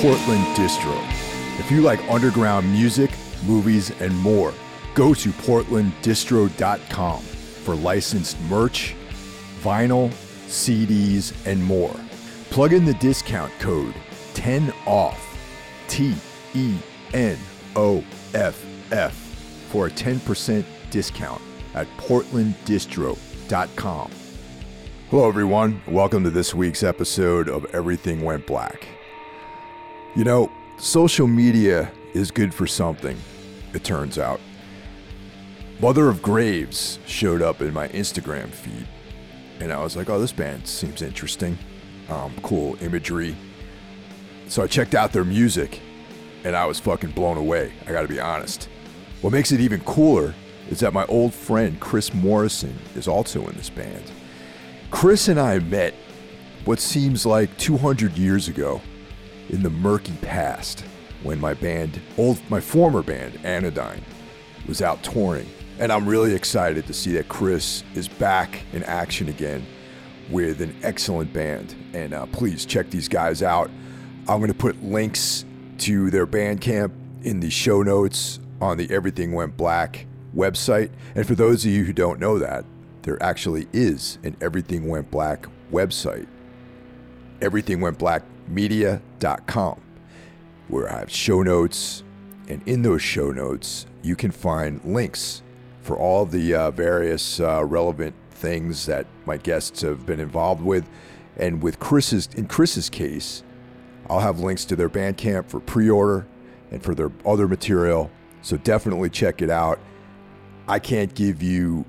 Portland 0.00 0.44
Distro. 0.56 0.96
If 1.58 1.72
you 1.72 1.80
like 1.80 1.98
underground 2.08 2.70
music, 2.70 3.10
movies, 3.44 3.90
and 4.00 4.16
more, 4.16 4.54
go 4.94 5.12
to 5.12 5.30
portlanddistro.com 5.30 7.20
for 7.20 7.74
licensed 7.74 8.40
merch, 8.42 8.94
vinyl, 9.60 10.10
CDs, 10.46 11.34
and 11.46 11.64
more. 11.64 11.96
Plug 12.50 12.74
in 12.74 12.84
the 12.84 12.94
discount 12.94 13.52
code 13.58 13.94
10OFF, 14.34 15.18
T 15.88 16.14
E 16.54 16.76
N 17.12 17.36
O 17.74 18.04
F 18.34 18.64
F, 18.92 19.14
for 19.70 19.88
a 19.88 19.90
10% 19.90 20.64
discount 20.90 21.42
at 21.74 21.88
portlanddistro.com. 21.96 24.10
Hello, 25.10 25.28
everyone. 25.28 25.82
Welcome 25.88 26.22
to 26.22 26.30
this 26.30 26.54
week's 26.54 26.84
episode 26.84 27.48
of 27.48 27.64
Everything 27.74 28.22
Went 28.22 28.46
Black. 28.46 28.86
You 30.18 30.24
know, 30.24 30.50
social 30.78 31.28
media 31.28 31.92
is 32.12 32.32
good 32.32 32.52
for 32.52 32.66
something, 32.66 33.16
it 33.72 33.84
turns 33.84 34.18
out. 34.18 34.40
Mother 35.78 36.08
of 36.08 36.22
Graves 36.22 36.98
showed 37.06 37.40
up 37.40 37.60
in 37.60 37.72
my 37.72 37.86
Instagram 37.90 38.48
feed, 38.48 38.88
and 39.60 39.72
I 39.72 39.80
was 39.80 39.96
like, 39.96 40.10
oh, 40.10 40.18
this 40.18 40.32
band 40.32 40.66
seems 40.66 41.02
interesting. 41.02 41.56
Um, 42.08 42.34
cool 42.42 42.76
imagery. 42.82 43.36
So 44.48 44.64
I 44.64 44.66
checked 44.66 44.96
out 44.96 45.12
their 45.12 45.22
music, 45.22 45.80
and 46.42 46.56
I 46.56 46.66
was 46.66 46.80
fucking 46.80 47.12
blown 47.12 47.36
away, 47.36 47.72
I 47.86 47.92
gotta 47.92 48.08
be 48.08 48.18
honest. 48.18 48.68
What 49.20 49.32
makes 49.32 49.52
it 49.52 49.60
even 49.60 49.78
cooler 49.82 50.34
is 50.68 50.80
that 50.80 50.92
my 50.92 51.06
old 51.06 51.32
friend 51.32 51.78
Chris 51.78 52.12
Morrison 52.12 52.76
is 52.96 53.06
also 53.06 53.46
in 53.46 53.56
this 53.56 53.70
band. 53.70 54.10
Chris 54.90 55.28
and 55.28 55.38
I 55.38 55.60
met 55.60 55.94
what 56.64 56.80
seems 56.80 57.24
like 57.24 57.56
200 57.58 58.18
years 58.18 58.48
ago 58.48 58.80
in 59.48 59.62
the 59.62 59.70
murky 59.70 60.14
past 60.22 60.84
when 61.22 61.40
my 61.40 61.54
band, 61.54 62.00
old 62.16 62.38
my 62.48 62.60
former 62.60 63.02
band 63.02 63.38
Anodyne, 63.44 64.04
was 64.66 64.82
out 64.82 65.02
touring. 65.02 65.48
And 65.78 65.92
I'm 65.92 66.06
really 66.06 66.34
excited 66.34 66.86
to 66.86 66.92
see 66.92 67.12
that 67.12 67.28
Chris 67.28 67.84
is 67.94 68.08
back 68.08 68.62
in 68.72 68.82
action 68.84 69.28
again 69.28 69.64
with 70.30 70.60
an 70.60 70.76
excellent 70.82 71.32
band. 71.32 71.74
And 71.92 72.12
uh, 72.12 72.26
please 72.26 72.66
check 72.66 72.90
these 72.90 73.08
guys 73.08 73.42
out. 73.42 73.70
I'm 74.28 74.38
going 74.38 74.52
to 74.52 74.58
put 74.58 74.82
links 74.82 75.44
to 75.78 76.10
their 76.10 76.26
Bandcamp 76.26 76.92
in 77.22 77.40
the 77.40 77.50
show 77.50 77.82
notes 77.82 78.40
on 78.60 78.76
the 78.76 78.90
Everything 78.90 79.32
Went 79.32 79.56
Black 79.56 80.06
website. 80.34 80.90
And 81.14 81.26
for 81.26 81.34
those 81.34 81.64
of 81.64 81.70
you 81.70 81.84
who 81.84 81.92
don't 81.92 82.20
know 82.20 82.38
that, 82.38 82.64
there 83.02 83.22
actually 83.22 83.68
is 83.72 84.18
an 84.24 84.36
Everything 84.40 84.88
Went 84.88 85.10
Black 85.10 85.46
website, 85.72 86.26
everythingwentblackmedia.com, 88.48 89.80
where 90.68 90.92
I 90.92 91.00
have 91.00 91.10
show 91.10 91.42
notes. 91.42 92.02
And 92.48 92.66
in 92.66 92.82
those 92.82 93.02
show 93.02 93.30
notes, 93.30 93.86
you 94.02 94.16
can 94.16 94.30
find 94.30 94.80
links 94.84 95.42
for 95.82 95.96
all 95.96 96.24
the 96.24 96.54
uh, 96.54 96.70
various 96.70 97.40
uh, 97.40 97.64
relevant 97.64 98.14
things 98.30 98.86
that 98.86 99.06
my 99.26 99.36
guests 99.36 99.82
have 99.82 100.06
been 100.06 100.20
involved 100.20 100.62
with. 100.62 100.88
And 101.36 101.62
with 101.62 101.78
Chris's, 101.78 102.28
in 102.36 102.46
Chris's 102.46 102.88
case, 102.88 103.42
I'll 104.08 104.20
have 104.20 104.40
links 104.40 104.64
to 104.66 104.76
their 104.76 104.88
Bandcamp 104.88 105.46
for 105.46 105.60
pre-order 105.60 106.26
and 106.70 106.82
for 106.82 106.94
their 106.94 107.12
other 107.26 107.46
material. 107.46 108.10
So 108.42 108.56
definitely 108.56 109.10
check 109.10 109.42
it 109.42 109.50
out. 109.50 109.78
I 110.66 110.78
can't 110.78 111.14
give 111.14 111.42
you 111.42 111.84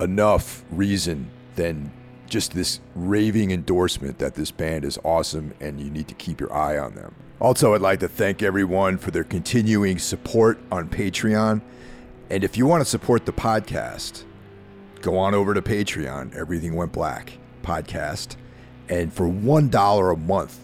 enough 0.00 0.64
reason 0.70 1.30
than 1.54 1.92
just 2.30 2.54
this 2.54 2.80
raving 2.94 3.50
endorsement 3.50 4.18
that 4.18 4.34
this 4.34 4.50
band 4.50 4.84
is 4.84 4.98
awesome 5.04 5.52
and 5.60 5.80
you 5.80 5.90
need 5.90 6.08
to 6.08 6.14
keep 6.14 6.40
your 6.40 6.52
eye 6.52 6.78
on 6.78 6.94
them. 6.94 7.14
Also, 7.40 7.74
I'd 7.74 7.80
like 7.80 8.00
to 8.00 8.08
thank 8.08 8.42
everyone 8.42 8.98
for 8.98 9.10
their 9.10 9.24
continuing 9.24 9.98
support 9.98 10.58
on 10.70 10.88
Patreon. 10.88 11.60
And 12.30 12.44
if 12.44 12.56
you 12.56 12.66
want 12.66 12.82
to 12.82 12.84
support 12.84 13.26
the 13.26 13.32
podcast, 13.32 14.24
go 15.00 15.18
on 15.18 15.34
over 15.34 15.52
to 15.54 15.62
Patreon, 15.62 16.34
Everything 16.34 16.76
Went 16.76 16.92
Black 16.92 17.32
podcast. 17.62 18.36
And 18.88 19.12
for 19.12 19.26
$1 19.26 20.12
a 20.12 20.16
month, 20.16 20.60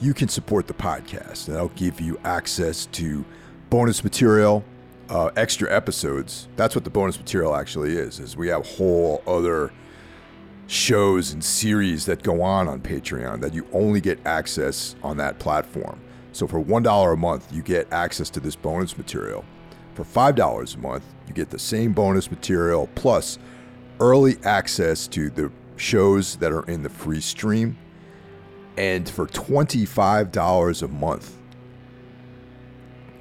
you 0.00 0.14
can 0.14 0.28
support 0.28 0.66
the 0.66 0.74
podcast. 0.74 1.46
And 1.46 1.56
that'll 1.56 1.68
give 1.70 2.00
you 2.00 2.18
access 2.24 2.86
to 2.86 3.24
bonus 3.70 4.04
material, 4.04 4.64
uh, 5.08 5.30
extra 5.36 5.74
episodes. 5.74 6.48
That's 6.56 6.74
what 6.74 6.84
the 6.84 6.90
bonus 6.90 7.18
material 7.18 7.54
actually 7.54 7.96
is. 7.96 8.18
Is 8.18 8.36
we 8.36 8.48
have 8.48 8.66
whole 8.66 9.22
other 9.26 9.72
shows 10.70 11.32
and 11.32 11.42
series 11.42 12.06
that 12.06 12.22
go 12.22 12.42
on 12.42 12.68
on 12.68 12.80
Patreon 12.80 13.40
that 13.40 13.52
you 13.52 13.66
only 13.72 14.00
get 14.00 14.24
access 14.24 14.94
on 15.02 15.16
that 15.16 15.40
platform. 15.40 16.00
So 16.30 16.46
for 16.46 16.60
one 16.60 16.84
dollar 16.84 17.12
a 17.12 17.16
month, 17.16 17.52
you 17.52 17.60
get 17.60 17.92
access 17.92 18.30
to 18.30 18.40
this 18.40 18.54
bonus 18.54 18.96
material. 18.96 19.44
For 19.94 20.04
five 20.04 20.36
dollars 20.36 20.76
a 20.76 20.78
month, 20.78 21.02
you 21.26 21.34
get 21.34 21.50
the 21.50 21.58
same 21.58 21.92
bonus 21.92 22.30
material 22.30 22.88
plus 22.94 23.36
early 23.98 24.36
access 24.44 25.08
to 25.08 25.28
the 25.28 25.50
shows 25.76 26.36
that 26.36 26.52
are 26.52 26.64
in 26.66 26.84
the 26.84 26.88
free 26.88 27.20
stream. 27.20 27.76
And 28.76 29.08
for 29.08 29.26
$25 29.26 30.82
a 30.82 30.88
month, 30.88 31.36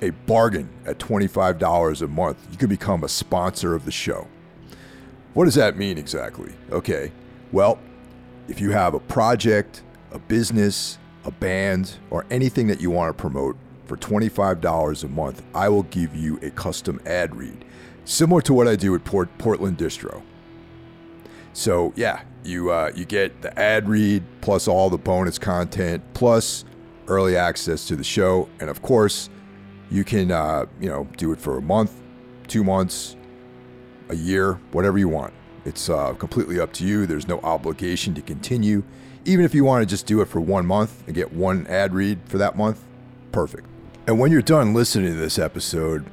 a 0.03 0.11
bargain 0.11 0.69
at 0.85 0.99
$25 0.99 2.01
a 2.01 2.07
month, 2.07 2.47
you 2.51 2.57
can 2.57 2.69
become 2.69 3.03
a 3.03 3.09
sponsor 3.09 3.73
of 3.73 3.85
the 3.85 3.91
show. 3.91 4.27
What 5.33 5.45
does 5.45 5.55
that 5.55 5.77
mean 5.77 5.97
exactly? 5.97 6.53
Okay, 6.71 7.11
well, 7.51 7.79
if 8.47 8.59
you 8.59 8.71
have 8.71 8.93
a 8.93 8.99
project, 8.99 9.83
a 10.11 10.19
business, 10.19 10.97
a 11.25 11.31
band, 11.31 11.97
or 12.09 12.25
anything 12.29 12.67
that 12.67 12.81
you 12.81 12.89
want 12.89 13.15
to 13.15 13.19
promote 13.19 13.57
for 13.85 13.97
$25 13.97 15.03
a 15.03 15.07
month, 15.07 15.43
I 15.53 15.69
will 15.69 15.83
give 15.83 16.15
you 16.15 16.39
a 16.41 16.51
custom 16.51 16.99
ad 17.05 17.35
read, 17.35 17.65
similar 18.05 18.41
to 18.41 18.53
what 18.53 18.67
I 18.67 18.75
do 18.75 18.95
at 18.95 19.03
Port- 19.03 19.35
Portland 19.37 19.77
Distro. 19.77 20.21
So 21.53 21.93
yeah, 21.95 22.21
you 22.43 22.71
uh, 22.71 22.91
you 22.95 23.05
get 23.05 23.41
the 23.41 23.57
ad 23.59 23.89
read 23.89 24.23
plus 24.41 24.67
all 24.67 24.89
the 24.89 24.97
bonus 24.97 25.37
content 25.37 26.03
plus 26.13 26.63
early 27.07 27.35
access 27.35 27.85
to 27.87 27.95
the 27.95 28.03
show, 28.03 28.47
and 28.59 28.69
of 28.69 28.81
course, 28.81 29.29
you 29.91 30.03
can 30.03 30.31
uh, 30.31 30.65
you 30.79 30.87
know 30.87 31.07
do 31.17 31.31
it 31.31 31.39
for 31.39 31.57
a 31.57 31.61
month, 31.61 31.99
two 32.47 32.63
months, 32.63 33.15
a 34.09 34.15
year, 34.15 34.53
whatever 34.71 34.97
you 34.97 35.09
want. 35.09 35.33
It's 35.65 35.89
uh, 35.89 36.13
completely 36.13 36.59
up 36.59 36.73
to 36.73 36.85
you. 36.85 37.05
There's 37.05 37.27
no 37.27 37.39
obligation 37.39 38.13
to 38.15 38.21
continue. 38.21 38.83
Even 39.25 39.45
if 39.45 39.53
you 39.53 39.63
want 39.63 39.81
to 39.81 39.85
just 39.85 40.05
do 40.05 40.21
it 40.21 40.27
for 40.27 40.39
one 40.39 40.65
month 40.65 41.03
and 41.05 41.15
get 41.15 41.33
one 41.33 41.67
ad 41.67 41.93
read 41.93 42.19
for 42.25 42.37
that 42.37 42.57
month, 42.57 42.83
perfect. 43.31 43.67
And 44.07 44.19
when 44.19 44.31
you're 44.31 44.41
done 44.41 44.73
listening 44.73 45.13
to 45.13 45.19
this 45.19 45.37
episode, 45.37 46.05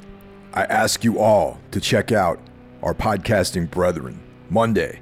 I 0.52 0.64
ask 0.64 1.04
you 1.04 1.18
all 1.18 1.60
to 1.70 1.80
check 1.80 2.12
out 2.12 2.40
our 2.82 2.94
podcasting 2.94 3.70
brethren, 3.70 4.20
Monday, 4.50 5.00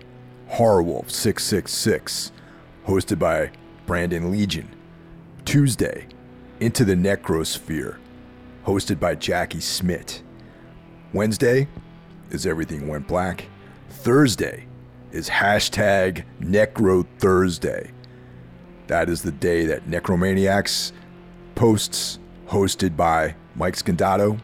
Horrorwolf 0.50 1.10
666, 1.10 2.30
hosted 2.86 3.18
by 3.18 3.50
Brandon 3.86 4.30
Legion. 4.30 4.68
Tuesday, 5.44 6.06
Into 6.60 6.84
the 6.84 6.94
Necrosphere, 6.94 7.98
hosted 8.64 8.98
by 8.98 9.14
Jackie 9.14 9.60
Smith. 9.60 10.22
Wednesday 11.12 11.68
is 12.30 12.46
Everything 12.46 12.88
Went 12.88 13.06
Black. 13.06 13.46
Thursday 14.04 14.66
is 15.12 15.30
hashtag 15.30 16.24
Necro 16.38 17.06
Thursday. 17.20 17.90
That 18.86 19.08
is 19.08 19.22
the 19.22 19.32
day 19.32 19.64
that 19.64 19.86
Necromaniacs 19.86 20.92
posts, 21.54 22.18
hosted 22.48 22.98
by 22.98 23.34
Mike 23.54 23.76
Scandato, 23.76 24.38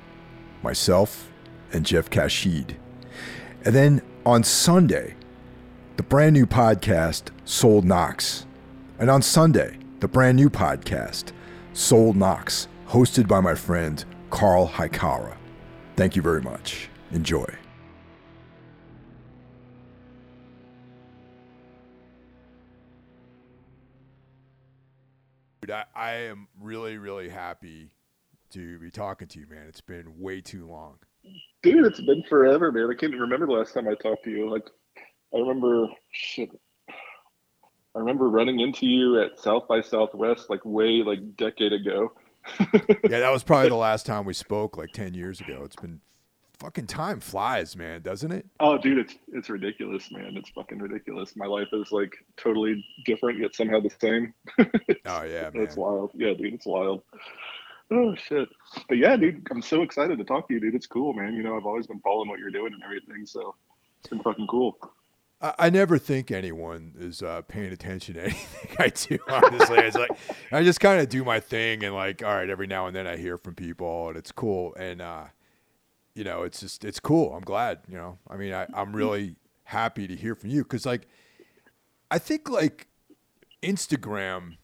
myself, 0.62 1.30
and 1.74 1.84
Jeff 1.84 2.08
Kashid. 2.08 2.78
And 3.62 3.74
then 3.74 4.00
on 4.24 4.44
Sunday, 4.44 5.14
the 5.98 6.04
brand 6.04 6.32
new 6.32 6.46
podcast, 6.46 7.28
Sold 7.44 7.84
Knox. 7.84 8.46
And 8.98 9.10
on 9.10 9.20
Sunday, 9.20 9.76
the 9.98 10.08
brand 10.08 10.36
new 10.36 10.48
podcast, 10.48 11.32
Sold 11.74 12.16
Knox, 12.16 12.66
hosted 12.88 13.28
by 13.28 13.40
my 13.40 13.54
friend 13.54 14.02
Carl 14.30 14.68
Haikara. 14.68 15.36
Thank 15.96 16.16
you 16.16 16.22
very 16.22 16.40
much. 16.40 16.88
Enjoy. 17.12 17.59
Dude, 25.60 25.70
I, 25.70 25.84
I 25.94 26.12
am 26.12 26.48
really, 26.60 26.98
really 26.98 27.28
happy 27.28 27.90
to 28.50 28.78
be 28.78 28.90
talking 28.90 29.28
to 29.28 29.40
you, 29.40 29.46
man. 29.48 29.66
It's 29.68 29.80
been 29.80 30.18
way 30.18 30.40
too 30.40 30.66
long. 30.66 30.98
Dude, 31.62 31.84
it's 31.84 32.00
been 32.00 32.22
forever, 32.28 32.72
man. 32.72 32.84
I 32.84 32.94
can't 32.94 33.12
even 33.12 33.20
remember 33.20 33.46
the 33.46 33.52
last 33.52 33.74
time 33.74 33.86
I 33.86 33.94
talked 33.94 34.24
to 34.24 34.30
you. 34.30 34.50
Like, 34.50 34.66
I 35.34 35.38
remember, 35.38 35.88
shit. 36.10 36.50
I 37.94 37.98
remember 37.98 38.28
running 38.28 38.60
into 38.60 38.86
you 38.86 39.20
at 39.20 39.38
South 39.38 39.68
by 39.68 39.80
Southwest, 39.80 40.48
like 40.48 40.64
way, 40.64 41.02
like 41.02 41.36
decade 41.36 41.72
ago. 41.72 42.12
yeah, 42.60 43.20
that 43.20 43.30
was 43.30 43.42
probably 43.42 43.68
the 43.68 43.74
last 43.74 44.06
time 44.06 44.24
we 44.24 44.32
spoke, 44.32 44.78
like 44.78 44.92
ten 44.92 45.12
years 45.12 45.40
ago. 45.40 45.62
It's 45.64 45.76
been 45.76 46.00
fucking 46.60 46.86
time 46.86 47.18
flies, 47.20 47.74
man, 47.74 48.02
doesn't 48.02 48.30
it? 48.30 48.46
Oh, 48.60 48.78
dude, 48.78 48.98
it's 48.98 49.14
it's 49.32 49.48
ridiculous, 49.48 50.12
man. 50.12 50.36
It's 50.36 50.50
fucking 50.50 50.78
ridiculous. 50.78 51.34
My 51.34 51.46
life 51.46 51.68
is 51.72 51.90
like 51.90 52.14
totally 52.36 52.84
different 53.06 53.40
yet 53.40 53.54
somehow 53.54 53.80
the 53.80 53.90
same. 54.00 54.34
oh 54.58 55.22
yeah, 55.22 55.50
man. 55.50 55.62
It's 55.62 55.76
wild. 55.76 56.12
Yeah, 56.14 56.34
dude, 56.34 56.54
it's 56.54 56.66
wild. 56.66 57.02
Oh 57.90 58.14
shit. 58.14 58.48
But 58.88 58.98
yeah, 58.98 59.16
dude, 59.16 59.46
I'm 59.50 59.62
so 59.62 59.82
excited 59.82 60.18
to 60.18 60.24
talk 60.24 60.46
to 60.48 60.54
you, 60.54 60.60
dude. 60.60 60.74
It's 60.74 60.86
cool, 60.86 61.12
man. 61.14 61.34
You 61.34 61.42
know, 61.42 61.56
I've 61.56 61.66
always 61.66 61.86
been 61.86 62.00
following 62.00 62.28
what 62.28 62.38
you're 62.38 62.50
doing 62.50 62.72
and 62.74 62.82
everything, 62.84 63.26
so 63.26 63.54
it's 63.98 64.08
been 64.08 64.22
fucking 64.22 64.46
cool. 64.46 64.76
I, 65.42 65.70
never 65.70 65.96
think 65.96 66.30
anyone 66.30 66.92
is 66.98 67.22
uh, 67.22 67.40
paying 67.40 67.72
attention 67.72 68.16
to 68.16 68.24
anything 68.24 68.76
I 68.78 68.88
do. 68.90 69.18
Honestly, 69.26 69.78
it's 69.78 69.96
like 69.96 70.10
I 70.52 70.62
just 70.62 70.80
kind 70.80 71.00
of 71.00 71.08
do 71.08 71.24
my 71.24 71.40
thing, 71.40 71.82
and 71.82 71.94
like, 71.94 72.22
all 72.22 72.34
right, 72.34 72.50
every 72.50 72.66
now 72.66 72.86
and 72.86 72.94
then 72.94 73.06
I 73.06 73.16
hear 73.16 73.38
from 73.38 73.54
people, 73.54 74.08
and 74.08 74.18
it's 74.18 74.32
cool. 74.32 74.74
And 74.74 75.00
uh, 75.00 75.24
you 76.14 76.24
know, 76.24 76.42
it's 76.42 76.60
just 76.60 76.84
it's 76.84 77.00
cool. 77.00 77.34
I'm 77.34 77.42
glad. 77.42 77.80
You 77.88 77.96
know, 77.96 78.18
I 78.28 78.36
mean, 78.36 78.52
I, 78.52 78.66
I'm 78.74 78.94
really 78.94 79.36
happy 79.64 80.06
to 80.06 80.16
hear 80.16 80.34
from 80.34 80.50
you 80.50 80.62
because 80.62 80.86
like, 80.86 81.06
I 82.10 82.18
think 82.18 82.48
like 82.48 82.88
Instagram 83.62 84.56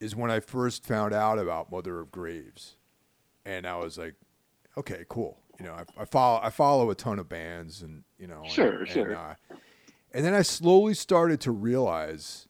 is 0.00 0.14
when 0.14 0.30
I 0.30 0.40
first 0.40 0.84
found 0.84 1.12
out 1.12 1.38
about 1.38 1.70
Mother 1.70 2.00
of 2.00 2.10
Graves, 2.10 2.76
and 3.44 3.66
I 3.66 3.76
was 3.76 3.98
like, 3.98 4.14
okay, 4.76 5.04
cool. 5.08 5.40
You 5.58 5.66
know, 5.66 5.74
I, 5.74 6.02
I 6.02 6.04
follow 6.04 6.40
I 6.42 6.50
follow 6.50 6.90
a 6.90 6.94
ton 6.94 7.18
of 7.18 7.28
bands, 7.28 7.82
and 7.82 8.04
you 8.18 8.26
know, 8.26 8.42
sure, 8.46 8.80
and, 8.80 8.88
sure. 8.88 9.08
And, 9.10 9.16
uh, 9.16 9.34
and 10.12 10.24
then 10.24 10.34
I 10.34 10.42
slowly 10.42 10.94
started 10.94 11.40
to 11.42 11.52
realize 11.52 12.48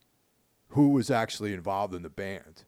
who 0.68 0.90
was 0.90 1.10
actually 1.10 1.54
involved 1.54 1.94
in 1.94 2.02
the 2.02 2.10
band. 2.10 2.64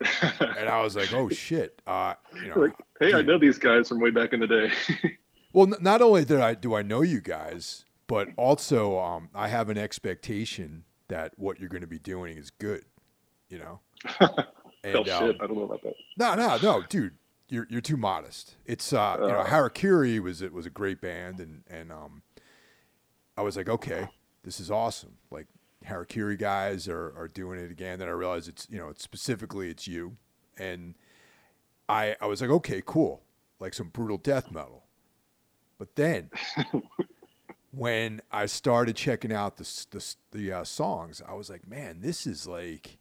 And 0.00 0.68
I 0.68 0.82
was 0.82 0.96
like, 0.96 1.12
"Oh 1.12 1.28
shit!" 1.28 1.80
Uh, 1.86 2.14
you 2.34 2.48
know, 2.48 2.60
like, 2.60 2.72
hey, 3.00 3.06
dude. 3.06 3.14
I 3.14 3.22
know 3.22 3.38
these 3.38 3.58
guys 3.58 3.88
from 3.88 4.00
way 4.00 4.10
back 4.10 4.32
in 4.32 4.40
the 4.40 4.46
day. 4.46 4.70
well, 5.52 5.66
n- 5.66 5.80
not 5.80 6.02
only 6.02 6.24
did 6.24 6.40
I 6.40 6.54
do 6.54 6.74
I 6.74 6.82
know 6.82 7.02
you 7.02 7.20
guys, 7.20 7.84
but 8.06 8.28
also 8.36 8.98
um, 8.98 9.28
I 9.34 9.48
have 9.48 9.68
an 9.68 9.78
expectation 9.78 10.84
that 11.08 11.32
what 11.36 11.60
you're 11.60 11.68
going 11.68 11.82
to 11.82 11.86
be 11.86 11.98
doing 11.98 12.36
is 12.36 12.50
good. 12.50 12.84
You 13.48 13.58
know. 13.58 13.80
and, 14.84 14.96
um, 14.96 15.04
shit! 15.04 15.36
I 15.40 15.46
don't 15.46 15.56
know 15.56 15.64
about 15.64 15.82
that. 15.82 15.94
No, 16.18 16.34
no, 16.34 16.58
no, 16.62 16.82
dude. 16.88 17.14
You're 17.48 17.66
you're 17.68 17.80
too 17.80 17.96
modest. 17.96 18.56
It's 18.64 18.92
uh, 18.92 19.00
uh, 19.00 19.18
you 19.20 19.28
know, 19.28 19.44
Harakiri 19.44 20.18
was 20.18 20.42
it 20.42 20.52
was 20.52 20.66
a 20.66 20.70
great 20.70 21.00
band, 21.00 21.40
and 21.40 21.62
and 21.70 21.92
um, 21.92 22.22
I 23.36 23.42
was 23.42 23.56
like, 23.56 23.68
okay, 23.68 24.08
this 24.42 24.60
is 24.60 24.70
awesome. 24.70 25.18
Like 25.30 25.46
Harakiri 25.88 26.38
guys 26.38 26.88
are, 26.88 27.12
are 27.16 27.28
doing 27.28 27.58
it 27.58 27.70
again. 27.70 27.98
Then 27.98 28.08
I 28.08 28.12
realized 28.12 28.48
it's 28.48 28.66
you 28.70 28.78
know 28.78 28.88
it's 28.88 29.02
specifically 29.02 29.70
it's 29.70 29.86
you, 29.86 30.16
and 30.56 30.94
I 31.88 32.16
I 32.20 32.26
was 32.26 32.40
like, 32.40 32.50
okay, 32.50 32.82
cool, 32.84 33.22
like 33.60 33.74
some 33.74 33.88
brutal 33.88 34.18
death 34.18 34.50
metal. 34.50 34.84
But 35.78 35.96
then 35.96 36.30
when 37.72 38.22
I 38.30 38.46
started 38.46 38.96
checking 38.96 39.32
out 39.32 39.56
the 39.56 39.86
the, 39.90 40.14
the 40.32 40.52
uh, 40.52 40.64
songs, 40.64 41.22
I 41.26 41.34
was 41.34 41.50
like, 41.50 41.68
man, 41.68 42.00
this 42.00 42.26
is 42.26 42.46
like 42.46 42.98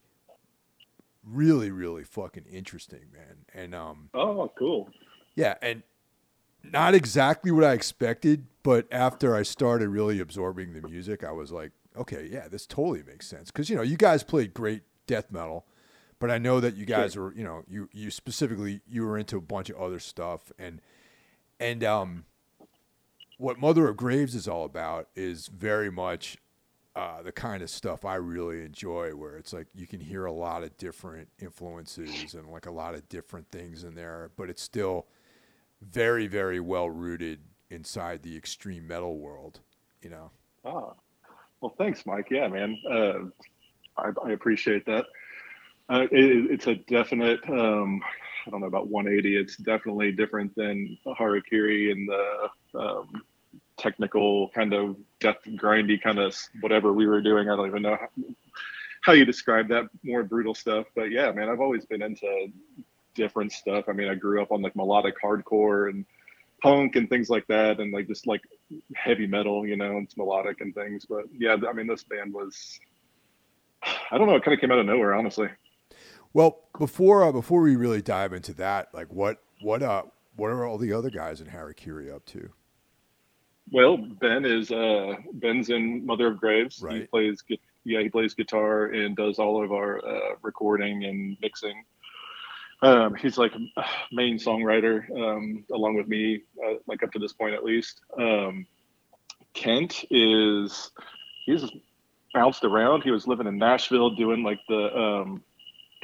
really 1.24 1.72
really 1.72 2.04
fucking 2.04 2.46
interesting, 2.52 3.06
man. 3.14 3.46
And 3.54 3.74
um, 3.74 4.10
oh, 4.14 4.52
cool. 4.58 4.90
Yeah, 5.36 5.56
and 5.62 5.84
not 6.64 6.94
exactly 6.94 7.52
what 7.52 7.64
I 7.64 7.74
expected, 7.74 8.46
but 8.62 8.88
after 8.92 9.36
I 9.36 9.44
started 9.44 9.90
really 9.90 10.20
absorbing 10.20 10.74
the 10.74 10.88
music, 10.88 11.24
I 11.24 11.32
was 11.32 11.52
like, 11.52 11.72
okay, 11.98 12.28
yeah, 12.32 12.48
this 12.48 12.66
totally 12.66 13.04
makes 13.04 13.28
sense. 13.28 13.52
Because 13.52 13.70
you 13.70 13.76
know, 13.76 13.82
you 13.82 13.98
guys 13.98 14.24
played 14.24 14.54
great 14.54 14.84
death 15.08 15.32
metal, 15.32 15.66
but 16.20 16.32
I 16.32 16.38
know 16.38 16.60
that 16.60 16.76
you 16.76 16.86
guys 16.86 17.14
sure. 17.14 17.24
were, 17.24 17.34
you 17.34 17.44
know, 17.44 17.64
you 17.68 17.90
you 17.92 18.12
specifically 18.12 18.82
you 18.88 19.06
were 19.06 19.18
into 19.18 19.38
a 19.38 19.42
bunch 19.42 19.70
of 19.70 19.78
other 19.78 20.00
stuff, 20.00 20.52
and 20.58 20.82
and 21.60 21.84
um, 21.84 22.26
what 23.38 23.60
Mother 23.60 23.88
of 23.88 23.98
Graves 23.98 24.36
is 24.36 24.48
all 24.48 24.66
about 24.66 25.10
is 25.16 25.48
very 25.48 25.92
much 25.92 26.38
uh, 26.96 27.22
the 27.24 27.32
kind 27.32 27.64
of 27.64 27.70
stuff 27.70 28.06
I 28.06 28.16
really 28.16 28.64
enjoy, 28.64 29.16
where 29.16 29.38
it's 29.38 29.54
like 29.54 29.68
you 29.74 29.88
can 29.88 30.00
hear 30.00 30.26
a 30.26 30.32
lot 30.32 30.64
of 30.64 30.78
different 30.78 31.30
influences 31.40 32.34
and 32.36 32.48
like 32.48 32.66
a 32.68 32.72
lot 32.72 32.94
of 32.94 33.10
different 33.10 33.50
things 33.52 33.84
in 33.84 33.96
there, 33.96 34.32
but 34.38 34.50
it's 34.50 34.62
still 34.62 35.08
very, 35.82 36.28
very 36.28 36.60
well 36.60 36.90
rooted 36.90 37.40
inside 37.70 38.22
the 38.22 38.38
extreme 38.38 38.88
metal 38.88 39.18
world, 39.18 39.62
you 40.02 40.10
know. 40.10 40.32
Ah, 40.64 40.94
well, 41.64 41.74
thanks, 41.78 42.06
Mike. 42.06 42.28
Yeah, 42.30 42.50
man, 42.50 42.78
uh, 42.92 43.20
I, 43.98 44.10
I, 44.26 44.32
appreciate 44.32 44.86
that. 44.86 45.06
Uh, 45.90 46.08
it, 46.12 46.52
it's 46.52 46.68
a 46.68 46.76
definite. 46.76 47.40
Um, 47.50 48.02
I 48.46 48.50
don't 48.50 48.60
know 48.60 48.68
about 48.68 48.90
180. 48.90 49.38
It's 49.38 49.56
definitely 49.56 50.12
different 50.12 50.54
than 50.56 50.98
Harakiri 51.08 51.90
and 51.94 52.10
the 52.10 52.80
um, 52.80 53.22
technical 53.78 54.50
kind 54.50 54.74
of 54.74 54.98
death 55.22 55.38
grindy 55.56 56.02
kind 56.02 56.20
of 56.20 56.36
whatever 56.60 56.92
we 56.92 57.08
were 57.08 57.22
doing. 57.22 57.50
I 57.50 57.56
don't 57.56 57.68
even 57.68 57.84
know 57.84 57.96
how, 57.96 58.10
how 59.04 59.14
you 59.14 59.24
describe 59.24 59.70
that 59.70 59.86
more 60.04 60.24
brutal 60.24 60.54
stuff. 60.54 60.88
But 60.98 61.12
yeah, 61.12 61.32
man, 61.32 61.48
I've 61.48 61.62
always 61.62 61.86
been 61.86 62.02
into 62.02 62.48
different 63.16 63.54
stuff. 63.54 63.86
I 63.88 63.94
mean, 63.94 64.10
I 64.10 64.16
grew 64.16 64.42
up 64.42 64.52
on 64.52 64.62
like 64.62 64.76
melodic 64.76 65.16
hardcore 65.24 65.90
and 65.90 66.06
punk 66.64 66.96
and 66.96 67.10
things 67.10 67.30
like 67.30 67.46
that, 67.48 67.80
and 67.80 67.94
like 67.94 68.08
just 68.08 68.26
like 68.26 68.42
heavy 68.96 69.28
metal, 69.28 69.68
you 69.68 69.76
know, 69.76 69.98
it's 69.98 70.18
melodic 70.18 70.62
and 70.62 70.74
things. 70.74 71.06
But 71.08 71.26
yeah, 71.38 71.58
I 71.70 71.74
mean, 71.74 71.88
this 71.88 72.04
band 72.04 72.34
was, 72.34 72.80
I 73.84 74.18
don't 74.18 74.28
know, 74.28 74.36
it 74.36 74.44
kind 74.44 74.56
of 74.56 74.62
came 74.62 74.72
out 74.72 74.80
of 74.80 74.86
nowhere, 74.86 75.14
honestly. 75.14 75.50
Well, 76.32 76.62
before 76.80 77.24
uh, 77.24 77.32
before 77.32 77.62
we 77.62 77.76
really 77.76 78.02
dive 78.02 78.34
into 78.34 78.54
that, 78.56 78.94
like 78.94 79.12
what 79.12 79.44
what 79.62 79.84
uh 79.84 80.04
what 80.36 80.50
are 80.50 80.66
all 80.66 80.80
the 80.80 80.94
other 80.94 81.12
guys 81.12 81.42
in 81.42 81.48
Harakiri 81.48 82.12
up 82.14 82.26
to? 82.28 82.50
Well, 83.72 83.98
Ben 83.98 84.46
is 84.46 84.72
uh 84.72 85.16
Ben's 85.34 85.70
in 85.70 86.06
Mother 86.06 86.28
of 86.28 86.40
Graves. 86.40 86.82
Right. 86.82 87.02
He 87.02 87.08
plays 87.08 87.44
yeah, 87.86 88.02
he 88.02 88.10
plays 88.10 88.34
guitar 88.34 88.86
and 88.86 89.16
does 89.16 89.38
all 89.38 89.64
of 89.64 89.72
our 89.72 89.98
uh, 90.04 90.36
recording 90.42 91.04
and 91.04 91.38
mixing. 91.42 91.84
Um, 92.84 93.16
he's 93.16 93.38
like 93.38 93.54
main 94.12 94.38
songwriter 94.38 95.10
um, 95.12 95.64
along 95.72 95.96
with 95.96 96.08
me, 96.08 96.42
uh, 96.64 96.74
like 96.86 97.02
up 97.02 97.12
to 97.14 97.20
this 97.20 97.32
point 97.32 97.56
at 97.56 97.64
least. 97.64 98.02
Um, 98.20 98.68
Kent 99.54 100.04
is 100.12 100.92
he's 101.46 101.64
bounced 102.34 102.66
around. 102.66 103.04
He 103.04 103.12
was 103.12 103.26
living 103.26 103.48
in 103.48 103.58
Nashville 103.58 104.10
doing 104.10 104.44
like 104.44 104.60
the 104.68 104.98
um, 104.98 105.44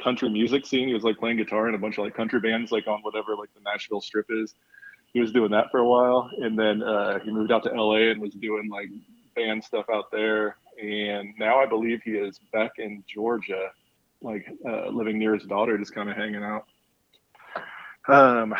country 0.02 0.30
music 0.30 0.64
scene. 0.64 0.88
He 0.88 0.94
was 0.94 1.04
like 1.04 1.18
playing 1.18 1.36
guitar 1.36 1.68
in 1.68 1.74
a 1.74 1.78
bunch 1.78 1.98
of 1.98 2.04
like 2.04 2.14
country 2.14 2.40
bands, 2.40 2.72
like 2.72 2.86
on 2.86 3.00
whatever 3.02 3.36
like 3.36 3.52
the 3.54 3.60
Nashville 3.62 4.00
strip 4.00 4.26
is. 4.30 4.54
He 5.12 5.20
was 5.20 5.32
doing 5.32 5.50
that 5.50 5.70
for 5.70 5.80
a 5.80 5.86
while, 5.86 6.30
and 6.40 6.58
then 6.58 6.82
uh, 6.82 7.18
he 7.18 7.30
moved 7.30 7.52
out 7.52 7.64
to 7.64 7.70
LA 7.70 8.10
and 8.10 8.22
was 8.22 8.32
doing 8.32 8.70
like 8.70 8.88
band 9.36 9.62
stuff 9.62 9.84
out 9.92 10.10
there. 10.10 10.56
And 10.82 11.34
now 11.38 11.58
I 11.58 11.66
believe 11.66 12.00
he 12.02 12.12
is 12.12 12.38
back 12.54 12.72
in 12.78 13.04
Georgia 13.06 13.70
like 14.22 14.46
uh, 14.68 14.88
living 14.88 15.18
near 15.18 15.34
his 15.34 15.44
daughter, 15.44 15.76
just 15.78 15.94
kind 15.94 16.10
of 16.10 16.16
hanging 16.16 16.42
out. 16.42 16.66
Um, 18.08 18.54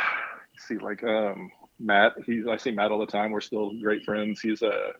see, 0.58 0.78
like 0.78 1.02
um, 1.04 1.50
Matt, 1.78 2.12
he's 2.26 2.46
I 2.46 2.56
see 2.56 2.70
Matt 2.70 2.90
all 2.90 2.98
the 2.98 3.06
time. 3.06 3.30
We're 3.30 3.40
still 3.40 3.72
great 3.80 4.04
friends. 4.04 4.40
He's 4.40 4.62
uh, 4.62 4.92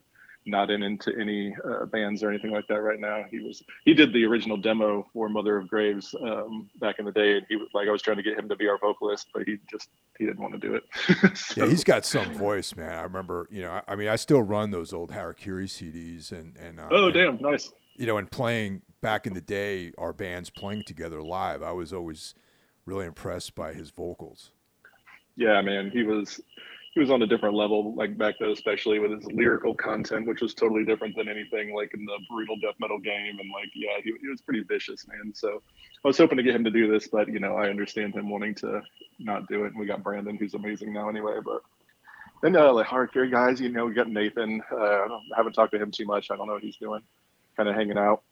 not 0.47 0.71
in 0.71 0.83
into 0.83 1.13
any 1.19 1.55
uh, 1.65 1.85
bands 1.87 2.23
or 2.23 2.31
anything 2.31 2.51
like 2.51 2.67
that 2.69 2.81
right 2.81 2.99
now. 2.99 3.25
He 3.31 3.41
was 3.41 3.63
he 3.85 3.95
did 3.95 4.13
the 4.13 4.25
original 4.25 4.57
demo 4.57 5.07
for 5.13 5.29
Mother 5.29 5.57
of 5.57 5.69
Graves 5.69 6.15
um, 6.23 6.69
back 6.81 6.99
in 6.99 7.05
the 7.05 7.13
day, 7.13 7.37
and 7.37 7.47
he 7.49 7.57
was 7.57 7.69
like 7.75 7.89
I 7.89 7.93
was 7.93 8.03
trying 8.03 8.17
to 8.17 8.23
get 8.23 8.39
him 8.39 8.49
to 8.49 8.57
be 8.57 8.69
our 8.69 8.79
vocalist, 8.79 9.29
but 9.33 9.47
he 9.47 9.59
just 9.71 9.91
he 10.19 10.27
didn't 10.27 10.41
want 10.41 10.55
to 10.55 10.59
do 10.59 10.75
it. 10.75 11.37
so. 11.37 11.65
Yeah, 11.65 11.71
he's 11.71 11.85
got 11.85 12.05
some 12.05 12.33
voice, 12.35 12.75
man. 12.75 12.93
I 12.93 13.03
remember, 13.03 13.49
you 13.51 13.63
know, 13.63 13.71
I, 13.71 13.83
I 13.89 13.97
mean, 13.97 14.09
I 14.09 14.17
still 14.17 14.43
run 14.43 14.71
those 14.71 14.93
old 14.93 15.11
Harakiri 15.11 15.67
CDs, 15.67 16.33
and 16.33 16.57
and 16.57 16.81
uh, 16.81 16.89
oh 16.91 17.07
and, 17.07 17.15
damn, 17.15 17.37
nice. 17.41 17.71
You 17.97 18.07
know, 18.07 18.17
and 18.17 18.31
playing 18.31 18.83
back 19.01 19.27
in 19.27 19.35
the 19.35 19.41
day, 19.41 19.93
our 19.99 20.13
bands 20.13 20.51
playing 20.51 20.85
together 20.85 21.23
live, 21.23 21.63
I 21.63 21.73
was 21.73 21.93
always 21.93 22.35
really 22.85 23.07
impressed 23.07 23.55
by 23.55 23.73
his 23.73 23.91
vocals. 23.91 24.51
Yeah, 25.37 25.61
man, 25.63 25.91
he 25.91 26.03
was 26.03 26.41
he 26.93 26.99
was 26.99 27.11
on 27.11 27.23
a 27.23 27.27
different 27.27 27.55
level, 27.55 27.95
like 27.95 28.19
back 28.19 28.35
then, 28.41 28.51
especially 28.51 28.99
with 28.99 29.13
his 29.13 29.25
lyrical 29.27 29.75
content, 29.75 30.27
which 30.27 30.41
was 30.41 30.55
totally 30.55 30.85
different 30.85 31.17
than 31.17 31.29
anything 31.29 31.73
like 31.73 31.95
in 31.95 32.05
the 32.05 32.19
brutal 32.29 32.57
death 32.61 32.75
metal 32.81 32.99
game. 32.99 33.39
And 33.39 33.49
like, 33.53 33.71
yeah, 33.77 34.03
he, 34.03 34.13
he 34.21 34.29
was 34.29 34.41
pretty 34.41 34.65
vicious, 34.65 35.07
man. 35.07 35.33
So 35.33 35.63
I 36.05 36.09
was 36.09 36.19
hoping 36.19 36.37
to 36.39 36.43
get 36.43 36.57
him 36.57 36.65
to 36.65 36.71
do 36.71 36.91
this, 36.91 37.07
but 37.07 37.29
you 37.29 37.39
know, 37.39 37.55
I 37.55 37.71
understand 37.71 38.15
him 38.15 38.29
wanting 38.29 38.57
to 38.57 38.83
not 39.21 39.47
do 39.47 39.65
it. 39.65 39.69
And 39.69 39.79
we 39.79 39.87
got 39.87 40.03
Brandon, 40.03 40.37
who's 40.37 40.55
amazing 40.55 40.93
now, 40.93 41.09
anyway. 41.09 41.39
But 41.45 41.63
then 42.43 42.57
uh, 42.57 42.73
like 42.73 42.89
hardcore 42.89 43.31
guys, 43.31 43.61
you 43.61 43.69
know, 43.69 43.87
we 43.87 43.95
got 43.95 44.09
Nathan. 44.09 44.61
Uh, 44.73 44.77
I, 44.77 45.05
I 45.07 45.37
haven't 45.37 45.53
talked 45.53 45.73
to 45.73 45.81
him 45.81 45.93
too 45.93 46.07
much. 46.07 46.33
I 46.33 46.37
don't 46.37 46.49
know 46.49 46.55
what 46.55 46.63
he's 46.63 46.77
doing. 46.77 47.03
Kind 47.57 47.69
of 47.69 47.77
hanging 47.77 47.99
out. 47.99 48.25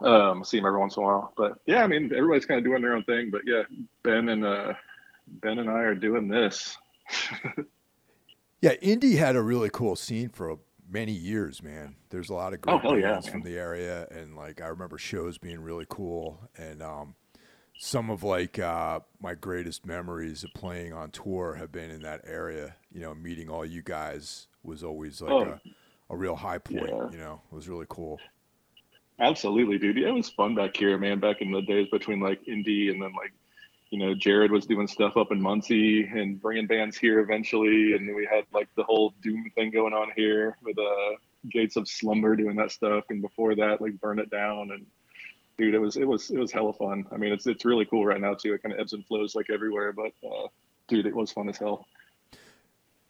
Um, 0.00 0.44
see 0.44 0.58
him 0.58 0.66
every 0.66 0.78
once 0.78 0.96
in 0.96 1.02
a 1.02 1.06
while. 1.06 1.32
But 1.36 1.58
yeah, 1.66 1.82
I 1.82 1.86
mean, 1.86 2.12
everybody's 2.14 2.46
kind 2.46 2.58
of 2.58 2.64
doing 2.64 2.82
their 2.82 2.94
own 2.94 3.04
thing. 3.04 3.30
But 3.30 3.42
yeah, 3.44 3.62
Ben 4.02 4.28
and 4.28 4.44
uh, 4.44 4.74
Ben 5.26 5.58
and 5.58 5.68
I 5.68 5.80
are 5.80 5.94
doing 5.94 6.28
this. 6.28 6.76
yeah, 8.62 8.74
Indy 8.80 9.16
had 9.16 9.36
a 9.36 9.42
really 9.42 9.70
cool 9.72 9.96
scene 9.96 10.28
for 10.28 10.50
a, 10.50 10.56
many 10.88 11.12
years, 11.12 11.62
man. 11.62 11.96
There's 12.10 12.30
a 12.30 12.34
lot 12.34 12.54
of 12.54 12.60
great 12.60 12.80
oh, 12.84 13.00
bands 13.00 13.26
yeah, 13.26 13.32
from 13.32 13.42
the 13.42 13.58
area, 13.58 14.06
and 14.10 14.36
like 14.36 14.60
I 14.60 14.66
remember 14.68 14.98
shows 14.98 15.38
being 15.38 15.60
really 15.60 15.86
cool. 15.88 16.48
And 16.56 16.82
um, 16.82 17.14
some 17.78 18.10
of 18.10 18.22
like 18.22 18.58
uh, 18.58 19.00
my 19.20 19.34
greatest 19.34 19.86
memories 19.86 20.44
of 20.44 20.50
playing 20.54 20.92
on 20.92 21.10
tour 21.10 21.54
have 21.54 21.72
been 21.72 21.90
in 21.90 22.02
that 22.02 22.22
area. 22.26 22.76
You 22.92 23.00
know, 23.00 23.14
meeting 23.14 23.48
all 23.48 23.64
you 23.64 23.82
guys 23.82 24.48
was 24.62 24.82
always 24.82 25.20
like 25.20 25.32
oh, 25.32 25.42
a, 25.42 25.60
a 26.10 26.16
real 26.16 26.36
high 26.36 26.58
point. 26.58 26.88
Yeah. 26.88 27.10
You 27.10 27.18
know, 27.18 27.40
it 27.50 27.54
was 27.54 27.68
really 27.68 27.86
cool. 27.88 28.18
Absolutely, 29.20 29.78
dude. 29.78 29.96
Yeah, 29.96 30.08
it 30.08 30.14
was 30.14 30.30
fun 30.30 30.54
back 30.54 30.76
here, 30.76 30.96
man. 30.96 31.18
Back 31.18 31.40
in 31.40 31.50
the 31.50 31.62
days 31.62 31.88
between 31.90 32.20
like 32.20 32.46
Indy 32.46 32.90
and 32.90 33.02
then 33.02 33.12
like, 33.14 33.32
you 33.90 33.98
know, 33.98 34.14
Jared 34.14 34.52
was 34.52 34.66
doing 34.66 34.86
stuff 34.86 35.16
up 35.16 35.32
in 35.32 35.40
Muncie 35.40 36.04
and 36.04 36.40
bringing 36.40 36.66
bands 36.66 36.96
here 36.96 37.20
eventually, 37.20 37.94
and 37.94 38.14
we 38.14 38.28
had 38.30 38.44
like 38.52 38.68
the 38.76 38.84
whole 38.84 39.14
Doom 39.22 39.50
thing 39.54 39.70
going 39.70 39.92
on 39.92 40.12
here 40.14 40.56
with 40.62 40.78
uh 40.78 41.16
Gates 41.50 41.76
of 41.76 41.88
Slumber 41.88 42.36
doing 42.36 42.56
that 42.56 42.70
stuff, 42.70 43.04
and 43.10 43.22
before 43.22 43.54
that, 43.56 43.80
like 43.80 44.00
Burn 44.00 44.18
It 44.18 44.30
Down, 44.30 44.70
and 44.72 44.86
dude, 45.56 45.74
it 45.74 45.78
was 45.78 45.96
it 45.96 46.06
was 46.06 46.30
it 46.30 46.38
was 46.38 46.52
hella 46.52 46.72
fun. 46.72 47.06
I 47.10 47.16
mean, 47.16 47.32
it's 47.32 47.46
it's 47.46 47.64
really 47.64 47.84
cool 47.86 48.06
right 48.06 48.20
now 48.20 48.34
too. 48.34 48.54
It 48.54 48.62
kind 48.62 48.72
of 48.72 48.80
ebbs 48.80 48.92
and 48.92 49.04
flows 49.06 49.34
like 49.34 49.50
everywhere, 49.50 49.92
but 49.92 50.12
uh, 50.24 50.46
dude, 50.86 51.06
it 51.06 51.14
was 51.14 51.32
fun 51.32 51.48
as 51.48 51.58
hell. 51.58 51.86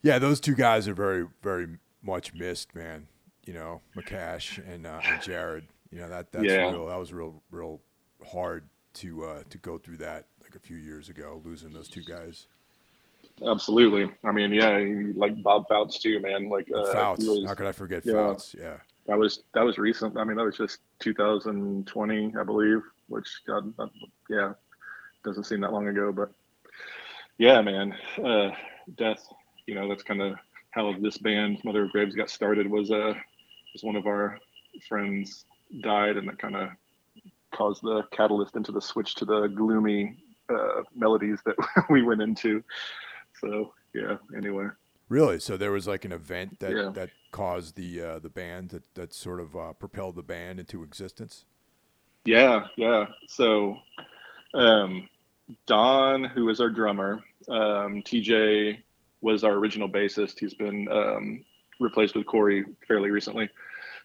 Yeah, 0.01 0.17
those 0.17 0.39
two 0.39 0.55
guys 0.55 0.87
are 0.87 0.93
very 0.93 1.27
very 1.43 1.67
much 2.01 2.33
missed, 2.33 2.73
man. 2.73 3.07
You 3.45 3.53
know, 3.53 3.81
McCash 3.95 4.57
and, 4.71 4.85
uh, 4.85 5.01
and 5.03 5.21
Jared. 5.21 5.67
You 5.91 5.99
know 5.99 6.09
that 6.09 6.31
that's 6.31 6.45
yeah. 6.45 6.69
real. 6.69 6.87
That 6.87 6.99
was 6.99 7.11
real 7.11 7.41
real 7.51 7.81
hard 8.31 8.63
to 8.95 9.25
uh, 9.25 9.43
to 9.49 9.57
go 9.57 9.77
through 9.77 9.97
that 9.97 10.25
like 10.41 10.55
a 10.55 10.59
few 10.59 10.77
years 10.77 11.09
ago, 11.09 11.41
losing 11.43 11.71
those 11.71 11.87
two 11.87 12.03
guys. 12.03 12.47
Absolutely. 13.45 14.11
I 14.23 14.31
mean, 14.31 14.53
yeah, 14.53 14.79
like 15.15 15.41
Bob 15.41 15.67
Fouts 15.67 15.99
too, 15.99 16.19
man. 16.19 16.49
Like 16.49 16.69
uh, 16.75 16.91
Fouts. 16.91 17.25
Was, 17.25 17.45
How 17.47 17.53
could 17.53 17.67
I 17.67 17.71
forget 17.71 18.05
yeah, 18.05 18.13
Fouts? 18.13 18.55
Yeah. 18.57 18.77
That 19.07 19.17
was 19.17 19.43
that 19.53 19.63
was 19.63 19.77
recent. 19.77 20.17
I 20.17 20.23
mean, 20.23 20.37
that 20.37 20.45
was 20.45 20.57
just 20.57 20.79
2020, 20.99 22.33
I 22.39 22.43
believe. 22.43 22.81
Which 23.07 23.27
God, 23.47 23.73
yeah, 24.29 24.53
doesn't 25.23 25.45
seem 25.45 25.61
that 25.61 25.73
long 25.73 25.87
ago, 25.87 26.11
but 26.11 26.31
yeah, 27.39 27.61
man, 27.61 27.95
uh, 28.23 28.51
death. 28.95 29.25
You 29.65 29.75
know, 29.75 29.87
that's 29.87 30.03
kind 30.03 30.21
of 30.21 30.35
how 30.71 30.93
this 30.99 31.17
band, 31.17 31.59
Mother 31.63 31.85
of 31.85 31.91
Graves, 31.91 32.15
got 32.15 32.29
started. 32.29 32.69
Was 32.69 32.91
uh, 32.91 33.13
was 33.73 33.83
one 33.83 33.95
of 33.95 34.05
our 34.05 34.37
friends 34.87 35.45
died, 35.81 36.17
and 36.17 36.27
that 36.27 36.39
kind 36.39 36.55
of 36.55 36.69
caused 37.53 37.81
the 37.81 38.03
catalyst 38.11 38.55
into 38.55 38.71
the 38.71 38.81
switch 38.81 39.15
to 39.15 39.25
the 39.25 39.47
gloomy 39.47 40.17
uh, 40.49 40.81
melodies 40.95 41.39
that 41.45 41.55
we 41.89 42.01
went 42.01 42.21
into. 42.21 42.63
So 43.39 43.73
yeah. 43.93 44.17
Anyway. 44.35 44.67
Really? 45.07 45.39
So 45.39 45.57
there 45.57 45.71
was 45.71 45.87
like 45.87 46.05
an 46.05 46.11
event 46.11 46.59
that 46.59 46.75
yeah. 46.75 46.89
that 46.93 47.09
caused 47.31 47.75
the 47.75 48.01
uh, 48.01 48.19
the 48.19 48.29
band 48.29 48.69
that 48.69 48.93
that 48.95 49.13
sort 49.13 49.39
of 49.39 49.55
uh, 49.55 49.73
propelled 49.73 50.15
the 50.15 50.23
band 50.23 50.59
into 50.59 50.83
existence. 50.83 51.45
Yeah, 52.25 52.67
yeah. 52.77 53.05
So 53.27 53.77
um, 54.53 55.09
Don, 55.65 56.23
who 56.23 56.49
is 56.49 56.61
our 56.61 56.69
drummer, 56.69 57.23
um, 57.47 58.03
TJ 58.03 58.77
was 59.21 59.43
our 59.43 59.53
original 59.53 59.89
bassist. 59.89 60.39
He's 60.39 60.53
been 60.53 60.87
um, 60.91 61.43
replaced 61.79 62.15
with 62.15 62.25
Corey 62.27 62.65
fairly 62.87 63.09
recently. 63.09 63.49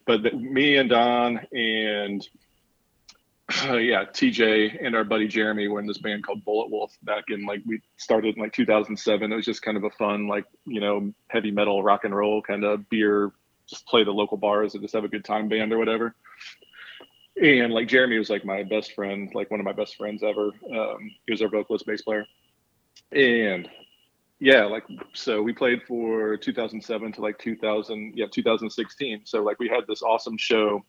But 0.05 0.23
the, 0.23 0.31
me 0.31 0.77
and 0.77 0.89
Don 0.89 1.39
and 1.51 2.27
uh, 3.67 3.77
yeah, 3.77 4.05
TJ 4.05 4.83
and 4.83 4.95
our 4.95 5.03
buddy 5.03 5.27
Jeremy 5.27 5.67
were 5.67 5.79
in 5.79 5.85
this 5.85 5.99
band 5.99 6.23
called 6.23 6.43
Bullet 6.43 6.71
Wolf 6.71 6.95
back 7.03 7.25
in 7.29 7.45
like 7.45 7.61
we 7.65 7.79
started 7.97 8.35
in 8.35 8.41
like 8.41 8.53
2007. 8.53 9.31
It 9.31 9.35
was 9.35 9.45
just 9.45 9.61
kind 9.61 9.77
of 9.77 9.83
a 9.83 9.91
fun 9.91 10.27
like 10.27 10.45
you 10.65 10.81
know 10.81 11.13
heavy 11.27 11.51
metal 11.51 11.83
rock 11.83 12.05
and 12.05 12.15
roll 12.15 12.41
kind 12.41 12.63
of 12.63 12.89
beer, 12.89 13.31
just 13.67 13.85
play 13.85 14.03
the 14.03 14.11
local 14.11 14.37
bars 14.37 14.73
and 14.73 14.81
just 14.81 14.95
have 14.95 15.03
a 15.03 15.09
good 15.09 15.25
time 15.25 15.47
band 15.47 15.71
or 15.71 15.77
whatever. 15.77 16.15
And 17.41 17.71
like 17.71 17.87
Jeremy 17.87 18.17
was 18.17 18.29
like 18.29 18.45
my 18.45 18.63
best 18.63 18.93
friend, 18.93 19.29
like 19.35 19.51
one 19.51 19.59
of 19.59 19.65
my 19.65 19.73
best 19.73 19.95
friends 19.95 20.23
ever. 20.23 20.47
Um, 20.47 21.11
he 21.25 21.31
was 21.31 21.41
our 21.41 21.49
vocalist 21.49 21.85
bass 21.85 22.01
player, 22.01 22.25
and 23.11 23.69
yeah, 24.39 24.65
like 24.65 24.83
so 25.13 25.41
we 25.41 25.53
played 25.53 25.81
for 25.87 26.37
2007 26.37 27.13
to 27.13 27.21
like 27.21 27.37
2000, 27.39 28.13
yeah 28.15 28.25
2016. 28.31 29.21
So 29.25 29.43
like 29.43 29.59
we 29.59 29.69
had 29.69 29.85
this 29.87 30.01
awesome 30.01 30.37
show 30.37 30.83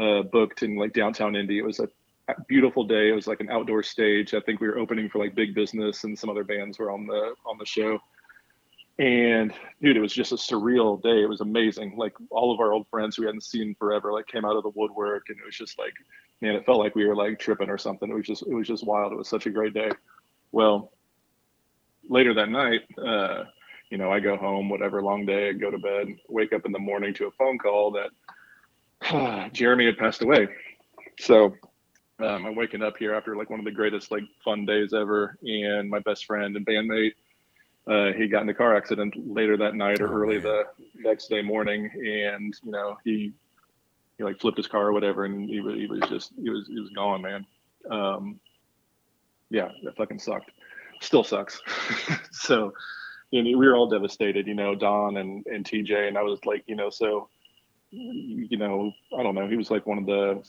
uh, 0.00 0.22
booked 0.22 0.62
in 0.62 0.76
like 0.76 0.92
downtown 0.92 1.36
Indy. 1.36 1.58
It 1.58 1.64
was 1.64 1.80
a 1.80 1.88
beautiful 2.48 2.84
day. 2.84 3.10
It 3.10 3.14
was 3.14 3.26
like 3.26 3.40
an 3.40 3.50
outdoor 3.50 3.82
stage. 3.82 4.34
I 4.34 4.40
think 4.40 4.60
we 4.60 4.68
were 4.68 4.78
opening 4.78 5.08
for 5.08 5.18
like 5.18 5.34
Big 5.34 5.54
Business 5.54 6.04
and 6.04 6.18
some 6.18 6.30
other 6.30 6.44
bands 6.44 6.78
were 6.78 6.90
on 6.90 7.06
the 7.06 7.34
on 7.44 7.58
the 7.58 7.66
show. 7.66 7.98
And 8.98 9.52
dude, 9.82 9.96
it 9.96 10.00
was 10.00 10.12
just 10.12 10.32
a 10.32 10.36
surreal 10.36 11.02
day. 11.02 11.22
It 11.22 11.28
was 11.28 11.40
amazing. 11.40 11.96
Like 11.96 12.14
all 12.30 12.52
of 12.52 12.60
our 12.60 12.72
old 12.72 12.86
friends 12.88 13.18
we 13.18 13.26
hadn't 13.26 13.42
seen 13.42 13.74
forever, 13.78 14.12
like 14.12 14.26
came 14.26 14.44
out 14.44 14.56
of 14.56 14.62
the 14.62 14.72
woodwork, 14.74 15.24
and 15.28 15.38
it 15.38 15.44
was 15.44 15.56
just 15.56 15.78
like, 15.78 15.92
man, 16.40 16.54
it 16.54 16.64
felt 16.64 16.78
like 16.78 16.94
we 16.94 17.04
were 17.06 17.16
like 17.16 17.38
tripping 17.38 17.68
or 17.68 17.78
something. 17.78 18.10
It 18.10 18.14
was 18.14 18.26
just, 18.26 18.46
it 18.46 18.54
was 18.54 18.66
just 18.66 18.86
wild. 18.86 19.12
It 19.12 19.18
was 19.18 19.28
such 19.28 19.46
a 19.46 19.50
great 19.50 19.74
day. 19.74 19.90
Well, 20.50 20.92
later 22.08 22.34
that 22.34 22.48
night, 22.48 22.82
uh, 22.98 23.44
you 23.90 23.98
know, 23.98 24.10
I 24.10 24.20
go 24.20 24.36
home, 24.36 24.68
whatever, 24.68 25.02
long 25.02 25.26
day, 25.26 25.50
I 25.50 25.52
go 25.52 25.70
to 25.70 25.78
bed, 25.78 26.08
wake 26.28 26.52
up 26.52 26.66
in 26.66 26.72
the 26.72 26.78
morning 26.78 27.14
to 27.14 27.26
a 27.26 27.30
phone 27.32 27.58
call 27.58 27.92
that 29.02 29.52
Jeremy 29.52 29.86
had 29.86 29.98
passed 29.98 30.22
away. 30.22 30.48
So 31.20 31.54
um, 32.18 32.46
I'm 32.46 32.56
waking 32.56 32.82
up 32.82 32.96
here 32.96 33.14
after 33.14 33.36
like 33.36 33.50
one 33.50 33.58
of 33.58 33.64
the 33.64 33.72
greatest 33.72 34.10
like 34.10 34.24
fun 34.44 34.64
days 34.64 34.92
ever, 34.92 35.38
and 35.42 35.88
my 35.88 36.00
best 36.00 36.24
friend 36.24 36.56
and 36.56 36.66
bandmate, 36.66 37.12
uh, 37.86 38.12
he 38.16 38.26
got 38.26 38.42
in 38.42 38.48
a 38.48 38.54
car 38.54 38.76
accident 38.76 39.14
later 39.16 39.56
that 39.56 39.74
night 39.74 40.00
or 40.00 40.08
oh, 40.08 40.22
early 40.22 40.38
man. 40.38 40.42
the 40.42 40.64
next 40.96 41.28
day 41.28 41.42
morning, 41.42 41.90
and 41.94 42.54
you 42.64 42.70
know 42.70 42.96
he 43.04 43.32
he 44.16 44.24
like 44.24 44.40
flipped 44.40 44.56
his 44.56 44.66
car 44.66 44.88
or 44.88 44.92
whatever, 44.92 45.24
and 45.24 45.48
he 45.48 45.60
was 45.60 45.74
he 45.74 45.86
was 45.86 46.00
just 46.08 46.32
he 46.42 46.50
was 46.50 46.66
he 46.66 46.80
was 46.80 46.90
gone, 46.90 47.22
man. 47.22 47.46
Um, 47.90 48.40
yeah, 49.50 49.68
that 49.84 49.96
fucking 49.96 50.18
sucked. 50.18 50.50
Still 51.00 51.24
sucks. 51.24 51.60
so, 52.30 52.72
you 53.30 53.42
know, 53.42 53.58
we 53.58 53.66
were 53.66 53.76
all 53.76 53.88
devastated, 53.88 54.46
you 54.46 54.54
know, 54.54 54.74
Don 54.74 55.16
and 55.18 55.44
and 55.46 55.64
TJ, 55.64 56.08
and 56.08 56.16
I 56.18 56.22
was 56.22 56.38
like, 56.44 56.64
you 56.66 56.76
know, 56.76 56.90
so 56.90 57.28
you 57.90 58.56
know, 58.56 58.92
I 59.16 59.22
don't 59.22 59.34
know. 59.34 59.48
He 59.48 59.56
was 59.56 59.70
like 59.70 59.86
one 59.86 59.98
of 59.98 60.06
the 60.06 60.42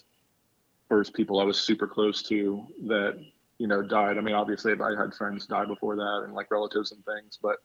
first 0.90 1.14
people 1.14 1.40
I 1.40 1.44
was 1.44 1.60
super 1.60 1.88
close 1.88 2.22
to 2.24 2.66
that, 2.88 3.20
you 3.58 3.68
know, 3.68 3.82
died. 3.82 4.18
I 4.18 4.22
mean, 4.22 4.36
obviously 4.36 4.74
I 4.74 5.00
had 5.00 5.14
friends 5.14 5.46
die 5.46 5.66
before 5.66 5.96
that 5.96 6.22
and 6.26 6.34
like 6.34 6.52
relatives 6.52 6.92
and 6.92 7.04
things, 7.06 7.38
but 7.42 7.58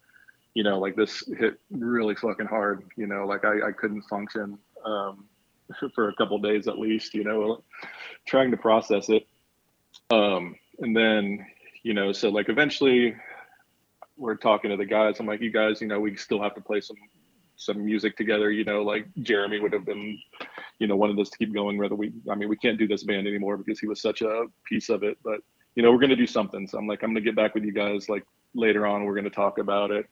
you 0.54 0.62
know, 0.62 0.78
like 0.78 0.96
this 0.96 1.24
hit 1.38 1.58
really 1.70 2.14
fucking 2.14 2.46
hard, 2.46 2.84
you 2.96 3.06
know, 3.06 3.26
like 3.26 3.44
I, 3.44 3.68
I 3.68 3.72
couldn't 3.72 4.02
function, 4.02 4.58
um, 4.84 5.24
for 5.94 6.10
a 6.10 6.14
couple 6.16 6.38
days 6.38 6.68
at 6.68 6.78
least, 6.78 7.14
you 7.14 7.24
know, 7.24 7.62
trying 8.26 8.50
to 8.50 8.56
process 8.56 9.08
it. 9.08 9.26
Um, 10.10 10.56
and 10.80 10.96
then, 10.96 11.46
you 11.82 11.94
know, 11.94 12.12
so 12.12 12.28
like 12.28 12.48
eventually 12.48 13.14
we're 14.16 14.36
talking 14.36 14.70
to 14.70 14.76
the 14.76 14.84
guys. 14.84 15.18
I'm 15.18 15.26
like, 15.26 15.40
you 15.40 15.50
guys, 15.50 15.80
you 15.80 15.88
know, 15.88 16.00
we 16.00 16.16
still 16.16 16.42
have 16.42 16.54
to 16.54 16.60
play 16.60 16.80
some 16.80 16.96
some 17.56 17.84
music 17.84 18.16
together. 18.16 18.50
You 18.50 18.64
know, 18.64 18.82
like 18.82 19.06
Jeremy 19.20 19.60
would 19.60 19.72
have 19.72 19.84
been, 19.84 20.18
you 20.78 20.86
know, 20.86 20.96
wanted 20.96 21.18
us 21.18 21.30
to 21.30 21.38
keep 21.38 21.52
going. 21.54 21.78
Whether 21.78 21.94
we, 21.94 22.12
I 22.30 22.34
mean, 22.34 22.48
we 22.48 22.56
can't 22.56 22.78
do 22.78 22.88
this 22.88 23.04
band 23.04 23.26
anymore 23.26 23.56
because 23.56 23.78
he 23.78 23.86
was 23.86 24.00
such 24.00 24.22
a 24.22 24.44
piece 24.64 24.88
of 24.88 25.02
it. 25.02 25.18
But 25.24 25.40
you 25.74 25.82
know, 25.82 25.90
we're 25.90 25.98
gonna 25.98 26.16
do 26.16 26.26
something. 26.26 26.66
So 26.66 26.78
I'm 26.78 26.86
like, 26.86 27.02
I'm 27.02 27.10
gonna 27.10 27.20
get 27.20 27.36
back 27.36 27.54
with 27.54 27.64
you 27.64 27.72
guys 27.72 28.08
like 28.08 28.24
later 28.54 28.86
on. 28.86 29.04
We're 29.04 29.14
gonna 29.14 29.30
talk 29.30 29.58
about 29.58 29.90
it. 29.90 30.06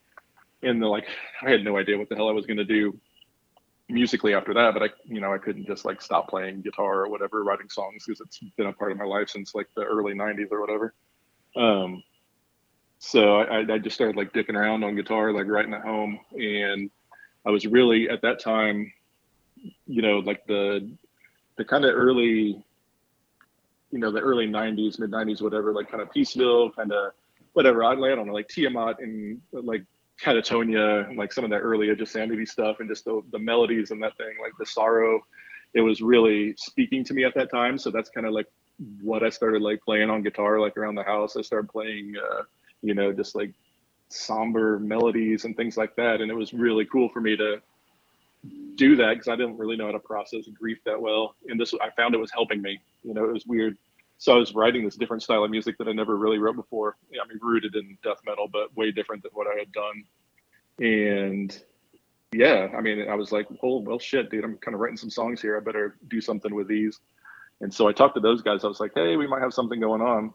And 0.62 0.80
like, 0.80 1.06
I 1.42 1.50
had 1.50 1.64
no 1.64 1.78
idea 1.78 1.96
what 1.96 2.08
the 2.08 2.16
hell 2.16 2.28
I 2.28 2.32
was 2.32 2.46
gonna 2.46 2.64
do 2.64 2.98
musically 3.88 4.34
after 4.34 4.54
that, 4.54 4.72
but 4.72 4.82
I, 4.84 4.88
you 5.04 5.20
know, 5.20 5.34
I 5.34 5.38
couldn't 5.38 5.66
just 5.66 5.84
like 5.84 6.00
stop 6.00 6.28
playing 6.28 6.62
guitar 6.62 7.00
or 7.00 7.08
whatever, 7.08 7.42
writing 7.42 7.68
songs 7.68 8.04
because 8.06 8.20
it's 8.20 8.38
been 8.56 8.66
a 8.66 8.72
part 8.72 8.92
of 8.92 8.98
my 8.98 9.04
life 9.04 9.28
since 9.28 9.54
like 9.54 9.68
the 9.74 9.82
early 9.82 10.14
'90s 10.14 10.50
or 10.50 10.60
whatever. 10.60 10.94
Um, 11.56 12.02
so 12.98 13.36
I, 13.40 13.60
I 13.60 13.78
just 13.78 13.96
started 13.96 14.16
like 14.16 14.32
dicking 14.32 14.54
around 14.54 14.84
on 14.84 14.94
guitar, 14.94 15.32
like 15.32 15.46
writing 15.46 15.72
at 15.72 15.82
home, 15.82 16.20
and 16.32 16.90
I 17.46 17.50
was 17.50 17.66
really 17.66 18.10
at 18.10 18.20
that 18.22 18.40
time, 18.40 18.92
you 19.86 20.02
know, 20.02 20.18
like 20.18 20.46
the 20.46 20.90
the 21.56 21.64
kind 21.64 21.84
of 21.84 21.94
early, 21.94 22.62
you 23.90 23.98
know, 23.98 24.12
the 24.12 24.20
early 24.20 24.46
'90s, 24.46 24.98
mid 24.98 25.10
'90s, 25.10 25.40
whatever, 25.40 25.72
like 25.72 25.90
kind 25.90 26.02
of 26.02 26.10
Peaceville, 26.12 26.74
kind 26.76 26.92
of 26.92 27.12
whatever. 27.54 27.84
I, 27.84 27.94
don't 27.94 28.26
know, 28.26 28.34
like 28.34 28.48
Tiamat 28.48 29.00
and 29.00 29.40
like 29.52 29.84
Katatonia, 30.22 31.16
like 31.16 31.32
some 31.32 31.44
of 31.44 31.50
that 31.50 31.60
early 31.60 31.94
Sanity 32.04 32.44
stuff, 32.44 32.80
and 32.80 32.88
just 32.88 33.06
the 33.06 33.22
the 33.32 33.38
melodies 33.38 33.90
and 33.92 34.02
that 34.02 34.16
thing, 34.18 34.34
like 34.42 34.52
the 34.58 34.66
sorrow. 34.66 35.20
It 35.72 35.80
was 35.80 36.02
really 36.02 36.54
speaking 36.58 37.04
to 37.04 37.14
me 37.14 37.24
at 37.24 37.34
that 37.36 37.50
time. 37.50 37.78
So 37.78 37.90
that's 37.90 38.10
kind 38.10 38.26
of 38.26 38.32
like 38.32 38.46
what 39.02 39.22
I 39.22 39.30
started 39.30 39.62
like 39.62 39.82
playing 39.82 40.10
on 40.10 40.22
guitar, 40.22 40.60
like 40.60 40.76
around 40.76 40.94
the 40.94 41.02
house. 41.02 41.36
I 41.36 41.42
started 41.42 41.68
playing, 41.70 42.14
uh, 42.16 42.42
you 42.82 42.94
know, 42.94 43.12
just 43.12 43.34
like 43.34 43.52
somber 44.08 44.78
melodies 44.78 45.44
and 45.44 45.56
things 45.56 45.76
like 45.76 45.94
that. 45.96 46.20
And 46.20 46.30
it 46.30 46.34
was 46.34 46.52
really 46.52 46.84
cool 46.86 47.08
for 47.08 47.20
me 47.20 47.36
to 47.36 47.60
do 48.76 48.96
that 48.96 49.10
because 49.10 49.28
I 49.28 49.36
didn't 49.36 49.58
really 49.58 49.76
know 49.76 49.86
how 49.86 49.92
to 49.92 49.98
process 49.98 50.46
grief 50.58 50.78
that 50.86 51.00
well. 51.00 51.34
And 51.48 51.60
this, 51.60 51.74
I 51.74 51.90
found 51.90 52.14
it 52.14 52.18
was 52.18 52.32
helping 52.32 52.62
me. 52.62 52.80
You 53.04 53.14
know, 53.14 53.24
it 53.24 53.32
was 53.32 53.46
weird. 53.46 53.76
So 54.18 54.34
I 54.34 54.36
was 54.36 54.54
writing 54.54 54.84
this 54.84 54.96
different 54.96 55.22
style 55.22 55.44
of 55.44 55.50
music 55.50 55.78
that 55.78 55.88
I 55.88 55.92
never 55.92 56.16
really 56.16 56.38
wrote 56.38 56.56
before. 56.56 56.96
I 57.10 57.26
mean, 57.26 57.38
rooted 57.40 57.74
in 57.74 57.96
death 58.02 58.18
metal, 58.26 58.48
but 58.52 58.74
way 58.76 58.90
different 58.90 59.22
than 59.22 59.32
what 59.32 59.46
I 59.46 59.58
had 59.58 59.72
done. 59.72 60.04
And 60.78 61.62
yeah, 62.32 62.68
I 62.76 62.80
mean, 62.80 63.08
I 63.08 63.14
was 63.14 63.32
like, 63.32 63.46
oh, 63.62 63.80
well, 63.80 63.98
shit, 63.98 64.30
dude, 64.30 64.44
I'm 64.44 64.56
kind 64.58 64.74
of 64.74 64.80
writing 64.80 64.96
some 64.96 65.10
songs 65.10 65.40
here. 65.40 65.56
I 65.56 65.60
better 65.60 65.96
do 66.08 66.20
something 66.20 66.54
with 66.54 66.68
these. 66.68 67.00
And 67.60 67.72
so 67.72 67.88
I 67.88 67.92
talked 67.92 68.14
to 68.14 68.20
those 68.20 68.42
guys. 68.42 68.64
I 68.64 68.68
was 68.68 68.80
like, 68.80 68.92
hey, 68.94 69.16
we 69.16 69.26
might 69.26 69.42
have 69.42 69.52
something 69.52 69.80
going 69.80 70.00
on. 70.00 70.32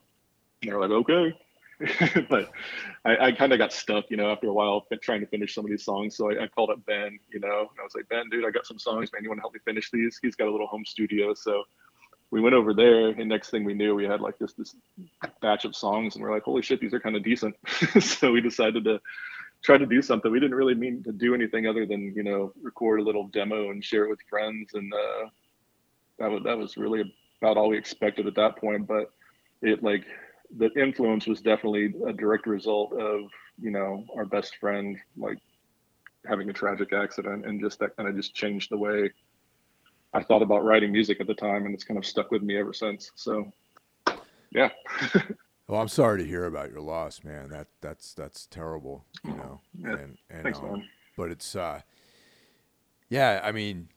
And 0.62 0.72
they're 0.72 0.79
like, 0.79 0.91
okay. 0.91 1.34
but 2.29 2.51
I, 3.03 3.27
I 3.27 3.32
kind 3.32 3.51
of 3.51 3.60
got 3.60 3.74
stuck, 3.74 4.05
you 4.10 4.17
know, 4.17 4.32
after 4.32 4.48
a 4.48 4.53
while 4.53 4.86
trying 5.01 5.22
to 5.22 5.27
finish 5.27 5.53
some 5.53 5.65
of 5.65 5.72
these 5.72 5.84
songs. 5.84 6.15
So 6.15 6.32
I, 6.32 6.44
I 6.44 6.48
called 6.48 6.70
up 6.70 6.86
Ben, 6.86 7.20
you 7.32 7.39
know, 7.39 7.60
and 7.60 7.79
I 7.79 7.84
was 7.84 7.96
like, 7.96 8.08
Ben, 8.08 8.29
dude, 8.29 8.46
I 8.46 8.51
got 8.51 8.65
some 8.65 8.79
songs, 8.79 9.12
man. 9.12 9.24
You 9.24 9.29
want 9.29 9.39
to 9.39 9.44
help 9.44 9.53
me 9.53 9.60
finish 9.65 9.91
these? 9.91 10.17
He's 10.22 10.36
got 10.36 10.48
a 10.48 10.51
little 10.51 10.67
home 10.67 10.86
studio. 10.86 11.34
So 11.34 11.63
we 12.32 12.41
went 12.41 12.55
over 12.55 12.74
there, 12.74 13.10
and 13.10 13.29
next 13.29 13.50
thing 13.50 13.63
we 13.63 13.74
knew, 13.74 13.96
we 13.96 14.05
had 14.05 14.22
like 14.22 14.38
this 14.38 14.53
this 14.53 14.75
batch 15.41 15.65
of 15.65 15.75
songs, 15.75 16.15
and 16.15 16.24
we're 16.24 16.32
like, 16.32 16.44
holy 16.44 16.62
shit, 16.62 16.79
these 16.79 16.94
are 16.94 17.00
kind 17.00 17.15
of 17.15 17.24
decent. 17.24 17.55
so 18.01 18.32
we 18.32 18.41
decided 18.41 18.84
to 18.86 19.00
try 19.63 19.77
to 19.77 19.86
do 19.86 20.01
something. 20.01 20.32
We 20.32 20.39
didn't 20.39 20.55
really 20.55 20.75
mean 20.75 21.03
to 21.03 21.12
do 21.12 21.34
anything 21.34 21.67
other 21.67 21.86
than 21.86 22.13
you 22.15 22.24
know 22.24 22.51
record 22.62 23.00
a 23.00 23.03
little 23.03 23.27
demo 23.27 23.70
and 23.72 23.84
share 23.84 24.05
it 24.05 24.10
with 24.10 24.20
friends, 24.29 24.72
and 24.74 24.94
uh, 24.94 25.27
that 26.20 26.30
was 26.30 26.44
that 26.44 26.58
was 26.58 26.78
really 26.78 27.14
about 27.42 27.58
all 27.58 27.70
we 27.70 27.78
expected 27.78 28.28
at 28.28 28.36
that 28.36 28.58
point. 28.58 28.88
But 28.88 29.12
it 29.62 29.84
like 29.84 30.06
the 30.58 30.72
influence 30.80 31.28
was 31.28 31.42
definitely 31.42 31.94
a 32.08 32.14
direct 32.14 32.48
result 32.48 32.94
of 32.94 33.22
you 33.60 33.72
know 33.72 34.06
our 34.16 34.26
best 34.26 34.58
friend 34.58 34.98
like 35.18 35.38
having 36.26 36.50
a 36.50 36.54
tragic 36.54 36.94
accident 36.94 37.46
and 37.46 37.62
just 37.62 37.80
that 37.80 37.96
kind 37.96 38.10
of 38.10 38.16
just 38.16 38.34
changed 38.34 38.72
the 38.72 38.78
way 38.78 39.12
I 40.14 40.24
thought 40.24 40.42
about 40.42 40.64
writing 40.64 40.92
music 40.92 41.20
at 41.20 41.28
the 41.28 41.34
time 41.34 41.66
and 41.66 41.74
it's 41.74 41.84
kind 41.84 41.98
of 41.98 42.06
stuck 42.06 42.32
with 42.32 42.42
me 42.42 42.58
ever 42.58 42.74
since. 42.74 43.12
So 43.16 43.52
yeah. 44.52 44.70
well, 45.68 45.82
I'm 45.82 45.88
sorry 45.88 46.20
to 46.24 46.28
hear 46.28 46.46
about 46.46 46.72
your 46.72 46.82
loss, 46.82 47.24
man. 47.24 47.50
That 47.50 47.68
that's 47.82 48.14
that's 48.14 48.46
terrible, 48.48 49.06
you 49.24 49.36
know. 49.36 49.62
Yeah. 49.78 49.90
And, 49.92 50.18
and 50.30 50.44
Thanks, 50.44 50.60
um, 50.60 50.72
man. 50.72 50.88
but 51.18 51.32
it's 51.32 51.56
uh 51.56 51.82
yeah, 53.10 53.42
I 53.44 53.52
mean 53.52 53.90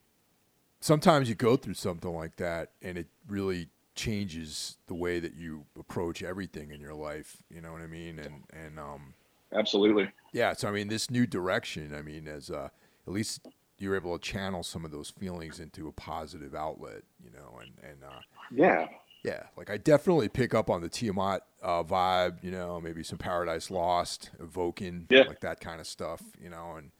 sometimes 0.80 1.28
you 1.28 1.34
go 1.34 1.56
through 1.56 1.74
something 1.74 2.12
like 2.12 2.36
that 2.36 2.72
and 2.82 2.98
it 2.98 3.06
really 3.28 3.68
changes 3.94 4.76
the 4.86 4.94
way 4.94 5.18
that 5.18 5.34
you 5.34 5.64
approach 5.78 6.22
everything 6.22 6.70
in 6.70 6.80
your 6.80 6.94
life. 6.94 7.38
You 7.50 7.60
know 7.60 7.72
what 7.72 7.82
I 7.82 7.86
mean? 7.86 8.18
And 8.18 8.44
and 8.52 8.78
um, 8.78 9.14
absolutely. 9.52 10.10
Yeah. 10.32 10.52
So 10.54 10.68
I 10.68 10.70
mean, 10.70 10.88
this 10.88 11.10
new 11.10 11.26
direction. 11.26 11.94
I 11.94 12.02
mean, 12.02 12.28
as 12.28 12.50
uh, 12.50 12.68
at 13.06 13.12
least 13.12 13.46
you're 13.78 13.96
able 13.96 14.18
to 14.18 14.22
channel 14.22 14.62
some 14.62 14.84
of 14.84 14.90
those 14.90 15.10
feelings 15.10 15.60
into 15.60 15.88
a 15.88 15.92
positive 15.92 16.54
outlet. 16.54 17.02
You 17.22 17.30
know, 17.30 17.58
and 17.60 17.72
and 17.82 18.04
uh, 18.04 18.20
yeah. 18.50 18.86
Yeah, 19.24 19.42
like 19.56 19.68
I 19.68 19.78
definitely 19.78 20.28
pick 20.28 20.54
up 20.54 20.70
on 20.70 20.80
the 20.80 20.88
Tiamat 20.88 21.42
uh, 21.60 21.82
vibe, 21.82 22.42
you 22.42 22.52
know, 22.52 22.80
maybe 22.80 23.02
some 23.02 23.18
Paradise 23.18 23.68
Lost, 23.68 24.30
evoking, 24.38 25.06
yeah. 25.10 25.22
like 25.22 25.40
that 25.40 25.58
kind 25.58 25.80
of 25.80 25.88
stuff, 25.88 26.22
you 26.40 26.48
know, 26.48 26.74
and 26.78 26.92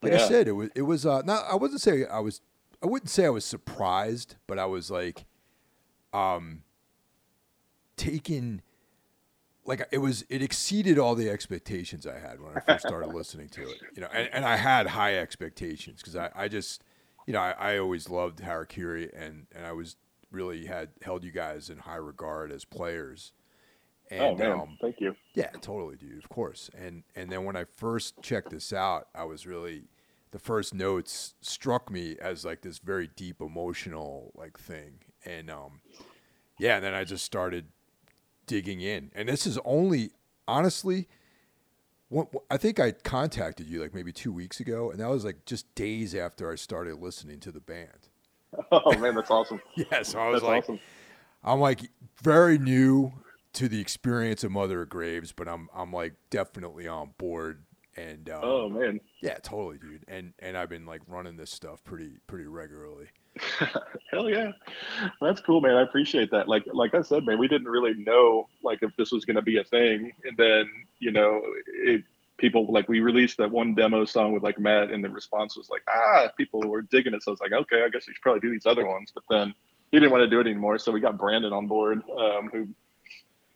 like 0.00 0.12
yeah. 0.12 0.24
I 0.24 0.28
said, 0.28 0.48
it 0.48 0.52
was 0.52 0.70
it 0.74 0.82
was 0.82 1.04
uh, 1.04 1.20
not 1.26 1.44
I 1.48 1.56
wasn't 1.56 1.82
saying 1.82 2.06
I 2.10 2.20
was 2.20 2.40
I 2.82 2.86
wouldn't 2.86 3.10
say 3.10 3.26
I 3.26 3.30
was 3.30 3.44
surprised, 3.44 4.36
but 4.46 4.58
I 4.58 4.66
was 4.66 4.90
like, 4.90 5.24
um, 6.12 6.62
taken 7.96 8.62
like 9.64 9.86
it 9.92 9.98
was 9.98 10.24
it 10.28 10.42
exceeded 10.42 10.98
all 10.98 11.14
the 11.14 11.30
expectations 11.30 12.06
I 12.06 12.18
had 12.18 12.40
when 12.40 12.56
I 12.56 12.60
first 12.60 12.86
started 12.86 13.08
listening 13.14 13.48
to 13.50 13.62
it. 13.62 13.80
You 13.94 14.02
know, 14.02 14.08
and, 14.12 14.28
and 14.32 14.44
I 14.44 14.56
had 14.56 14.88
high 14.88 15.16
expectations 15.16 16.00
because 16.00 16.16
I, 16.16 16.30
I 16.34 16.48
just 16.48 16.82
you 17.26 17.32
know, 17.32 17.40
I, 17.40 17.54
I 17.58 17.78
always 17.78 18.10
loved 18.10 18.40
Harakiri 18.40 19.10
and, 19.14 19.46
and 19.54 19.64
I 19.64 19.72
was 19.72 19.96
really 20.32 20.66
had 20.66 20.88
held 21.02 21.22
you 21.22 21.30
guys 21.30 21.70
in 21.70 21.78
high 21.78 21.96
regard 21.96 22.50
as 22.50 22.64
players. 22.64 23.32
And, 24.10 24.20
oh 24.20 24.34
man, 24.34 24.52
um, 24.52 24.78
thank 24.80 25.00
you. 25.00 25.14
Yeah, 25.34 25.50
totally, 25.60 25.96
dude. 25.96 26.18
Of 26.18 26.28
course. 26.28 26.70
And 26.76 27.04
and 27.14 27.30
then 27.30 27.44
when 27.44 27.56
I 27.56 27.64
first 27.64 28.20
checked 28.22 28.50
this 28.50 28.72
out, 28.72 29.08
I 29.14 29.24
was 29.24 29.46
really 29.46 29.84
the 30.32 30.38
first 30.38 30.74
notes 30.74 31.34
struck 31.40 31.90
me 31.90 32.16
as 32.20 32.44
like 32.44 32.62
this 32.62 32.78
very 32.78 33.08
deep 33.14 33.40
emotional 33.40 34.32
like 34.34 34.58
thing, 34.58 35.00
and 35.24 35.50
um, 35.50 35.80
yeah, 36.58 36.76
and 36.76 36.84
then 36.84 36.94
I 36.94 37.04
just 37.04 37.24
started 37.24 37.66
digging 38.46 38.80
in, 38.80 39.12
and 39.14 39.28
this 39.28 39.46
is 39.46 39.58
only 39.64 40.10
honestly. 40.48 41.08
I 42.50 42.58
think 42.58 42.78
I 42.78 42.92
contacted 42.92 43.70
you 43.70 43.80
like 43.80 43.94
maybe 43.94 44.12
two 44.12 44.34
weeks 44.34 44.60
ago, 44.60 44.90
and 44.90 45.00
that 45.00 45.08
was 45.08 45.24
like 45.24 45.46
just 45.46 45.74
days 45.74 46.14
after 46.14 46.52
I 46.52 46.56
started 46.56 47.00
listening 47.00 47.40
to 47.40 47.52
the 47.52 47.60
band. 47.60 47.88
Oh 48.70 48.98
man, 48.98 49.14
that's 49.14 49.30
awesome! 49.30 49.62
yeah, 49.76 50.02
so 50.02 50.18
I 50.18 50.28
was 50.28 50.42
that's 50.42 50.44
like, 50.44 50.64
awesome. 50.64 50.80
I'm 51.42 51.58
like 51.58 51.80
very 52.22 52.58
new 52.58 53.12
to 53.54 53.66
the 53.66 53.80
experience 53.80 54.44
of 54.44 54.52
Mother 54.52 54.82
of 54.82 54.90
Graves, 54.90 55.32
but 55.32 55.48
I'm 55.48 55.70
I'm 55.74 55.90
like 55.90 56.14
definitely 56.28 56.86
on 56.86 57.12
board. 57.16 57.64
And 57.96 58.30
um, 58.30 58.40
oh 58.42 58.68
man, 58.70 59.00
yeah, 59.20 59.34
totally, 59.42 59.76
dude. 59.78 60.04
And 60.08 60.32
and 60.38 60.56
I've 60.56 60.70
been 60.70 60.86
like 60.86 61.02
running 61.06 61.36
this 61.36 61.50
stuff 61.50 61.84
pretty 61.84 62.12
pretty 62.26 62.46
regularly. 62.46 63.08
Hell 64.10 64.30
yeah, 64.30 64.52
that's 65.20 65.40
cool, 65.42 65.60
man. 65.60 65.76
I 65.76 65.82
appreciate 65.82 66.30
that. 66.30 66.48
Like 66.48 66.64
like 66.72 66.94
I 66.94 67.02
said, 67.02 67.26
man, 67.26 67.38
we 67.38 67.48
didn't 67.48 67.68
really 67.68 67.94
know 67.94 68.48
like 68.62 68.78
if 68.82 68.96
this 68.96 69.12
was 69.12 69.26
going 69.26 69.36
to 69.36 69.42
be 69.42 69.58
a 69.58 69.64
thing, 69.64 70.10
and 70.24 70.36
then 70.38 70.70
you 71.00 71.12
know, 71.12 71.42
it, 71.66 72.02
people 72.38 72.66
like 72.72 72.88
we 72.88 73.00
released 73.00 73.36
that 73.38 73.50
one 73.50 73.74
demo 73.74 74.06
song 74.06 74.32
with 74.32 74.42
like 74.42 74.58
Matt, 74.58 74.90
and 74.90 75.04
the 75.04 75.10
response 75.10 75.54
was 75.54 75.68
like, 75.68 75.82
ah, 75.88 76.28
people 76.38 76.62
were 76.62 76.82
digging 76.82 77.12
it. 77.12 77.22
So 77.22 77.30
I 77.30 77.32
was 77.32 77.40
like, 77.40 77.52
okay, 77.52 77.82
I 77.84 77.90
guess 77.90 78.06
we 78.08 78.14
should 78.14 78.22
probably 78.22 78.40
do 78.40 78.50
these 78.50 78.66
other 78.66 78.86
ones. 78.86 79.12
But 79.14 79.24
then 79.28 79.54
he 79.90 79.98
didn't 79.98 80.12
want 80.12 80.22
to 80.22 80.30
do 80.30 80.40
it 80.40 80.46
anymore, 80.46 80.78
so 80.78 80.92
we 80.92 81.00
got 81.00 81.18
Brandon 81.18 81.52
on 81.52 81.66
board. 81.66 82.02
Um, 82.18 82.48
who 82.50 82.68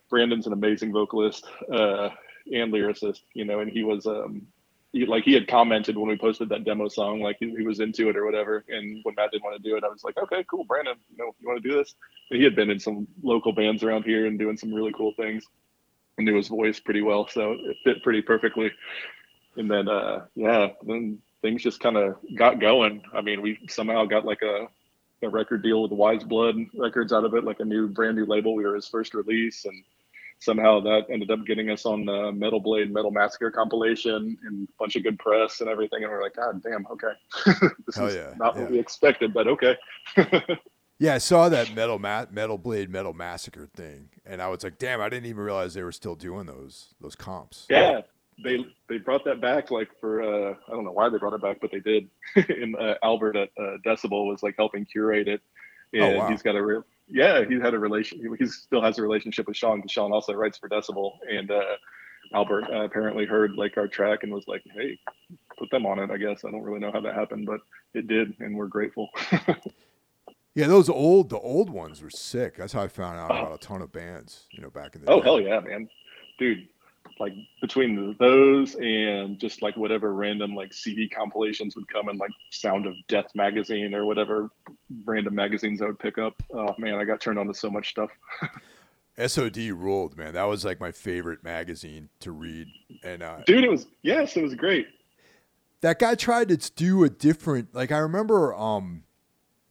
Brandon's 0.09 0.47
an 0.47 0.53
amazing 0.53 0.91
vocalist 0.91 1.45
uh, 1.71 2.09
and 2.53 2.71
lyricist, 2.73 3.21
you 3.33 3.45
know, 3.45 3.59
and 3.59 3.71
he 3.71 3.83
was 3.83 4.05
um, 4.05 4.47
he, 4.91 5.05
like 5.05 5.23
he 5.23 5.33
had 5.33 5.47
commented 5.47 5.97
when 5.97 6.09
we 6.09 6.17
posted 6.17 6.49
that 6.49 6.63
demo 6.63 6.87
song, 6.87 7.21
like 7.21 7.37
he, 7.39 7.49
he, 7.55 7.65
was 7.65 7.79
into 7.79 8.09
it 8.09 8.17
or 8.17 8.25
whatever. 8.25 8.63
And 8.69 8.99
when 9.03 9.15
Matt 9.15 9.31
didn't 9.31 9.43
want 9.43 9.61
to 9.61 9.69
do 9.69 9.75
it, 9.75 9.83
I 9.83 9.89
was 9.89 10.03
like, 10.03 10.17
okay, 10.17 10.45
cool, 10.49 10.63
Brandon, 10.65 10.95
you 11.09 11.17
know, 11.17 11.35
you 11.39 11.47
want 11.47 11.61
to 11.61 11.69
do 11.69 11.75
this? 11.75 11.95
he 12.29 12.43
had 12.43 12.55
been 12.55 12.69
in 12.69 12.79
some 12.79 13.07
local 13.23 13.53
bands 13.53 13.83
around 13.83 14.03
here 14.03 14.25
and 14.25 14.37
doing 14.37 14.57
some 14.57 14.73
really 14.73 14.91
cool 14.93 15.13
things. 15.15 15.45
I 16.19 16.23
knew 16.23 16.35
his 16.35 16.47
voice 16.47 16.79
pretty 16.79 17.01
well, 17.01 17.27
so 17.27 17.53
it 17.53 17.77
fit 17.83 18.03
pretty 18.03 18.21
perfectly. 18.21 18.71
And 19.55 19.69
then, 19.69 19.87
uh, 19.87 20.25
yeah, 20.35 20.69
then 20.85 21.19
things 21.41 21.63
just 21.63 21.79
kind 21.79 21.95
of 21.95 22.15
got 22.35 22.59
going. 22.59 23.01
I 23.13 23.21
mean, 23.21 23.41
we 23.41 23.59
somehow 23.69 24.05
got 24.05 24.25
like 24.25 24.41
a, 24.41 24.67
a 25.23 25.29
record 25.29 25.63
deal 25.63 25.83
with 25.83 25.91
Wise 25.91 26.23
Blood 26.23 26.55
Records 26.77 27.13
out 27.13 27.23
of 27.23 27.33
it, 27.33 27.43
like 27.43 27.59
a 27.59 27.65
new 27.65 27.87
brand 27.87 28.17
new 28.17 28.25
label. 28.25 28.55
We 28.55 28.65
were 28.65 28.75
his 28.75 28.87
first 28.87 29.13
release, 29.13 29.65
and 29.65 29.83
somehow 30.39 30.79
that 30.81 31.05
ended 31.11 31.31
up 31.31 31.45
getting 31.45 31.69
us 31.69 31.85
on 31.85 32.05
the 32.05 32.31
Metal 32.31 32.59
Blade 32.59 32.91
Metal 32.91 33.11
Massacre 33.11 33.51
compilation 33.51 34.37
and 34.43 34.67
a 34.67 34.71
bunch 34.79 34.95
of 34.95 35.03
good 35.03 35.17
press 35.19 35.61
and 35.61 35.69
everything. 35.69 36.03
And 36.03 36.11
we're 36.11 36.21
like, 36.21 36.35
God 36.35 36.61
damn, 36.63 36.85
okay, 36.87 37.13
this 37.85 37.95
Hell 37.95 38.07
is 38.07 38.15
yeah. 38.15 38.33
not 38.37 38.55
yeah. 38.55 38.61
what 38.61 38.71
we 38.71 38.79
expected, 38.79 39.33
but 39.33 39.47
okay. 39.47 39.77
yeah, 40.99 41.15
I 41.15 41.17
saw 41.17 41.49
that 41.49 41.73
Metal 41.75 41.99
Ma- 41.99 42.25
Metal 42.31 42.57
Blade 42.57 42.89
Metal 42.89 43.13
Massacre 43.13 43.67
thing, 43.75 44.09
and 44.25 44.41
I 44.41 44.47
was 44.47 44.63
like, 44.63 44.77
damn, 44.77 45.01
I 45.01 45.09
didn't 45.09 45.25
even 45.25 45.43
realize 45.43 45.73
they 45.73 45.83
were 45.83 45.91
still 45.91 46.15
doing 46.15 46.45
those 46.45 46.93
those 47.01 47.15
comps. 47.15 47.65
Yeah. 47.69 48.01
They, 48.43 48.63
they 48.87 48.99
brought 48.99 49.25
that 49.25 49.41
back 49.41 49.71
like 49.71 49.89
for 49.99 50.21
uh, 50.21 50.53
I 50.67 50.71
don't 50.71 50.83
know 50.83 50.91
why 50.91 51.09
they 51.09 51.17
brought 51.17 51.33
it 51.33 51.41
back 51.41 51.57
but 51.59 51.71
they 51.71 51.79
did 51.79 52.07
and 52.35 52.75
uh, 52.75 52.93
Albert 53.01 53.35
at 53.35 53.49
uh, 53.59 53.77
Decibel 53.83 54.27
was 54.27 54.43
like 54.43 54.53
helping 54.55 54.85
curate 54.85 55.27
it 55.27 55.41
oh, 55.95 55.97
and 55.97 56.15
oh, 56.15 56.19
wow. 56.19 56.29
he's 56.29 56.43
got 56.43 56.55
a 56.55 56.63
real 56.63 56.85
yeah, 57.07 57.43
he 57.47 57.55
had 57.55 57.73
a 57.73 57.79
relation. 57.79 58.19
He 58.37 58.45
still 58.47 58.81
has 58.81 58.97
a 58.97 59.01
relationship 59.01 59.47
with 59.47 59.57
Sean 59.57 59.77
because 59.77 59.91
Sean 59.91 60.11
also 60.11 60.33
writes 60.33 60.57
for 60.57 60.69
Decibel, 60.69 61.13
and 61.29 61.49
uh, 61.51 61.61
Albert 62.33 62.65
uh, 62.71 62.83
apparently 62.83 63.25
heard 63.25 63.53
like 63.55 63.77
our 63.77 63.87
track 63.87 64.23
and 64.23 64.33
was 64.33 64.47
like, 64.47 64.63
"Hey, 64.75 64.99
put 65.57 65.69
them 65.69 65.85
on 65.85 65.99
it." 65.99 66.11
I 66.11 66.17
guess 66.17 66.43
I 66.45 66.51
don't 66.51 66.63
really 66.63 66.79
know 66.79 66.91
how 66.91 67.01
that 67.01 67.15
happened, 67.15 67.45
but 67.45 67.61
it 67.93 68.07
did, 68.07 68.35
and 68.39 68.55
we're 68.55 68.67
grateful. 68.67 69.09
yeah, 70.55 70.67
those 70.67 70.89
old 70.89 71.29
the 71.29 71.39
old 71.39 71.69
ones 71.69 72.01
were 72.01 72.09
sick. 72.09 72.57
That's 72.57 72.73
how 72.73 72.81
I 72.81 72.87
found 72.87 73.19
out 73.19 73.31
about 73.31 73.53
a 73.53 73.57
ton 73.57 73.81
of 73.81 73.91
bands, 73.91 74.47
you 74.51 74.61
know, 74.61 74.69
back 74.69 74.95
in 74.95 75.03
the 75.03 75.11
oh, 75.11 75.19
day. 75.19 75.23
hell 75.23 75.41
yeah, 75.41 75.59
man, 75.61 75.89
dude 76.39 76.67
like 77.19 77.33
between 77.61 78.15
those 78.19 78.75
and 78.75 79.39
just 79.39 79.61
like 79.61 79.75
whatever 79.77 80.13
random 80.13 80.55
like 80.55 80.73
CD 80.73 81.07
compilations 81.09 81.75
would 81.75 81.87
come 81.87 82.09
in 82.09 82.17
like 82.17 82.31
Sound 82.51 82.85
of 82.85 82.93
Death 83.07 83.27
magazine 83.35 83.93
or 83.93 84.05
whatever 84.05 84.49
random 85.05 85.35
magazines 85.35 85.81
I 85.81 85.85
would 85.85 85.99
pick 85.99 86.17
up. 86.17 86.41
Oh 86.53 86.73
man, 86.77 86.95
I 86.95 87.05
got 87.05 87.21
turned 87.21 87.39
on 87.39 87.47
to 87.47 87.53
so 87.53 87.69
much 87.69 87.89
stuff. 87.89 88.09
SOD 89.25 89.57
ruled, 89.71 90.15
man. 90.15 90.33
That 90.33 90.43
was 90.43 90.63
like 90.63 90.79
my 90.79 90.91
favorite 90.91 91.43
magazine 91.43 92.09
to 92.19 92.31
read. 92.31 92.67
And 93.03 93.23
uh, 93.23 93.39
dude, 93.45 93.63
it 93.63 93.71
was 93.71 93.87
yes, 94.03 94.37
it 94.37 94.43
was 94.43 94.55
great. 94.55 94.87
That 95.81 95.99
guy 95.99 96.15
tried 96.15 96.49
to 96.49 96.71
do 96.75 97.03
a 97.03 97.09
different 97.09 97.73
like 97.73 97.91
I 97.91 97.97
remember 97.97 98.53
um 98.53 99.03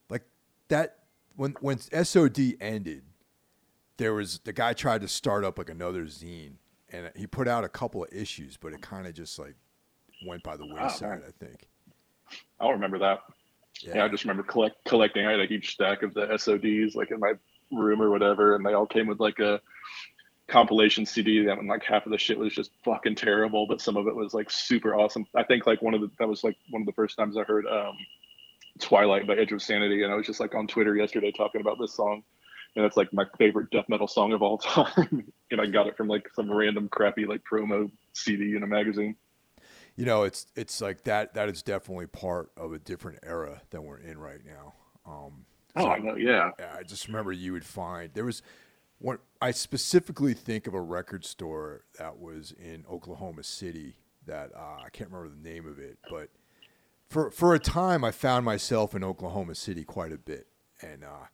like 0.09 0.25
that 0.68 0.99
when 1.37 1.55
when 1.61 1.79
SOD 1.79 2.55
ended, 2.61 3.05
there 3.99 4.14
was 4.14 4.40
the 4.40 4.53
guy 4.53 4.72
tried 4.72 5.03
to 5.03 5.09
start 5.09 5.44
up 5.44 5.59
like 5.59 5.70
another 5.70 6.07
zine 6.07 6.55
and 6.97 7.13
he 7.15 7.27
put 7.27 7.49
out 7.49 7.65
a 7.65 7.69
couple 7.69 8.05
of 8.05 8.13
issues, 8.13 8.57
but 8.57 8.73
it 8.73 8.81
kind 8.81 9.07
of 9.07 9.15
just 9.15 9.39
like 9.39 9.55
went 10.27 10.43
by 10.43 10.57
the 10.57 10.65
oh, 10.65 10.75
wayside. 10.75 11.23
Oh, 11.23 11.29
I 11.29 11.45
think. 11.45 11.69
I'll 12.61 12.73
remember 12.73 12.99
that. 12.99 13.21
Yeah. 13.83 13.97
yeah. 13.97 14.05
I 14.05 14.09
just 14.09 14.25
remember 14.25 14.43
collect, 14.43 14.77
collecting. 14.87 15.27
I 15.27 15.33
had 15.33 15.41
a 15.41 15.47
huge 15.47 15.73
stack 15.73 16.03
of 16.03 16.15
the 16.15 16.27
SODs, 16.37 16.95
like 16.95 17.11
in 17.11 17.21
my 17.21 17.33
room 17.71 18.01
or 18.01 18.11
whatever, 18.11 18.57
and 18.57 18.65
they 18.65 18.73
all 18.73 18.87
came 18.87 19.07
with 19.07 19.21
like 19.21 19.39
a 19.39 19.61
compilation 20.49 21.05
CD 21.05 21.45
that 21.45 21.57
when 21.57 21.67
like 21.67 21.83
half 21.83 22.07
of 22.07 22.13
the 22.13 22.19
shit 22.19 22.39
was 22.39 22.55
just 22.55 22.71
fucking 22.85 23.17
terrible, 23.17 23.67
but 23.67 23.81
some 23.81 23.97
of 23.97 24.07
it 24.07 24.15
was 24.15 24.33
like 24.33 24.51
super 24.51 24.95
awesome. 24.95 25.27
I 25.35 25.43
think 25.43 25.67
like 25.67 25.83
one 25.83 25.95
of 25.95 26.01
the 26.01 26.11
that 26.19 26.29
was 26.29 26.45
like 26.45 26.57
one 26.71 26.83
of 26.83 26.87
the 26.87 26.93
first 26.93 27.17
times 27.17 27.37
I 27.37 27.43
heard 27.43 27.67
um, 27.67 27.97
Twilight 28.81 29.27
by 29.27 29.35
Edge 29.35 29.53
of 29.53 29.61
Sanity, 29.61 30.03
and 30.03 30.13
I 30.13 30.17
was 30.17 30.27
just 30.27 30.41
like 30.41 30.55
on 30.55 30.67
Twitter 30.67 30.97
yesterday 30.97 31.33
talking 31.33 31.61
about 31.61 31.79
this 31.79 31.95
song 31.95 32.23
and 32.77 32.85
it's 32.85 32.97
like 32.97 33.12
my 33.12 33.25
favorite 33.39 33.71
death 33.71 33.87
metal 33.89 34.07
song 34.07 34.33
of 34.33 34.43
all 34.43 34.59
time. 34.59 35.33
and 35.51 35.61
I 35.61 35.67
got 35.67 35.87
it 35.87 35.97
from 35.97 36.09
like 36.09 36.29
some 36.35 36.51
random 36.51 36.89
crappy 36.89 37.25
like 37.25 37.43
promo 37.51 37.91
CD 38.12 38.55
in 38.55 38.62
a 38.62 38.67
magazine. 38.67 39.17
You 39.97 40.05
know, 40.05 40.25
it's 40.25 40.47
it's 40.55 40.81
like 40.83 41.05
that. 41.05 41.35
That 41.35 41.49
is 41.49 41.62
definitely 41.62 42.07
part 42.07 42.51
of 42.57 42.75
a 42.75 42.79
different 42.79 43.21
era 43.23 43.62
than 43.71 43.85
we're 43.85 43.99
in 43.99 44.19
right 44.19 44.41
now. 44.45 44.75
Um, 45.07 45.47
oh, 45.75 45.89
I 45.89 45.99
know. 45.99 46.17
Yeah. 46.17 46.51
I 46.77 46.83
just 46.83 47.09
remember 47.09 47.33
you 47.33 47.55
would 47.55 47.65
find 47.65 48.11
there 48.12 48.27
was 48.27 48.43
one. 48.99 49.19
I 49.41 49.53
specifically 49.53 50.35
think 50.35 50.67
of 50.67 50.75
a 50.75 50.81
record 50.81 51.25
store 51.25 51.85
that 51.99 52.19
was 52.19 52.53
in 52.53 52.85
Oklahoma 52.91 53.43
City. 53.43 53.97
That 54.27 54.51
uh, 54.55 54.83
I 54.85 54.91
can't 54.93 55.11
remember 55.11 55.35
the 55.35 55.49
name 55.49 55.67
of 55.67 55.79
it, 55.79 55.97
but 56.11 56.29
for 57.09 57.31
for 57.31 57.55
a 57.55 57.59
time 57.59 58.05
I 58.05 58.11
found 58.11 58.45
myself 58.45 58.95
in 58.95 59.03
Oklahoma 59.03 59.55
City 59.55 59.83
quite 59.83 60.12
a 60.12 60.19
bit, 60.19 60.47
and 60.83 61.05
uh, 61.05 61.29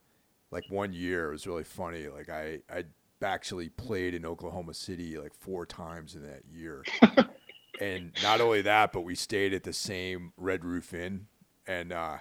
like 0.53 0.65
one 0.69 0.93
year 0.93 1.29
it 1.29 1.31
was 1.31 1.47
really 1.47 1.63
funny. 1.63 2.07
Like 2.07 2.29
I 2.29 2.59
I 2.69 2.85
actually 3.23 3.69
played 3.69 4.13
in 4.13 4.25
Oklahoma 4.25 4.73
City 4.73 5.17
like 5.17 5.33
four 5.33 5.65
times 5.65 6.15
in 6.15 6.23
that 6.23 6.43
year. 6.49 6.83
and 7.81 8.11
not 8.21 8.39
only 8.39 8.61
that, 8.61 8.93
but 8.93 9.01
we 9.01 9.15
stayed 9.15 9.53
at 9.53 9.63
the 9.63 9.73
same 9.73 10.31
Red 10.37 10.63
Roof 10.63 10.93
Inn, 10.93 11.27
and 11.67 11.91
uh, 11.91 12.17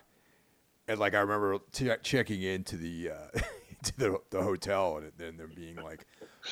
and 0.89 0.99
like 0.99 1.15
I 1.15 1.21
remember 1.21 1.59
t- 1.73 1.91
checking 2.03 2.43
into 2.43 2.77
the 2.77 3.11
uh, 3.11 3.39
to 3.85 3.99
the, 3.99 4.19
the 4.31 4.43
hotel, 4.43 4.97
and 4.97 5.13
then 5.19 5.37
them 5.37 5.53
being 5.55 5.77
like, 5.77 6.07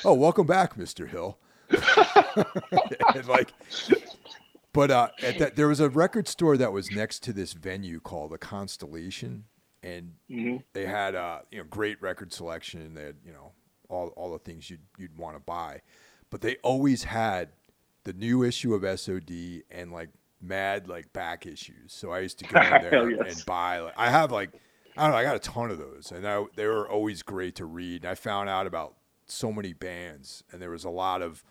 "Oh, 0.05 0.13
welcome 0.13 0.45
back, 0.45 0.77
Mister 0.77 1.07
Hill," 1.07 1.39
and 3.15 3.27
like. 3.27 3.51
But 4.73 4.89
uh, 4.89 5.09
at 5.21 5.37
that, 5.39 5.57
there 5.57 5.67
was 5.67 5.81
a 5.81 5.89
record 5.89 6.29
store 6.29 6.55
that 6.55 6.71
was 6.71 6.91
next 6.91 7.23
to 7.23 7.33
this 7.33 7.51
venue 7.51 7.99
called 7.99 8.31
the 8.31 8.37
Constellation, 8.37 9.43
and 9.83 10.13
mm-hmm. 10.29 10.57
they 10.73 10.85
had 10.85 11.15
uh, 11.15 11.39
you 11.51 11.59
know 11.59 11.65
great 11.69 12.01
record 12.01 12.33
selection. 12.33 12.93
They 12.93 13.03
had 13.03 13.15
you 13.25 13.33
know 13.33 13.51
all 13.89 14.09
all 14.09 14.31
the 14.31 14.39
things 14.39 14.69
you'd 14.69 14.81
you'd 14.97 15.17
want 15.17 15.35
to 15.35 15.41
buy, 15.41 15.81
but 16.29 16.41
they 16.41 16.57
always 16.63 17.03
had 17.03 17.49
the 18.03 18.13
new 18.13 18.43
issue 18.43 18.73
of 18.73 18.99
SOD 18.99 19.63
and 19.69 19.91
like 19.91 20.09
mad 20.41 20.87
like 20.87 21.11
back 21.13 21.45
issues. 21.45 21.93
So 21.93 22.11
I 22.11 22.19
used 22.19 22.39
to 22.39 22.45
go 22.45 22.59
in 22.59 22.69
there 22.81 23.09
yes. 23.11 23.37
and 23.37 23.45
buy. 23.45 23.79
Like, 23.79 23.93
I 23.97 24.09
have 24.09 24.31
like 24.31 24.51
I 24.97 25.03
don't 25.03 25.11
know. 25.11 25.17
I 25.17 25.23
got 25.23 25.35
a 25.35 25.39
ton 25.39 25.71
of 25.71 25.77
those, 25.77 26.11
and 26.11 26.27
I, 26.27 26.43
they 26.55 26.65
were 26.65 26.89
always 26.89 27.23
great 27.23 27.55
to 27.55 27.65
read. 27.65 28.03
And 28.03 28.11
I 28.11 28.15
found 28.15 28.49
out 28.49 28.67
about 28.67 28.95
so 29.25 29.51
many 29.51 29.73
bands, 29.73 30.43
and 30.51 30.61
there 30.61 30.69
was 30.69 30.83
a 30.83 30.89
lot 30.89 31.21
of 31.21 31.43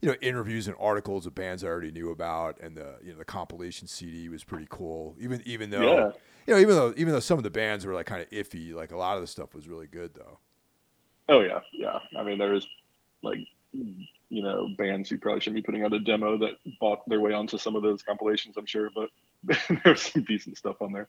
you 0.00 0.08
know 0.08 0.16
interviews 0.20 0.68
and 0.68 0.76
articles 0.78 1.26
of 1.26 1.34
bands 1.34 1.64
I 1.64 1.68
already 1.68 1.90
knew 1.90 2.10
about, 2.10 2.60
and 2.60 2.76
the 2.76 2.96
you 3.02 3.12
know 3.12 3.18
the 3.18 3.24
compilation 3.24 3.88
CD 3.88 4.28
was 4.28 4.44
pretty 4.44 4.66
cool. 4.70 5.16
Even 5.18 5.42
even 5.44 5.70
though 5.70 5.96
yeah. 5.96 6.10
You 6.46 6.54
know 6.54 6.60
even 6.60 6.74
though 6.74 6.94
even 6.96 7.12
though 7.12 7.20
some 7.20 7.38
of 7.38 7.44
the 7.44 7.50
bands 7.50 7.86
were 7.86 7.94
like 7.94 8.06
kind 8.06 8.22
of 8.22 8.30
iffy, 8.30 8.74
like 8.74 8.92
a 8.92 8.96
lot 8.96 9.16
of 9.16 9.22
the 9.22 9.26
stuff 9.26 9.54
was 9.54 9.68
really 9.68 9.86
good 9.86 10.14
though. 10.14 10.38
Oh 11.28 11.40
yeah, 11.40 11.60
yeah. 11.72 11.98
I 12.18 12.22
mean, 12.22 12.38
there 12.38 12.52
was 12.52 12.66
like 13.22 13.38
you 13.72 14.42
know 14.42 14.68
bands 14.76 15.08
who 15.08 15.18
probably 15.18 15.40
shouldn't 15.40 15.62
be 15.62 15.66
putting 15.66 15.84
out 15.84 15.92
a 15.92 16.00
demo 16.00 16.36
that 16.38 16.54
bought 16.80 17.08
their 17.08 17.20
way 17.20 17.32
onto 17.32 17.58
some 17.58 17.76
of 17.76 17.82
those 17.82 18.02
compilations. 18.02 18.56
I'm 18.56 18.66
sure, 18.66 18.90
but 18.94 19.10
there's 19.84 20.02
some 20.12 20.22
decent 20.24 20.58
stuff 20.58 20.76
on 20.80 20.92
there. 20.92 21.08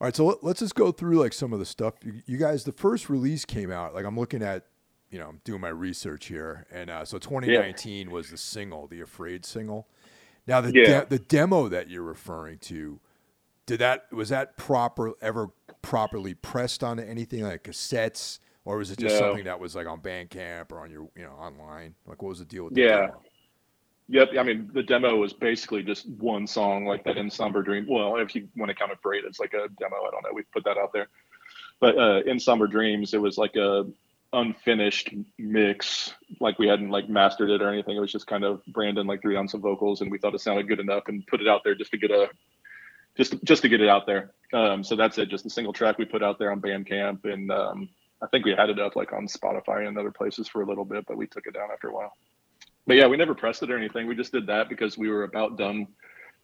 All 0.00 0.06
right, 0.06 0.16
so 0.16 0.38
let's 0.42 0.60
just 0.60 0.74
go 0.74 0.90
through 0.90 1.18
like 1.18 1.32
some 1.32 1.52
of 1.52 1.58
the 1.58 1.66
stuff. 1.66 1.94
You 2.26 2.36
guys, 2.36 2.64
the 2.64 2.72
first 2.72 3.08
release 3.08 3.44
came 3.44 3.70
out. 3.70 3.94
Like 3.94 4.04
I'm 4.04 4.18
looking 4.18 4.42
at, 4.42 4.64
you 5.10 5.18
know, 5.18 5.28
I'm 5.28 5.40
doing 5.44 5.60
my 5.60 5.68
research 5.68 6.26
here, 6.26 6.66
and 6.72 6.90
uh, 6.90 7.04
so 7.04 7.18
2019 7.18 8.06
yeah. 8.06 8.12
was 8.12 8.30
the 8.30 8.36
single, 8.36 8.88
the 8.88 9.00
Afraid 9.00 9.44
single. 9.44 9.88
Now 10.46 10.60
the 10.60 10.74
yeah. 10.74 11.00
de- 11.00 11.06
the 11.10 11.18
demo 11.18 11.68
that 11.68 11.88
you're 11.88 12.02
referring 12.02 12.58
to, 12.58 13.00
did 13.66 13.80
that 13.80 14.12
was 14.12 14.28
that 14.30 14.56
proper 14.56 15.14
ever 15.20 15.50
properly 15.82 16.34
pressed 16.34 16.84
onto 16.84 17.02
anything 17.02 17.42
like 17.42 17.64
cassettes? 17.64 18.38
or 18.64 18.78
was 18.78 18.90
it 18.90 18.98
just 18.98 19.14
no. 19.14 19.28
something 19.28 19.44
that 19.44 19.60
was 19.60 19.76
like 19.76 19.86
on 19.86 20.00
Bandcamp 20.00 20.72
or 20.72 20.80
on 20.80 20.90
your 20.90 21.08
you 21.16 21.22
know 21.22 21.32
online? 21.32 21.94
Like 22.06 22.22
what 22.22 22.30
was 22.30 22.38
the 22.38 22.44
deal 22.44 22.64
with? 22.64 22.76
Yeah. 22.76 23.06
Demo? 23.06 23.22
Yep. 24.08 24.28
I 24.38 24.42
mean, 24.42 24.70
the 24.74 24.82
demo 24.82 25.16
was 25.16 25.32
basically 25.32 25.82
just 25.82 26.06
one 26.08 26.46
song, 26.46 26.84
like 26.84 27.04
that 27.04 27.16
in 27.16 27.30
Somber 27.30 27.62
Dream. 27.62 27.86
Well, 27.88 28.16
if 28.16 28.34
you 28.34 28.48
want 28.56 28.68
to 28.68 28.74
count 28.74 28.92
it 28.92 28.98
for 29.02 29.14
it's 29.14 29.40
like 29.40 29.54
a 29.54 29.68
demo. 29.78 29.96
I 29.96 30.10
don't 30.10 30.22
know. 30.22 30.30
We 30.34 30.42
put 30.52 30.64
that 30.64 30.76
out 30.76 30.92
there, 30.92 31.08
but 31.80 31.98
uh, 31.98 32.20
in 32.26 32.38
Somber 32.38 32.66
Dreams, 32.66 33.14
it 33.14 33.20
was 33.20 33.38
like 33.38 33.56
a 33.56 33.86
unfinished 34.34 35.14
mix. 35.38 36.12
Like 36.40 36.58
we 36.58 36.68
hadn't 36.68 36.90
like 36.90 37.08
mastered 37.08 37.50
it 37.50 37.62
or 37.62 37.70
anything. 37.70 37.96
It 37.96 38.00
was 38.00 38.12
just 38.12 38.26
kind 38.26 38.44
of 38.44 38.62
Brandon 38.66 39.06
like 39.06 39.22
threw 39.22 39.36
on 39.38 39.48
some 39.48 39.62
vocals, 39.62 40.02
and 40.02 40.10
we 40.10 40.18
thought 40.18 40.34
it 40.34 40.40
sounded 40.40 40.68
good 40.68 40.80
enough, 40.80 41.04
and 41.08 41.26
put 41.26 41.40
it 41.40 41.48
out 41.48 41.62
there 41.64 41.74
just 41.74 41.90
to 41.92 41.98
get 41.98 42.10
a 42.10 42.28
just 43.16 43.42
just 43.44 43.62
to 43.62 43.68
get 43.68 43.80
it 43.80 43.88
out 43.88 44.06
there. 44.06 44.32
Um, 44.52 44.84
so 44.84 44.96
that's 44.96 45.18
it. 45.18 45.28
Just 45.28 45.46
a 45.46 45.50
single 45.50 45.72
track 45.72 45.98
we 45.98 46.04
put 46.04 46.22
out 46.22 46.38
there 46.38 46.52
on 46.52 46.60
Bandcamp, 46.60 47.24
and 47.24 47.50
um, 47.50 47.88
I 48.22 48.26
think 48.28 48.44
we 48.44 48.54
had 48.54 48.70
it 48.70 48.78
up 48.78 48.96
like 48.96 49.12
on 49.12 49.26
Spotify 49.26 49.86
and 49.86 49.98
other 49.98 50.10
places 50.10 50.48
for 50.48 50.62
a 50.62 50.66
little 50.66 50.84
bit, 50.84 51.04
but 51.06 51.16
we 51.16 51.26
took 51.26 51.46
it 51.46 51.54
down 51.54 51.68
after 51.72 51.88
a 51.88 51.94
while. 51.94 52.16
But 52.86 52.96
yeah, 52.96 53.06
we 53.06 53.16
never 53.16 53.34
pressed 53.34 53.62
it 53.62 53.70
or 53.70 53.78
anything. 53.78 54.06
We 54.06 54.14
just 54.14 54.32
did 54.32 54.46
that 54.46 54.68
because 54.68 54.98
we 54.98 55.08
were 55.08 55.24
about 55.24 55.56
done. 55.56 55.88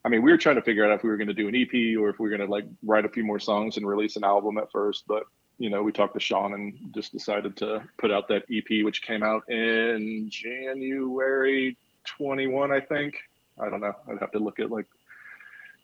I 0.05 0.09
mean, 0.09 0.23
we 0.23 0.31
were 0.31 0.39
trying 0.39 0.57
to 0.57 0.63
figure 0.63 0.85
out 0.85 0.93
if 0.93 1.03
we 1.03 1.11
were 1.11 1.19
going 1.19 1.29
to 1.29 1.35
do 1.35 1.49
an 1.49 1.55
EP 1.55 1.99
or 2.01 2.09
if 2.09 2.19
we 2.19 2.29
were 2.29 2.37
going 2.37 2.47
to 2.47 2.53
like 2.53 2.65
write 2.83 3.05
a 3.05 3.11
few 3.11 3.25
more 3.25 3.39
songs 3.39 3.77
and 3.77 3.87
release 3.87 4.17
an 4.17 4.25
album 4.25 4.57
at 4.57 4.73
first. 4.73 5.05
But 5.07 5.25
you 5.59 5.69
know, 5.69 5.83
we 5.83 5.93
talked 5.93 6.15
to 6.15 6.21
Sean 6.21 6.55
and 6.55 6.75
just 6.95 7.13
decided 7.13 7.57
to 7.59 7.83
put 7.99 8.11
out 8.11 8.29
that 8.29 8.45
EP, 8.51 8.83
which 8.83 9.03
came 9.03 9.23
out 9.23 9.49
in 9.51 10.29
January 10.31 11.77
21, 12.07 12.73
I 12.73 12.81
think. 12.81 13.17
I 13.61 13.69
don't 13.69 13.81
know. 13.81 13.93
I'd 14.09 14.21
have 14.21 14.33
to 14.33 14.39
look 14.39 14.59
at 14.59 14.71
like 14.71 14.87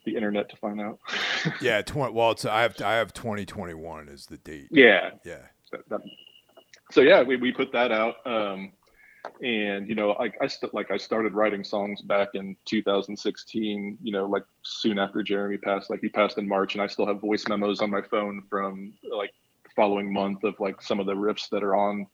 the 0.07 0.15
internet 0.15 0.49
to 0.49 0.55
find 0.55 0.81
out. 0.81 0.99
yeah, 1.61 1.81
tw- 1.81 2.13
well, 2.13 2.31
it's 2.31 2.45
I 2.45 2.63
have 2.63 2.81
I 2.81 2.95
have 2.95 3.13
2021 3.13 4.09
is 4.09 4.25
the 4.25 4.37
date. 4.37 4.69
Yeah. 4.71 5.11
Yeah 5.23 5.37
that, 5.71 5.87
that, 5.89 6.01
so 6.91 7.01
yeah, 7.01 7.23
we, 7.23 7.35
we 7.35 7.51
put 7.51 7.71
that 7.73 7.91
out. 7.91 8.15
Um, 8.25 8.71
and 9.41 9.89
you 9.89 9.95
know, 9.95 10.13
I, 10.13 10.31
I 10.41 10.47
st- 10.47 10.73
like 10.73 10.89
I 10.91 10.97
started 10.97 11.33
writing 11.33 11.63
songs 11.63 12.01
back 12.01 12.29
in 12.33 12.55
2016. 12.65 13.97
You 14.01 14.11
know, 14.11 14.25
like 14.25 14.43
soon 14.63 14.99
after 14.99 15.21
Jeremy 15.21 15.57
passed. 15.57 15.89
Like 15.89 15.99
he 16.01 16.09
passed 16.09 16.37
in 16.37 16.47
March, 16.47 16.75
and 16.75 16.81
I 16.81 16.87
still 16.87 17.07
have 17.07 17.19
voice 17.19 17.45
memos 17.47 17.81
on 17.81 17.89
my 17.89 18.01
phone 18.01 18.43
from 18.49 18.93
like 19.11 19.33
the 19.63 19.69
following 19.75 20.13
month 20.13 20.43
of 20.43 20.55
like 20.59 20.81
some 20.81 20.99
of 20.99 21.05
the 21.05 21.15
riffs 21.15 21.49
that 21.49 21.63
are 21.63 21.75
on 21.75 22.07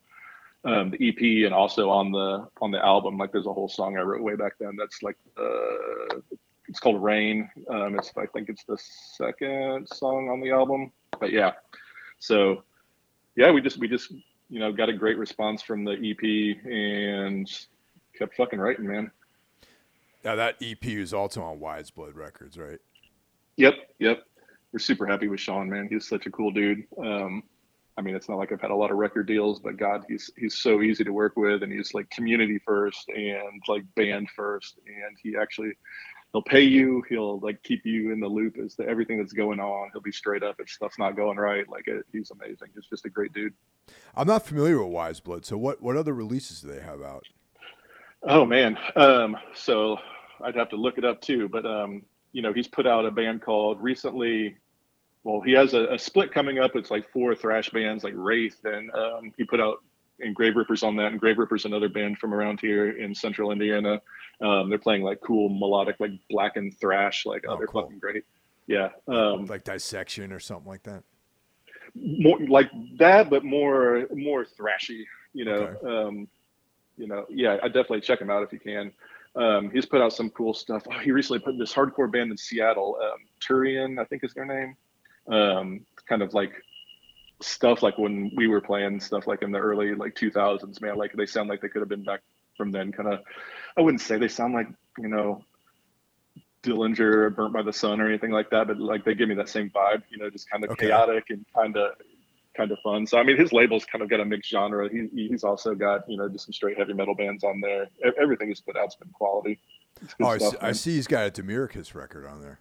um, 0.65 0.91
the 0.91 1.09
EP 1.09 1.45
and 1.45 1.53
also 1.53 1.89
on 1.89 2.11
the 2.11 2.47
on 2.61 2.71
the 2.71 2.83
album. 2.83 3.17
Like 3.17 3.31
there's 3.31 3.47
a 3.47 3.53
whole 3.53 3.69
song 3.69 3.97
I 3.97 4.01
wrote 4.01 4.23
way 4.23 4.35
back 4.35 4.53
then. 4.59 4.75
That's 4.75 5.03
like 5.03 5.17
uh, 5.37 6.19
it's 6.67 6.79
called 6.79 7.01
Rain. 7.01 7.49
Um, 7.69 7.97
it's 7.97 8.11
I 8.17 8.25
think 8.27 8.49
it's 8.49 8.63
the 8.65 8.77
second 8.77 9.87
song 9.87 10.29
on 10.29 10.41
the 10.41 10.51
album. 10.51 10.91
But 11.19 11.31
yeah, 11.31 11.53
so 12.19 12.63
yeah, 13.35 13.51
we 13.51 13.61
just 13.61 13.77
we 13.77 13.87
just 13.87 14.11
you 14.49 14.59
know 14.59 14.71
got 14.71 14.89
a 14.89 14.93
great 14.93 15.17
response 15.17 15.61
from 15.61 15.83
the 15.83 15.93
EP 15.93 16.57
and 16.65 17.49
kept 18.17 18.35
fucking 18.35 18.59
writing, 18.59 18.87
man. 18.87 19.11
Now 20.23 20.35
that 20.35 20.55
EP 20.61 20.85
is 20.85 21.13
also 21.13 21.41
on 21.41 21.59
Wise 21.59 21.91
Blood 21.91 22.15
Records, 22.15 22.57
right? 22.57 22.79
Yep, 23.57 23.73
yep. 23.99 24.23
We're 24.71 24.79
super 24.79 25.05
happy 25.05 25.27
with 25.27 25.39
Sean, 25.39 25.69
man. 25.69 25.87
He's 25.89 26.07
such 26.07 26.25
a 26.25 26.31
cool 26.31 26.51
dude. 26.51 26.83
Um, 26.97 27.43
I 27.97 28.01
mean, 28.01 28.15
it's 28.15 28.27
not 28.27 28.37
like 28.37 28.51
I've 28.51 28.61
had 28.61 28.71
a 28.71 28.75
lot 28.75 28.89
of 28.89 28.97
record 28.97 29.27
deals, 29.27 29.59
but 29.59 29.77
God, 29.77 30.03
he's 30.07 30.31
he's 30.35 30.55
so 30.55 30.81
easy 30.81 31.03
to 31.03 31.11
work 31.11 31.35
with, 31.35 31.61
and 31.61 31.71
he's 31.71 31.93
like 31.93 32.09
community 32.09 32.59
first 32.65 33.07
and 33.09 33.61
like 33.67 33.83
band 33.95 34.29
first, 34.35 34.79
and 34.87 35.17
he 35.21 35.35
actually 35.39 35.73
he'll 36.33 36.41
pay 36.41 36.61
you. 36.61 37.03
He'll 37.07 37.39
like 37.39 37.61
keep 37.63 37.85
you 37.85 38.11
in 38.11 38.19
the 38.19 38.27
loop 38.27 38.57
as 38.57 38.75
to 38.75 38.87
everything 38.87 39.19
that's 39.19 39.33
going 39.33 39.59
on. 39.59 39.89
He'll 39.93 40.01
be 40.01 40.11
straight 40.11 40.43
up 40.43 40.55
if 40.59 40.69
stuff's 40.69 40.99
not 40.99 41.15
going 41.15 41.37
right. 41.37 41.67
Like 41.69 41.87
it, 41.87 42.05
he's 42.11 42.31
amazing. 42.31 42.69
He's 42.75 42.87
just 42.87 43.05
a 43.05 43.09
great 43.09 43.31
dude. 43.33 43.53
I'm 44.15 44.27
not 44.27 44.45
familiar 44.45 44.81
with 44.83 44.91
Wise 44.91 45.19
Blood, 45.19 45.45
so 45.45 45.57
what 45.57 45.81
what 45.81 45.95
other 45.95 46.13
releases 46.13 46.61
do 46.61 46.67
they 46.67 46.81
have 46.81 47.01
out? 47.01 47.25
Oh 48.23 48.45
man, 48.45 48.77
um, 48.95 49.37
so 49.53 49.97
I'd 50.41 50.55
have 50.55 50.69
to 50.69 50.75
look 50.75 50.97
it 50.97 51.05
up 51.05 51.21
too. 51.21 51.47
But 51.47 51.65
um, 51.65 52.03
you 52.31 52.41
know, 52.41 52.51
he's 52.51 52.67
put 52.67 52.87
out 52.87 53.05
a 53.05 53.11
band 53.11 53.41
called 53.41 53.81
recently. 53.81 54.57
Well, 55.23 55.39
he 55.39 55.53
has 55.53 55.73
a, 55.73 55.85
a 55.93 55.99
split 55.99 56.33
coming 56.33 56.59
up. 56.59 56.75
It's 56.75 56.91
like 56.91 57.09
four 57.11 57.33
thrash 57.33 57.69
bands, 57.69 58.03
like 58.03 58.13
Wraith, 58.15 58.59
and 58.65 58.91
um, 58.93 59.31
he 59.37 59.45
put 59.45 59.61
out 59.61 59.81
and 60.19 60.35
Grave 60.35 60.55
Rippers 60.55 60.83
on 60.83 60.95
that. 60.97 61.11
And 61.11 61.19
Grave 61.19 61.37
Rippers 61.37 61.65
another 61.65 61.89
band 61.89 62.17
from 62.17 62.33
around 62.33 62.59
here 62.59 62.91
in 62.91 63.13
Central 63.13 63.51
Indiana. 63.51 64.01
Um, 64.41 64.69
they're 64.69 64.79
playing 64.79 65.03
like 65.03 65.21
cool 65.21 65.49
melodic, 65.49 65.99
like 65.99 66.11
black 66.29 66.55
and 66.55 66.77
thrash. 66.79 67.25
Like, 67.25 67.45
oh, 67.47 67.53
oh 67.53 67.57
they're 67.57 67.67
cool. 67.67 67.83
fucking 67.83 67.99
great. 67.99 68.23
Yeah. 68.67 68.89
Um, 69.07 69.45
like 69.45 69.63
dissection 69.63 70.31
or 70.31 70.39
something 70.39 70.67
like 70.67 70.83
that. 70.83 71.03
More 71.95 72.39
like 72.39 72.71
that, 72.97 73.29
but 73.29 73.43
more 73.43 74.07
more 74.15 74.45
thrashy. 74.45 75.05
You 75.33 75.45
know. 75.45 75.53
Okay. 75.53 75.87
Um, 75.87 76.27
you 76.97 77.07
know. 77.07 77.25
Yeah, 77.29 77.57
I 77.61 77.67
definitely 77.67 78.01
check 78.01 78.19
him 78.21 78.29
out 78.29 78.43
if 78.43 78.51
you 78.51 78.59
can. 78.59 78.91
Um, 79.35 79.71
he's 79.71 79.85
put 79.85 80.01
out 80.01 80.13
some 80.13 80.29
cool 80.29 80.53
stuff. 80.53 80.83
Oh, 80.91 80.99
he 80.99 81.11
recently 81.11 81.39
put 81.39 81.57
this 81.57 81.73
hardcore 81.73 82.11
band 82.11 82.31
in 82.31 82.37
Seattle, 82.37 82.97
um, 83.01 83.19
Turian, 83.41 83.99
I 83.99 84.05
think 84.05 84.23
is 84.23 84.33
their 84.33 84.45
name. 84.45 84.75
Um, 85.27 85.85
kind 86.07 86.21
of 86.21 86.33
like 86.33 86.53
stuff 87.43 87.83
like 87.83 87.97
when 87.97 88.31
we 88.35 88.47
were 88.47 88.61
playing 88.61 88.99
stuff 88.99 89.27
like 89.27 89.41
in 89.41 89.51
the 89.51 89.59
early 89.59 89.95
like 89.95 90.15
2000s, 90.15 90.81
man. 90.81 90.95
Like 90.95 91.13
they 91.13 91.25
sound 91.25 91.49
like 91.49 91.61
they 91.61 91.67
could 91.67 91.81
have 91.81 91.89
been 91.89 92.03
back 92.03 92.21
from 92.57 92.71
then. 92.71 92.91
Kind 92.91 93.13
of 93.13 93.19
I 93.77 93.81
wouldn't 93.81 94.01
say 94.01 94.17
they 94.17 94.27
sound 94.27 94.53
like 94.53 94.67
you 94.97 95.09
know 95.09 95.43
Dillinger, 96.63 97.35
Burnt 97.35 97.53
by 97.53 97.61
the 97.61 97.73
Sun, 97.73 97.99
or 97.99 98.07
anything 98.07 98.31
like 98.31 98.49
that, 98.51 98.67
but 98.67 98.79
like 98.79 99.03
they 99.03 99.13
give 99.13 99.29
me 99.29 99.35
that 99.35 99.49
same 99.49 99.69
vibe. 99.69 100.03
You 100.09 100.17
know, 100.17 100.29
just 100.29 100.49
kind 100.49 100.63
of 100.63 100.71
okay. 100.71 100.87
chaotic 100.87 101.25
and 101.29 101.45
kind 101.55 101.75
of 101.77 101.93
kind 102.55 102.71
of 102.71 102.79
fun. 102.79 103.05
So 103.05 103.17
I 103.17 103.23
mean, 103.23 103.37
his 103.37 103.51
label's 103.51 103.85
kind 103.85 104.01
of 104.01 104.09
got 104.09 104.19
a 104.19 104.25
mixed 104.25 104.49
genre. 104.49 104.89
He, 104.89 105.09
he's 105.13 105.43
also 105.43 105.75
got 105.75 106.09
you 106.09 106.17
know 106.17 106.29
just 106.29 106.45
some 106.45 106.53
straight 106.53 106.77
heavy 106.77 106.93
metal 106.93 107.15
bands 107.15 107.43
on 107.43 107.59
there. 107.59 107.87
Everything 108.19 108.47
he's 108.47 108.61
put 108.61 108.77
out's 108.77 108.95
been 108.95 109.09
quality. 109.09 109.59
Oh, 110.19 110.27
I, 110.27 110.37
see, 110.37 110.57
I, 110.59 110.71
see, 110.71 110.95
he's 110.95 111.07
got 111.07 111.27
a 111.27 111.41
Demiricous 111.41 111.93
record 111.93 112.25
on 112.25 112.41
there. 112.41 112.59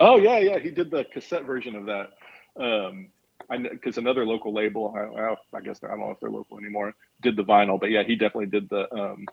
Oh 0.00 0.16
yeah, 0.16 0.38
yeah, 0.38 0.58
he 0.58 0.70
did 0.70 0.90
the 0.90 1.04
cassette 1.04 1.44
version 1.44 1.74
of 1.74 1.86
that. 1.86 2.12
Um, 2.58 3.08
because 3.48 3.98
another 3.98 4.26
local 4.26 4.52
label, 4.52 4.94
I, 4.96 5.56
I, 5.56 5.60
guess 5.60 5.80
I 5.82 5.88
don't 5.88 6.00
know 6.00 6.10
if 6.10 6.20
they're 6.20 6.30
local 6.30 6.58
anymore, 6.58 6.94
did 7.22 7.36
the 7.36 7.44
vinyl, 7.44 7.78
but 7.78 7.90
yeah, 7.90 8.02
he 8.02 8.16
definitely 8.16 8.46
did 8.46 8.68
the 8.68 8.92
um, 8.94 9.26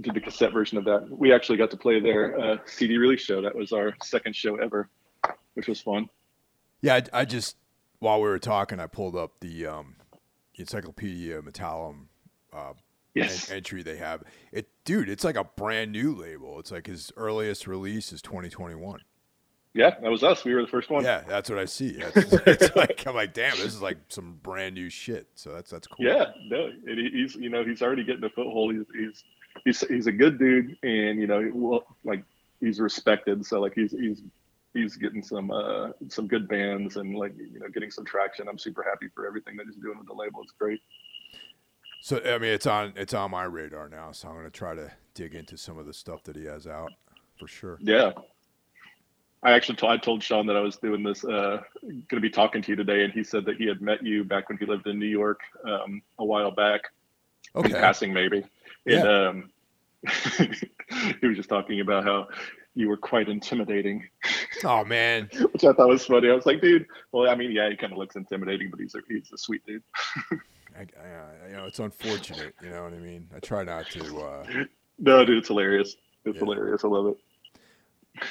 did 0.00 0.14
the 0.14 0.20
cassette 0.20 0.52
version 0.52 0.78
of 0.78 0.84
that. 0.84 1.08
We 1.10 1.32
actually 1.32 1.58
got 1.58 1.70
to 1.72 1.76
play 1.76 2.00
their 2.00 2.38
uh, 2.38 2.56
CD 2.66 2.96
release 2.96 3.22
show. 3.22 3.42
That 3.42 3.54
was 3.54 3.72
our 3.72 3.94
second 4.02 4.36
show 4.36 4.56
ever, 4.56 4.88
which 5.54 5.68
was 5.68 5.80
fun. 5.80 6.08
Yeah, 6.80 6.96
I, 6.96 7.20
I 7.20 7.24
just 7.24 7.56
while 7.98 8.20
we 8.20 8.28
were 8.28 8.38
talking, 8.38 8.80
I 8.80 8.86
pulled 8.86 9.16
up 9.16 9.40
the 9.40 9.66
um, 9.66 9.96
Encyclopedia 10.54 11.40
Metallum 11.42 12.06
uh, 12.52 12.72
yes. 13.14 13.50
en- 13.50 13.56
entry 13.58 13.82
they 13.82 13.96
have. 13.96 14.22
It, 14.52 14.68
dude, 14.84 15.08
it's 15.08 15.24
like 15.24 15.36
a 15.36 15.44
brand 15.44 15.92
new 15.92 16.14
label. 16.14 16.58
It's 16.58 16.70
like 16.70 16.86
his 16.86 17.12
earliest 17.16 17.66
release 17.66 18.12
is 18.12 18.22
2021. 18.22 19.00
Yeah, 19.72 19.90
that 20.02 20.10
was 20.10 20.24
us. 20.24 20.44
We 20.44 20.54
were 20.54 20.62
the 20.62 20.68
first 20.68 20.90
one. 20.90 21.04
Yeah, 21.04 21.22
that's 21.28 21.48
what 21.48 21.58
I 21.58 21.64
see. 21.64 22.02
It's, 22.16 22.32
it's 22.46 22.76
like 22.76 23.06
I'm 23.06 23.14
like, 23.14 23.32
damn, 23.34 23.52
this 23.52 23.66
is 23.66 23.82
like 23.82 23.98
some 24.08 24.38
brand 24.42 24.74
new 24.74 24.90
shit. 24.90 25.28
So 25.34 25.52
that's 25.52 25.70
that's 25.70 25.86
cool. 25.86 26.06
Yeah, 26.06 26.26
no, 26.48 26.70
he's 26.86 27.36
you 27.36 27.50
know 27.50 27.64
he's 27.64 27.82
already 27.82 28.04
getting 28.04 28.24
a 28.24 28.30
foothold. 28.30 28.74
He's 28.74 28.84
he's 28.92 29.24
he's, 29.64 29.80
he's 29.88 30.06
a 30.06 30.12
good 30.12 30.38
dude, 30.38 30.76
and 30.82 31.20
you 31.20 31.26
know, 31.26 31.48
well, 31.54 31.84
like 32.04 32.24
he's 32.60 32.80
respected. 32.80 33.46
So 33.46 33.60
like 33.60 33.74
he's 33.74 33.92
he's 33.92 34.22
he's 34.74 34.96
getting 34.96 35.22
some 35.22 35.50
uh 35.50 35.90
some 36.08 36.26
good 36.26 36.48
bands 36.48 36.96
and 36.96 37.16
like 37.16 37.34
you 37.36 37.60
know 37.60 37.68
getting 37.68 37.90
some 37.90 38.04
traction. 38.04 38.48
I'm 38.48 38.58
super 38.58 38.82
happy 38.82 39.06
for 39.14 39.26
everything 39.26 39.56
that 39.56 39.66
he's 39.66 39.76
doing 39.76 39.98
with 39.98 40.08
the 40.08 40.14
label. 40.14 40.42
It's 40.42 40.52
great. 40.52 40.80
So 42.02 42.20
I 42.24 42.38
mean, 42.38 42.52
it's 42.52 42.66
on 42.66 42.92
it's 42.96 43.14
on 43.14 43.30
my 43.30 43.44
radar 43.44 43.88
now. 43.88 44.12
So 44.12 44.28
I'm 44.28 44.34
gonna 44.34 44.50
try 44.50 44.74
to 44.74 44.90
dig 45.14 45.34
into 45.34 45.56
some 45.56 45.78
of 45.78 45.86
the 45.86 45.92
stuff 45.92 46.24
that 46.24 46.36
he 46.36 46.44
has 46.46 46.66
out 46.66 46.92
for 47.38 47.46
sure. 47.46 47.78
Yeah, 47.80 48.12
I 49.42 49.52
actually 49.52 49.76
told, 49.76 49.92
I 49.92 49.96
told 49.96 50.22
Sean 50.22 50.46
that 50.46 50.56
I 50.56 50.60
was 50.60 50.76
doing 50.76 51.02
this, 51.02 51.24
uh, 51.24 51.62
going 51.82 52.04
to 52.10 52.20
be 52.20 52.30
talking 52.30 52.60
to 52.60 52.68
you 52.70 52.76
today, 52.76 53.04
and 53.04 53.12
he 53.12 53.24
said 53.24 53.46
that 53.46 53.56
he 53.56 53.66
had 53.66 53.80
met 53.80 54.04
you 54.04 54.22
back 54.22 54.48
when 54.48 54.58
he 54.58 54.66
lived 54.66 54.86
in 54.86 54.98
New 54.98 55.06
York 55.06 55.40
um, 55.64 56.02
a 56.18 56.24
while 56.24 56.50
back, 56.50 56.82
okay. 57.56 57.70
in 57.70 57.74
passing 57.74 58.12
maybe. 58.12 58.44
And 58.86 59.04
yeah. 59.04 59.28
um, 59.28 59.50
he 61.20 61.26
was 61.26 61.36
just 61.36 61.48
talking 61.48 61.80
about 61.80 62.04
how 62.04 62.28
you 62.74 62.88
were 62.88 62.96
quite 62.96 63.28
intimidating. 63.28 64.08
Oh 64.64 64.84
man, 64.84 65.28
which 65.52 65.64
I 65.64 65.72
thought 65.72 65.88
was 65.88 66.04
funny. 66.04 66.30
I 66.30 66.34
was 66.34 66.46
like, 66.46 66.60
dude. 66.60 66.86
Well, 67.12 67.28
I 67.28 67.34
mean, 67.34 67.52
yeah, 67.52 67.68
he 67.68 67.76
kind 67.76 67.92
of 67.92 67.98
looks 67.98 68.16
intimidating, 68.16 68.70
but 68.70 68.80
he's 68.80 68.94
a 68.94 69.00
he's 69.08 69.30
a 69.32 69.38
sweet 69.38 69.64
dude. 69.66 69.82
I, 70.76 70.82
I, 70.82 71.48
you 71.48 71.56
know, 71.56 71.66
it's 71.66 71.78
unfortunate. 71.78 72.54
You 72.62 72.70
know 72.70 72.84
what 72.84 72.92
I 72.94 72.98
mean? 72.98 73.28
I 73.34 73.40
try 73.40 73.64
not 73.64 73.90
to. 73.90 74.20
Uh... 74.20 74.46
No, 74.98 75.24
dude, 75.24 75.38
it's 75.38 75.48
hilarious. 75.48 75.96
It's 76.24 76.36
yeah. 76.36 76.40
hilarious. 76.40 76.84
I 76.84 76.88
love 76.88 77.06
it. 77.08 78.24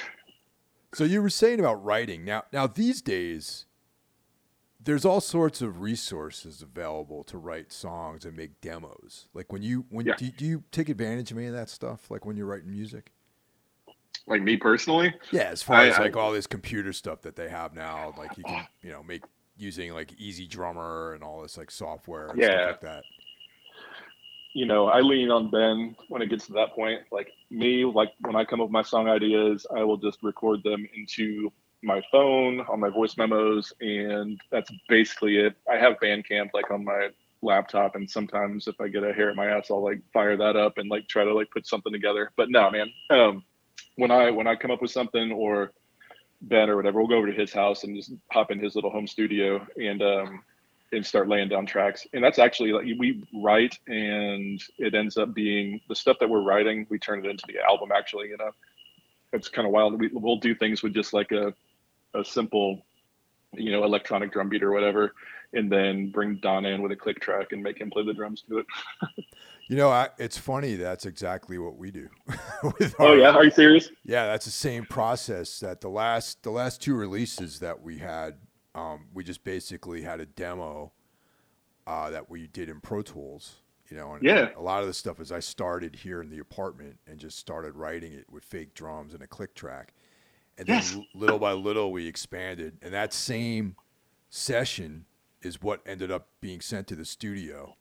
So 0.92 1.04
you 1.04 1.22
were 1.22 1.30
saying 1.30 1.60
about 1.60 1.84
writing. 1.84 2.24
Now 2.24 2.44
now 2.52 2.66
these 2.66 3.00
days 3.00 3.66
there's 4.82 5.04
all 5.04 5.20
sorts 5.20 5.60
of 5.60 5.80
resources 5.80 6.62
available 6.62 7.22
to 7.24 7.36
write 7.36 7.72
songs 7.72 8.24
and 8.24 8.36
make 8.36 8.60
demos. 8.60 9.28
Like 9.34 9.52
when 9.52 9.62
you 9.62 9.84
when 9.90 10.06
yeah. 10.06 10.14
do, 10.16 10.30
do, 10.30 10.44
you 10.44 10.64
take 10.72 10.88
advantage 10.88 11.30
of 11.30 11.38
any 11.38 11.46
of 11.46 11.52
that 11.52 11.68
stuff 11.68 12.10
like 12.10 12.24
when 12.24 12.36
you're 12.36 12.46
writing 12.46 12.70
music? 12.70 13.12
Like 14.26 14.42
me 14.42 14.56
personally? 14.56 15.14
Yeah, 15.32 15.44
as 15.44 15.62
far 15.62 15.76
I, 15.76 15.88
as 15.88 15.98
like 15.98 16.16
I, 16.16 16.20
all 16.20 16.32
this 16.32 16.46
computer 16.46 16.92
stuff 16.92 17.22
that 17.22 17.36
they 17.36 17.48
have 17.48 17.74
now, 17.74 18.14
like 18.16 18.36
you 18.36 18.44
can, 18.44 18.54
uh-huh. 18.54 18.66
you 18.82 18.90
know, 18.90 19.02
make 19.02 19.22
using 19.56 19.92
like 19.92 20.12
EZdrummer 20.16 21.14
and 21.14 21.22
all 21.22 21.42
this 21.42 21.58
like 21.58 21.70
software 21.70 22.28
and 22.28 22.40
yeah. 22.40 22.46
stuff 22.46 22.70
like 22.70 22.80
that 22.80 23.02
you 24.52 24.66
know, 24.66 24.86
I 24.86 25.00
lean 25.00 25.30
on 25.30 25.50
Ben 25.50 25.94
when 26.08 26.22
it 26.22 26.30
gets 26.30 26.46
to 26.46 26.52
that 26.54 26.72
point. 26.74 27.00
Like 27.12 27.32
me, 27.50 27.84
like 27.84 28.12
when 28.20 28.36
I 28.36 28.44
come 28.44 28.60
up 28.60 28.66
with 28.66 28.72
my 28.72 28.82
song 28.82 29.08
ideas, 29.08 29.66
I 29.74 29.84
will 29.84 29.96
just 29.96 30.22
record 30.22 30.62
them 30.64 30.86
into 30.94 31.52
my 31.82 32.02
phone 32.10 32.60
on 32.68 32.80
my 32.80 32.90
voice 32.90 33.16
memos, 33.16 33.72
and 33.80 34.40
that's 34.50 34.70
basically 34.88 35.36
it. 35.38 35.54
I 35.70 35.76
have 35.76 35.98
Bandcamp 36.02 36.50
like 36.52 36.70
on 36.70 36.84
my 36.84 37.08
laptop, 37.42 37.94
and 37.94 38.10
sometimes 38.10 38.66
if 38.66 38.80
I 38.80 38.88
get 38.88 39.04
a 39.04 39.12
hair 39.12 39.30
at 39.30 39.36
my 39.36 39.46
ass, 39.46 39.70
I'll 39.70 39.82
like 39.82 40.00
fire 40.12 40.36
that 40.36 40.56
up 40.56 40.78
and 40.78 40.90
like 40.90 41.08
try 41.08 41.24
to 41.24 41.34
like 41.34 41.50
put 41.50 41.66
something 41.66 41.92
together. 41.92 42.32
But 42.36 42.50
no, 42.50 42.70
man, 42.70 42.92
um, 43.10 43.44
when 43.96 44.10
I 44.10 44.30
when 44.30 44.46
I 44.46 44.56
come 44.56 44.70
up 44.70 44.82
with 44.82 44.90
something 44.90 45.30
or 45.32 45.72
Ben 46.42 46.68
or 46.68 46.76
whatever, 46.76 46.98
we'll 46.98 47.08
go 47.08 47.16
over 47.16 47.30
to 47.30 47.38
his 47.38 47.52
house 47.52 47.84
and 47.84 47.94
just 47.94 48.12
hop 48.32 48.50
in 48.50 48.58
his 48.58 48.74
little 48.74 48.90
home 48.90 49.06
studio 49.06 49.64
and 49.76 50.02
um, 50.02 50.42
and 50.92 51.04
start 51.04 51.28
laying 51.28 51.48
down 51.48 51.66
tracks. 51.66 52.06
And 52.12 52.22
that's 52.22 52.38
actually 52.38 52.72
like 52.72 52.84
we 52.84 53.24
write 53.42 53.78
and 53.86 54.60
it 54.78 54.94
ends 54.94 55.16
up 55.16 55.34
being 55.34 55.80
the 55.88 55.94
stuff 55.94 56.18
that 56.20 56.28
we're 56.28 56.42
writing, 56.42 56.86
we 56.90 56.98
turn 56.98 57.24
it 57.24 57.28
into 57.28 57.44
the 57.46 57.60
album 57.60 57.90
actually, 57.94 58.28
you 58.28 58.36
know. 58.36 58.50
It's 59.32 59.48
kind 59.48 59.66
of 59.66 59.72
wild. 59.72 60.00
We, 60.00 60.08
will 60.08 60.38
do 60.38 60.54
things 60.56 60.82
with 60.82 60.92
just 60.92 61.12
like 61.12 61.30
a, 61.30 61.54
a 62.14 62.24
simple, 62.24 62.82
you 63.52 63.70
know, 63.70 63.84
electronic 63.84 64.32
drum 64.32 64.48
beat 64.48 64.64
or 64.64 64.72
whatever, 64.72 65.14
and 65.52 65.70
then 65.70 66.10
bring 66.10 66.40
Don 66.42 66.64
in 66.64 66.82
with 66.82 66.90
a 66.90 66.96
click 66.96 67.20
track 67.20 67.52
and 67.52 67.62
make 67.62 67.80
him 67.80 67.90
play 67.90 68.04
the 68.04 68.12
drums 68.12 68.42
to 68.48 68.58
it. 68.58 68.66
you 69.68 69.76
know, 69.76 69.88
I, 69.88 70.08
it's 70.18 70.36
funny. 70.36 70.74
That's 70.74 71.06
exactly 71.06 71.58
what 71.58 71.76
we 71.76 71.92
do. 71.92 72.08
our, 72.64 72.72
oh 72.98 73.12
yeah, 73.12 73.30
are 73.30 73.44
you 73.44 73.52
serious? 73.52 73.88
Yeah, 74.04 74.26
that's 74.26 74.46
the 74.46 74.50
same 74.50 74.84
process 74.84 75.60
that 75.60 75.80
the 75.80 75.88
last 75.88 76.42
the 76.42 76.50
last 76.50 76.82
two 76.82 76.96
releases 76.96 77.60
that 77.60 77.80
we 77.80 77.98
had 77.98 78.34
um, 78.80 79.06
we 79.12 79.24
just 79.24 79.44
basically 79.44 80.02
had 80.02 80.20
a 80.20 80.26
demo 80.26 80.92
uh, 81.86 82.10
that 82.10 82.30
we 82.30 82.46
did 82.46 82.68
in 82.68 82.80
Pro 82.80 83.02
Tools. 83.02 83.56
You 83.88 83.96
know, 83.96 84.12
and, 84.12 84.22
yeah. 84.22 84.50
a 84.56 84.62
lot 84.62 84.82
of 84.82 84.86
the 84.86 84.94
stuff 84.94 85.18
is 85.18 85.32
I 85.32 85.40
started 85.40 85.96
here 85.96 86.22
in 86.22 86.30
the 86.30 86.38
apartment 86.38 86.98
and 87.08 87.18
just 87.18 87.38
started 87.38 87.74
writing 87.74 88.12
it 88.12 88.24
with 88.30 88.44
fake 88.44 88.72
drums 88.72 89.14
and 89.14 89.22
a 89.22 89.26
click 89.26 89.52
track, 89.54 89.94
and 90.56 90.68
yes. 90.68 90.92
then 90.92 91.06
little 91.12 91.40
by 91.40 91.52
little 91.52 91.90
we 91.90 92.06
expanded. 92.06 92.78
And 92.82 92.94
that 92.94 93.12
same 93.12 93.74
session 94.28 95.06
is 95.42 95.60
what 95.60 95.80
ended 95.84 96.12
up 96.12 96.28
being 96.40 96.60
sent 96.60 96.86
to 96.86 96.94
the 96.94 97.04
studio, 97.04 97.74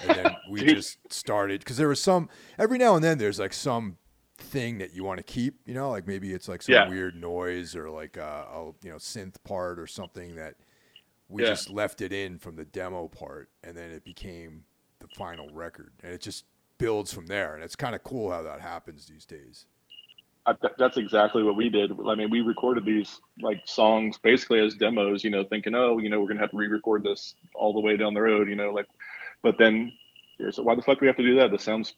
and 0.00 0.16
then 0.16 0.36
we 0.50 0.64
just 0.64 0.96
started 1.12 1.60
because 1.60 1.76
there 1.76 1.88
was 1.88 2.00
some 2.00 2.30
every 2.58 2.78
now 2.78 2.94
and 2.94 3.04
then 3.04 3.18
there's 3.18 3.38
like 3.38 3.52
some 3.52 3.98
thing 4.42 4.78
that 4.78 4.94
you 4.94 5.04
want 5.04 5.18
to 5.18 5.22
keep, 5.22 5.60
you 5.66 5.74
know, 5.74 5.90
like 5.90 6.06
maybe 6.06 6.32
it's 6.32 6.48
like 6.48 6.62
some 6.62 6.74
yeah. 6.74 6.88
weird 6.88 7.14
noise 7.14 7.74
or 7.74 7.88
like 7.90 8.16
a, 8.16 8.46
a, 8.52 8.64
you 8.82 8.90
know 8.90 8.96
synth 8.96 9.36
part 9.44 9.78
or 9.78 9.86
something 9.86 10.36
that 10.36 10.56
we 11.28 11.42
yeah. 11.42 11.48
just 11.48 11.70
left 11.70 12.02
it 12.02 12.12
in 12.12 12.38
from 12.38 12.56
the 12.56 12.64
demo 12.64 13.08
part, 13.08 13.48
and 13.64 13.76
then 13.76 13.90
it 13.90 14.04
became 14.04 14.64
the 15.00 15.08
final 15.16 15.48
record, 15.50 15.92
and 16.02 16.12
it 16.12 16.20
just 16.20 16.44
builds 16.78 17.12
from 17.12 17.26
there, 17.26 17.54
and 17.54 17.64
it's 17.64 17.76
kind 17.76 17.94
of 17.94 18.02
cool 18.02 18.30
how 18.30 18.42
that 18.42 18.60
happens 18.60 19.06
these 19.06 19.24
days. 19.24 19.66
I, 20.44 20.54
that's 20.76 20.96
exactly 20.96 21.42
what 21.42 21.56
we 21.56 21.68
did. 21.68 21.92
I 22.06 22.16
mean, 22.16 22.28
we 22.28 22.40
recorded 22.40 22.84
these 22.84 23.20
like 23.40 23.60
songs 23.64 24.18
basically 24.18 24.60
as 24.60 24.74
demos, 24.74 25.22
you 25.22 25.30
know, 25.30 25.44
thinking, 25.44 25.74
oh, 25.74 25.98
you 25.98 26.10
know, 26.10 26.20
we're 26.20 26.28
gonna 26.28 26.40
have 26.40 26.50
to 26.50 26.56
re-record 26.56 27.04
this 27.04 27.36
all 27.54 27.72
the 27.72 27.80
way 27.80 27.96
down 27.96 28.12
the 28.12 28.20
road, 28.20 28.48
you 28.48 28.56
know, 28.56 28.70
like, 28.70 28.88
but 29.42 29.56
then, 29.58 29.92
so 30.50 30.62
why 30.64 30.74
the 30.74 30.82
fuck 30.82 30.98
do 30.98 31.02
we 31.02 31.06
have 31.06 31.16
to 31.16 31.22
do 31.22 31.36
that? 31.36 31.52
This 31.52 31.62
sounds 31.62 31.94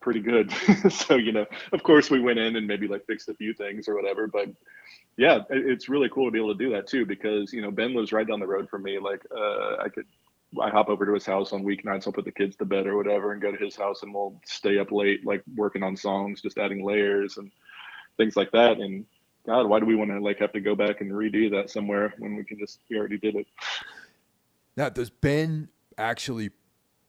pretty 0.00 0.20
good. 0.20 0.52
so, 0.90 1.16
you 1.16 1.32
know, 1.32 1.46
of 1.72 1.82
course 1.82 2.10
we 2.10 2.20
went 2.20 2.38
in 2.38 2.56
and 2.56 2.66
maybe 2.66 2.88
like 2.88 3.06
fixed 3.06 3.28
a 3.28 3.34
few 3.34 3.54
things 3.54 3.88
or 3.88 3.94
whatever, 3.94 4.26
but 4.26 4.48
yeah, 5.16 5.40
it's 5.50 5.88
really 5.88 6.08
cool 6.10 6.26
to 6.26 6.30
be 6.30 6.38
able 6.38 6.54
to 6.54 6.64
do 6.64 6.70
that 6.70 6.86
too, 6.86 7.06
because, 7.06 7.52
you 7.52 7.62
know, 7.62 7.70
Ben 7.70 7.94
lives 7.94 8.12
right 8.12 8.26
down 8.26 8.40
the 8.40 8.46
road 8.46 8.68
from 8.68 8.82
me. 8.82 8.98
Like, 8.98 9.22
uh, 9.34 9.76
I 9.82 9.88
could, 9.88 10.04
I 10.60 10.68
hop 10.68 10.88
over 10.88 11.06
to 11.06 11.14
his 11.14 11.24
house 11.24 11.52
on 11.52 11.64
weeknights. 11.64 12.06
I'll 12.06 12.12
put 12.12 12.26
the 12.26 12.32
kids 12.32 12.56
to 12.56 12.64
bed 12.64 12.86
or 12.86 12.96
whatever 12.96 13.32
and 13.32 13.40
go 13.40 13.50
to 13.50 13.64
his 13.64 13.76
house 13.76 14.02
and 14.02 14.12
we'll 14.12 14.38
stay 14.44 14.78
up 14.78 14.92
late, 14.92 15.24
like 15.26 15.42
working 15.54 15.82
on 15.82 15.96
songs, 15.96 16.42
just 16.42 16.58
adding 16.58 16.84
layers 16.84 17.38
and 17.38 17.50
things 18.18 18.36
like 18.36 18.50
that. 18.52 18.78
And 18.78 19.06
God, 19.46 19.66
why 19.66 19.80
do 19.80 19.86
we 19.86 19.96
want 19.96 20.10
to 20.10 20.20
like 20.20 20.38
have 20.38 20.52
to 20.52 20.60
go 20.60 20.74
back 20.74 21.00
and 21.00 21.10
redo 21.10 21.50
that 21.50 21.70
somewhere 21.70 22.12
when 22.18 22.36
we 22.36 22.44
can 22.44 22.58
just, 22.58 22.80
we 22.90 22.98
already 22.98 23.18
did 23.18 23.36
it. 23.36 23.46
Now, 24.76 24.90
does 24.90 25.08
Ben 25.08 25.68
actually 25.96 26.50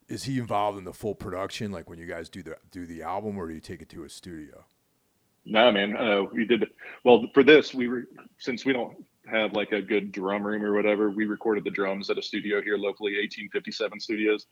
is 0.07 0.23
he 0.23 0.39
involved 0.39 0.77
in 0.77 0.83
the 0.83 0.93
full 0.93 1.15
production, 1.15 1.71
like 1.71 1.89
when 1.89 1.99
you 1.99 2.05
guys 2.05 2.29
do 2.29 2.43
the 2.43 2.57
do 2.71 2.85
the 2.85 3.03
album, 3.03 3.37
or 3.37 3.47
do 3.47 3.53
you 3.53 3.59
take 3.59 3.81
it 3.81 3.89
to 3.89 4.03
a 4.03 4.09
studio? 4.09 4.65
No, 5.45 5.71
man. 5.71 5.95
Uh, 5.95 6.23
we 6.23 6.45
did 6.45 6.65
well 7.03 7.25
for 7.33 7.43
this. 7.43 7.73
We 7.73 7.87
were 7.87 8.03
since 8.37 8.65
we 8.65 8.73
don't 8.73 9.03
have 9.29 9.53
like 9.53 9.71
a 9.71 9.81
good 9.81 10.11
drum 10.11 10.45
room 10.45 10.63
or 10.63 10.73
whatever. 10.73 11.09
We 11.09 11.25
recorded 11.25 11.63
the 11.63 11.71
drums 11.71 12.09
at 12.09 12.17
a 12.17 12.21
studio 12.21 12.61
here 12.61 12.77
locally, 12.77 13.13
1857 13.13 13.99
Studios, 13.99 14.47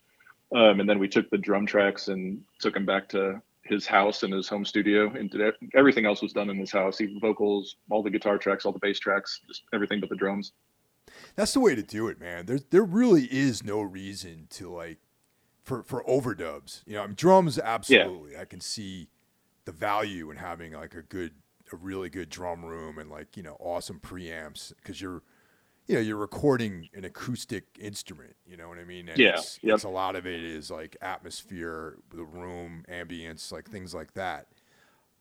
um, 0.54 0.80
and 0.80 0.90
then 0.90 1.00
we 1.00 1.08
took 1.08 1.30
the 1.30 1.38
drum 1.38 1.66
tracks 1.66 2.08
and 2.10 2.42
took 2.60 2.74
them 2.74 2.86
back 2.86 3.10
to 3.10 3.42
his 3.64 3.86
house 3.88 4.24
and 4.24 4.34
his 4.34 4.48
home 4.48 4.66
studio. 4.66 5.12
And 5.14 5.30
did 5.30 5.54
everything 5.74 6.06
else 6.06 6.22
was 6.22 6.34
done 6.34 6.50
in 6.50 6.58
his 6.58 6.72
house. 6.72 7.02
Even 7.02 7.20
vocals, 7.20 7.78
all 7.90 8.04
the 8.04 8.10
guitar 8.10 8.38
tracks, 8.38 8.66
all 8.66 8.72
the 8.72 8.80
bass 8.80 9.00
tracks, 9.00 9.42
just 9.48 9.64
everything 9.74 10.00
but 10.00 10.10
the 10.10 10.16
drums. 10.16 10.54
That's 11.36 11.54
the 11.54 11.60
way 11.60 11.76
to 11.76 11.84
do 11.84 12.08
it, 12.08 12.20
man. 12.20 12.46
There, 12.46 12.60
there 12.70 12.84
really 12.84 13.26
is 13.26 13.64
no 13.64 13.82
reason 13.82 14.48
to 14.52 14.70
like 14.70 15.00
for 15.66 15.84
for 15.84 16.04
overdubs. 16.06 16.84
You 16.86 16.94
know, 16.94 17.02
I 17.04 17.08
mean, 17.08 17.16
drums 17.16 17.60
absolutely. 17.60 18.34
Yeah. 18.34 18.42
I 18.42 18.46
can 18.46 18.62
see 18.62 19.10
the 19.66 19.72
value 19.74 20.30
in 20.32 20.38
having 20.38 20.72
like 20.74 20.94
a 20.94 21.02
good, 21.02 21.34
a 21.74 21.76
really 21.76 22.10
good 22.10 22.30
drum 22.30 22.64
room 22.64 22.98
and 23.00 23.10
like 23.10 23.36
you 23.36 23.44
know 23.44 23.58
awesome 23.60 24.00
preamps 24.00 24.72
because 24.78 25.02
you're 25.02 25.24
you 25.88 25.96
know 25.96 26.02
you're 26.02 26.18
recording 26.18 26.88
an 26.94 27.04
acoustic 27.04 27.66
instrument. 27.80 28.36
You 28.48 28.58
know 28.58 28.70
what 28.70 28.78
I 28.78 28.86
mean? 28.86 29.10
And 29.10 29.18
Yeah, 29.18 29.34
It's, 29.34 29.60
yep. 29.62 29.76
it's 29.76 29.84
a 29.84 29.90
lot 29.90 30.16
of 30.16 30.26
it 30.28 30.44
is 30.44 30.70
like 30.72 30.96
atmosphere, 31.02 31.98
the 32.14 32.24
room, 32.24 32.86
ambience, 32.90 33.52
like 33.52 33.70
things 33.70 33.94
like 33.94 34.14
that. 34.14 34.48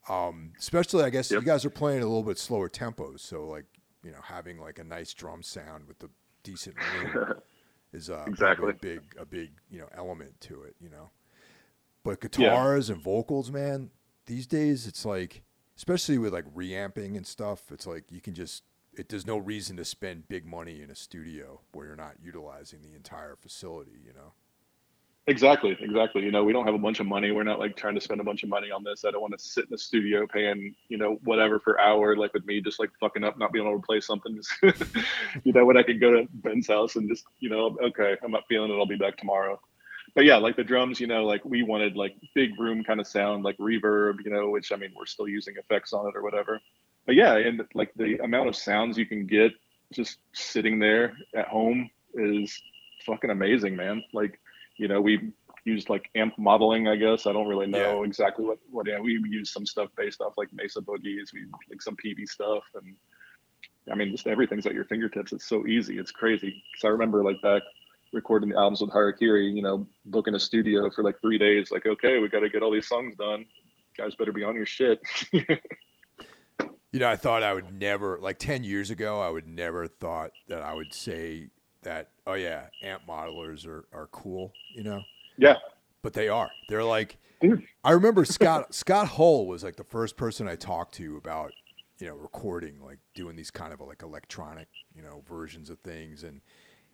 Um, 0.08 0.52
especially, 0.58 1.02
I 1.04 1.10
guess 1.10 1.30
Yep. 1.30 1.40
you 1.40 1.46
guys 1.46 1.64
are 1.64 1.70
playing 1.70 2.02
a 2.02 2.06
little 2.06 2.22
bit 2.22 2.38
slower 2.38 2.68
tempos, 2.68 3.20
so 3.20 3.46
like 3.46 3.64
you 4.04 4.10
know 4.10 4.20
having 4.22 4.58
like 4.60 4.78
a 4.78 4.84
nice 4.84 5.14
drum 5.14 5.42
sound 5.42 5.88
with 5.88 5.98
the 6.00 6.10
decent 6.42 6.76
room 6.76 7.34
is 7.94 8.10
uh, 8.10 8.24
Exactly. 8.26 8.70
a 8.70 8.74
big 8.74 9.00
a 9.18 9.24
big 9.24 9.52
you 9.70 9.78
know 9.78 9.88
element 9.96 10.40
to 10.42 10.62
it. 10.62 10.76
You 10.80 10.90
know, 10.90 11.10
but 12.02 12.20
guitars 12.20 12.90
and 12.90 13.00
vocals, 13.00 13.50
man, 13.50 13.90
these 14.26 14.46
days 14.46 14.86
it's 14.86 15.04
like, 15.04 15.42
especially 15.76 16.18
with 16.18 16.32
like 16.32 16.44
reamping 16.54 17.16
and 17.16 17.26
stuff, 17.26 17.70
it's 17.72 17.86
like 17.86 18.10
you 18.10 18.20
can 18.20 18.34
just 18.34 18.64
it. 18.92 19.08
There's 19.08 19.26
no 19.26 19.38
reason 19.38 19.76
to 19.78 19.84
spend 19.84 20.28
big 20.28 20.44
money 20.46 20.82
in 20.82 20.90
a 20.90 20.94
studio 20.96 21.60
where 21.72 21.86
you're 21.86 21.96
not 21.96 22.16
utilizing 22.22 22.82
the 22.82 22.94
entire 22.94 23.36
facility. 23.36 23.98
You 24.04 24.12
know. 24.12 24.32
Exactly, 25.26 25.74
exactly. 25.80 26.22
You 26.22 26.30
know, 26.30 26.44
we 26.44 26.52
don't 26.52 26.66
have 26.66 26.74
a 26.74 26.78
bunch 26.78 27.00
of 27.00 27.06
money. 27.06 27.30
We're 27.32 27.44
not 27.44 27.58
like 27.58 27.76
trying 27.76 27.94
to 27.94 28.00
spend 28.00 28.20
a 28.20 28.24
bunch 28.24 28.42
of 28.42 28.50
money 28.50 28.70
on 28.70 28.84
this. 28.84 29.06
I 29.06 29.10
don't 29.10 29.22
want 29.22 29.32
to 29.32 29.42
sit 29.42 29.64
in 29.64 29.70
the 29.70 29.78
studio 29.78 30.26
paying, 30.26 30.74
you 30.88 30.98
know, 30.98 31.18
whatever 31.24 31.58
per 31.58 31.78
hour, 31.78 32.14
like 32.14 32.34
with 32.34 32.44
me 32.44 32.60
just 32.60 32.78
like 32.78 32.90
fucking 33.00 33.24
up, 33.24 33.38
not 33.38 33.50
being 33.50 33.66
able 33.66 33.80
to 33.80 33.86
play 33.86 34.00
something. 34.00 34.36
Just, 34.36 34.52
you 35.44 35.52
know, 35.54 35.64
when 35.64 35.78
I 35.78 35.82
could 35.82 35.98
go 35.98 36.10
to 36.10 36.28
Ben's 36.30 36.68
house 36.68 36.96
and 36.96 37.08
just, 37.08 37.24
you 37.40 37.48
know, 37.48 37.74
okay, 37.82 38.16
I'm 38.22 38.32
not 38.32 38.44
feeling 38.50 38.70
it. 38.70 38.74
I'll 38.74 38.84
be 38.84 38.96
back 38.96 39.16
tomorrow. 39.16 39.58
But 40.14 40.26
yeah, 40.26 40.36
like 40.36 40.56
the 40.56 40.64
drums, 40.64 41.00
you 41.00 41.06
know, 41.06 41.24
like 41.24 41.42
we 41.44 41.62
wanted 41.62 41.96
like 41.96 42.16
big 42.34 42.58
room 42.60 42.84
kind 42.84 43.00
of 43.00 43.06
sound, 43.06 43.44
like 43.44 43.56
reverb, 43.56 44.16
you 44.24 44.30
know, 44.30 44.50
which 44.50 44.72
I 44.72 44.76
mean, 44.76 44.92
we're 44.94 45.06
still 45.06 45.26
using 45.26 45.54
effects 45.56 45.94
on 45.94 46.06
it 46.06 46.14
or 46.16 46.22
whatever. 46.22 46.60
But 47.06 47.14
yeah, 47.14 47.34
and 47.38 47.62
like 47.74 47.92
the 47.96 48.18
amount 48.22 48.48
of 48.48 48.56
sounds 48.56 48.98
you 48.98 49.06
can 49.06 49.26
get 49.26 49.52
just 49.90 50.18
sitting 50.34 50.78
there 50.78 51.16
at 51.34 51.48
home 51.48 51.88
is 52.14 52.60
fucking 53.06 53.30
amazing, 53.30 53.74
man. 53.74 54.02
Like, 54.12 54.38
you 54.76 54.88
know, 54.88 55.00
we 55.00 55.32
used 55.64 55.88
like 55.88 56.10
amp 56.14 56.34
modeling, 56.38 56.88
I 56.88 56.96
guess. 56.96 57.26
I 57.26 57.32
don't 57.32 57.48
really 57.48 57.66
know 57.66 58.02
exactly 58.04 58.44
what, 58.44 58.58
what, 58.70 58.86
yeah, 58.86 59.00
we 59.00 59.20
used 59.24 59.52
some 59.52 59.66
stuff 59.66 59.88
based 59.96 60.20
off 60.20 60.34
like 60.36 60.48
Mesa 60.52 60.80
Boogies, 60.80 61.32
we 61.32 61.46
like 61.70 61.80
some 61.80 61.96
PV 61.96 62.28
stuff. 62.28 62.64
And 62.74 62.94
I 63.90 63.94
mean, 63.94 64.10
just 64.10 64.26
everything's 64.26 64.66
at 64.66 64.74
your 64.74 64.84
fingertips. 64.84 65.32
It's 65.32 65.48
so 65.48 65.66
easy. 65.66 65.98
It's 65.98 66.10
crazy. 66.10 66.62
Cause 66.74 66.86
I 66.86 66.88
remember 66.88 67.24
like 67.24 67.40
back 67.42 67.62
recording 68.12 68.50
the 68.50 68.56
albums 68.56 68.80
with 68.80 68.90
Harakiri, 68.90 69.54
you 69.54 69.62
know, 69.62 69.86
booking 70.06 70.34
a 70.34 70.40
studio 70.40 70.90
for 70.90 71.02
like 71.02 71.20
three 71.20 71.38
days, 71.38 71.70
like, 71.70 71.86
okay, 71.86 72.18
we 72.18 72.28
got 72.28 72.40
to 72.40 72.48
get 72.48 72.62
all 72.62 72.70
these 72.70 72.86
songs 72.86 73.14
done. 73.16 73.44
guys 73.96 74.14
better 74.14 74.32
be 74.32 74.44
on 74.44 74.54
your 74.54 74.66
shit. 74.66 75.00
You 76.94 77.00
know, 77.00 77.10
I 77.10 77.16
thought 77.16 77.42
I 77.42 77.52
would 77.52 77.72
never, 77.72 78.20
like 78.22 78.38
10 78.38 78.62
years 78.62 78.88
ago, 78.88 79.20
I 79.20 79.28
would 79.28 79.48
never 79.48 79.88
thought 79.88 80.30
that 80.46 80.62
I 80.62 80.72
would 80.72 80.94
say 80.94 81.48
that, 81.84 82.10
oh 82.26 82.34
yeah, 82.34 82.66
amp 82.82 83.02
modelers 83.08 83.66
are, 83.66 83.84
are 83.92 84.08
cool, 84.08 84.52
you 84.74 84.82
know? 84.82 85.02
yeah. 85.38 85.56
But 86.02 86.12
they 86.12 86.28
are. 86.28 86.50
They're 86.68 86.84
like, 86.84 87.16
Dude. 87.40 87.64
I 87.82 87.92
remember 87.92 88.24
Scott, 88.26 88.74
Scott 88.74 89.08
Hull 89.08 89.46
was 89.46 89.64
like 89.64 89.76
the 89.76 89.84
first 89.84 90.16
person 90.16 90.48
I 90.48 90.56
talked 90.56 90.94
to 90.96 91.16
about, 91.16 91.52
you 91.98 92.06
know, 92.06 92.14
recording, 92.14 92.80
like 92.84 92.98
doing 93.14 93.36
these 93.36 93.50
kind 93.50 93.72
of 93.72 93.80
like 93.80 94.02
electronic, 94.02 94.68
you 94.94 95.02
know, 95.02 95.22
versions 95.28 95.70
of 95.70 95.78
things. 95.80 96.22
And 96.22 96.40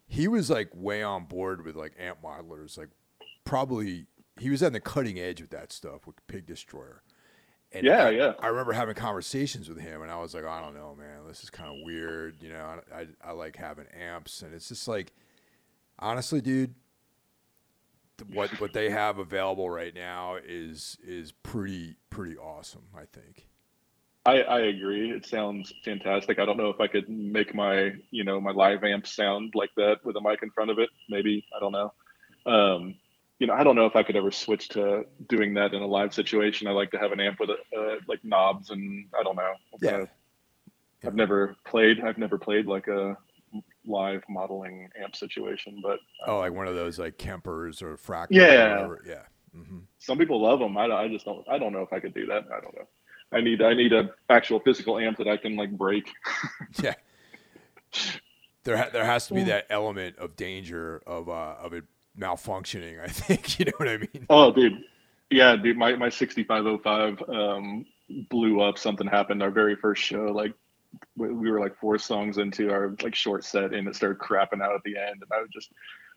he 0.06 0.28
was 0.28 0.50
like 0.50 0.70
way 0.74 1.02
on 1.02 1.24
board 1.24 1.64
with 1.64 1.76
like 1.76 1.94
amp 1.98 2.18
modelers, 2.22 2.78
like 2.78 2.90
probably, 3.44 4.06
he 4.38 4.50
was 4.50 4.62
on 4.62 4.72
the 4.72 4.80
cutting 4.80 5.18
edge 5.18 5.40
with 5.40 5.50
that 5.50 5.72
stuff 5.72 6.06
with 6.06 6.16
Pig 6.26 6.46
Destroyer. 6.46 7.02
And 7.72 7.84
Yeah, 7.84 8.06
I, 8.06 8.10
yeah. 8.10 8.32
I 8.40 8.48
remember 8.48 8.72
having 8.72 8.94
conversations 8.94 9.68
with 9.68 9.78
him, 9.78 10.02
and 10.02 10.10
I 10.10 10.18
was 10.18 10.34
like, 10.34 10.44
I 10.44 10.60
don't 10.60 10.74
know, 10.74 10.96
man, 10.98 11.26
this 11.26 11.42
is 11.44 11.50
kind 11.50 11.68
of 11.68 11.84
weird. 11.84 12.42
You 12.42 12.50
know, 12.50 12.80
I, 12.92 13.00
I, 13.00 13.06
I 13.24 13.32
like 13.32 13.56
having 13.56 13.86
amps, 13.98 14.42
and 14.42 14.52
it's 14.54 14.68
just 14.68 14.88
like, 14.88 15.12
honestly, 15.98 16.40
dude, 16.40 16.74
what 18.32 18.50
what 18.60 18.72
they 18.72 18.90
have 18.90 19.18
available 19.18 19.70
right 19.70 19.94
now 19.94 20.36
is 20.36 20.98
is 21.04 21.32
pretty 21.32 21.96
pretty 22.10 22.36
awesome. 22.36 22.86
I 22.94 23.04
think. 23.12 23.46
I, 24.26 24.42
I 24.42 24.60
agree. 24.60 25.10
It 25.10 25.24
sounds 25.24 25.72
fantastic. 25.82 26.38
I 26.38 26.44
don't 26.44 26.58
know 26.58 26.68
if 26.68 26.78
I 26.78 26.88
could 26.88 27.08
make 27.08 27.54
my, 27.54 27.92
you 28.10 28.22
know, 28.22 28.38
my 28.38 28.50
live 28.50 28.84
amp 28.84 29.06
sound 29.06 29.54
like 29.54 29.70
that 29.76 30.04
with 30.04 30.14
a 30.16 30.20
mic 30.20 30.42
in 30.42 30.50
front 30.50 30.70
of 30.70 30.78
it. 30.78 30.90
Maybe 31.08 31.46
I 31.56 31.58
don't 31.58 31.72
know. 31.72 31.92
Um, 32.44 32.96
you 33.40 33.46
know, 33.46 33.54
I 33.54 33.64
don't 33.64 33.74
know 33.74 33.86
if 33.86 33.96
I 33.96 34.02
could 34.02 34.16
ever 34.16 34.30
switch 34.30 34.68
to 34.70 35.04
doing 35.28 35.54
that 35.54 35.72
in 35.72 35.80
a 35.82 35.86
live 35.86 36.12
situation. 36.14 36.68
I 36.68 36.72
like 36.72 36.90
to 36.92 36.98
have 36.98 37.10
an 37.10 37.20
amp 37.20 37.40
with 37.40 37.48
a, 37.50 37.54
uh, 37.76 37.96
like 38.06 38.20
knobs, 38.22 38.68
and 38.70 39.06
I 39.18 39.22
don't 39.22 39.34
know. 39.34 39.52
Yeah. 39.80 39.90
Uh, 39.96 40.06
I've 41.04 41.14
never 41.14 41.56
played. 41.66 42.00
I've 42.02 42.18
never 42.18 42.36
played 42.38 42.66
like 42.66 42.86
a 42.86 43.16
live 43.86 44.22
modeling 44.28 44.90
amp 45.02 45.16
situation, 45.16 45.80
but 45.82 45.98
Oh, 46.26 46.38
like 46.40 46.52
one 46.52 46.68
of 46.68 46.74
those 46.74 46.98
like 46.98 47.16
Kempers 47.16 47.80
or 47.82 47.96
Fractal. 47.96 48.26
Yeah. 48.32 48.86
Or. 48.86 49.00
Yeah. 49.06 49.22
hmm 49.52 49.78
some 49.98 50.18
people 50.18 50.40
love 50.42 50.58
them. 50.58 50.76
I, 50.76 50.84
I 50.84 51.08
just 51.08 51.24
don't. 51.24 51.46
I 51.48 51.58
don't 51.58 51.72
know 51.72 51.80
if 51.82 51.92
I 51.94 51.98
could 52.00 52.12
do 52.12 52.26
that. 52.26 52.44
I 52.54 52.60
don't 52.60 52.74
know. 52.76 52.86
I 53.32 53.40
need 53.40 53.62
I 53.62 53.72
need 53.72 53.94
a 53.94 54.10
actual 54.28 54.60
physical 54.60 54.98
amp 54.98 55.16
that 55.16 55.28
I 55.28 55.38
can 55.38 55.56
like 55.56 55.70
break. 55.70 56.10
Yeah. 56.82 56.94
There, 58.64 58.76
ha- 58.76 58.90
there 58.92 59.04
has 59.06 59.26
to 59.28 59.34
be 59.34 59.42
that 59.44 59.66
element 59.70 60.18
of 60.18 60.36
danger 60.36 61.02
of 61.06 61.28
uh, 61.30 61.54
of 61.58 61.72
it 61.72 61.84
malfunctioning. 62.20 63.02
I 63.02 63.08
think 63.08 63.58
you 63.58 63.66
know 63.66 63.72
what 63.76 63.88
I 63.88 63.96
mean. 63.98 64.26
Oh, 64.28 64.52
dude. 64.52 64.84
Yeah, 65.30 65.56
dude. 65.56 65.76
My 65.76 65.94
my 65.96 66.08
6505 66.08 67.28
um, 67.28 67.86
blew 68.28 68.60
up. 68.60 68.78
Something 68.78 69.06
happened 69.06 69.42
our 69.42 69.50
very 69.50 69.76
first 69.76 70.02
show. 70.02 70.24
Like 70.24 70.54
we 71.16 71.32
we 71.32 71.50
were 71.50 71.60
like 71.60 71.76
four 71.76 71.98
songs 71.98 72.38
into 72.38 72.70
our 72.70 72.94
like 73.02 73.14
short 73.14 73.44
set, 73.44 73.72
and 73.72 73.86
it 73.88 73.94
started 73.94 74.18
crapping 74.18 74.62
out 74.62 74.74
at 74.74 74.82
the 74.84 74.96
end. 74.96 75.22
And 75.22 75.30
I 75.32 75.40
was 75.40 75.50
just, 75.50 75.70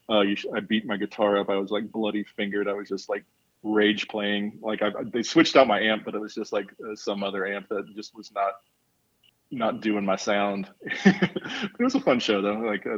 uh, 0.10 0.24
sh- 0.36 0.46
I 0.56 0.60
beat 0.62 0.86
my 0.86 0.98
guitar 0.98 1.38
up. 1.38 1.50
I 1.50 1.58
was 1.58 1.72
like 1.72 1.92
bloody 1.92 2.24
fingered. 2.36 2.68
I 2.68 2.74
was 2.74 2.90
just 2.90 3.10
like 3.10 3.24
rage 3.62 4.08
playing. 4.08 4.60
Like 4.62 4.82
I, 4.82 4.90
they 5.06 5.24
switched 5.24 5.56
out 5.56 5.68
my 5.68 5.80
amp, 5.80 6.06
but 6.06 6.16
it 6.16 6.22
was 6.22 6.34
just 6.34 6.52
like 6.54 6.70
uh, 6.84 6.96
some 6.96 7.24
other 7.24 7.46
amp 7.46 7.70
that 7.70 7.94
just 7.96 8.16
was 8.16 8.32
not 8.34 8.54
not 9.52 9.82
doing 9.82 10.06
my 10.06 10.16
sound. 10.16 10.70
it 10.82 11.80
was 11.80 11.96
a 11.96 12.00
fun 12.00 12.20
show 12.20 12.42
though. 12.42 12.60
Like 12.60 12.86
I, 12.88 12.96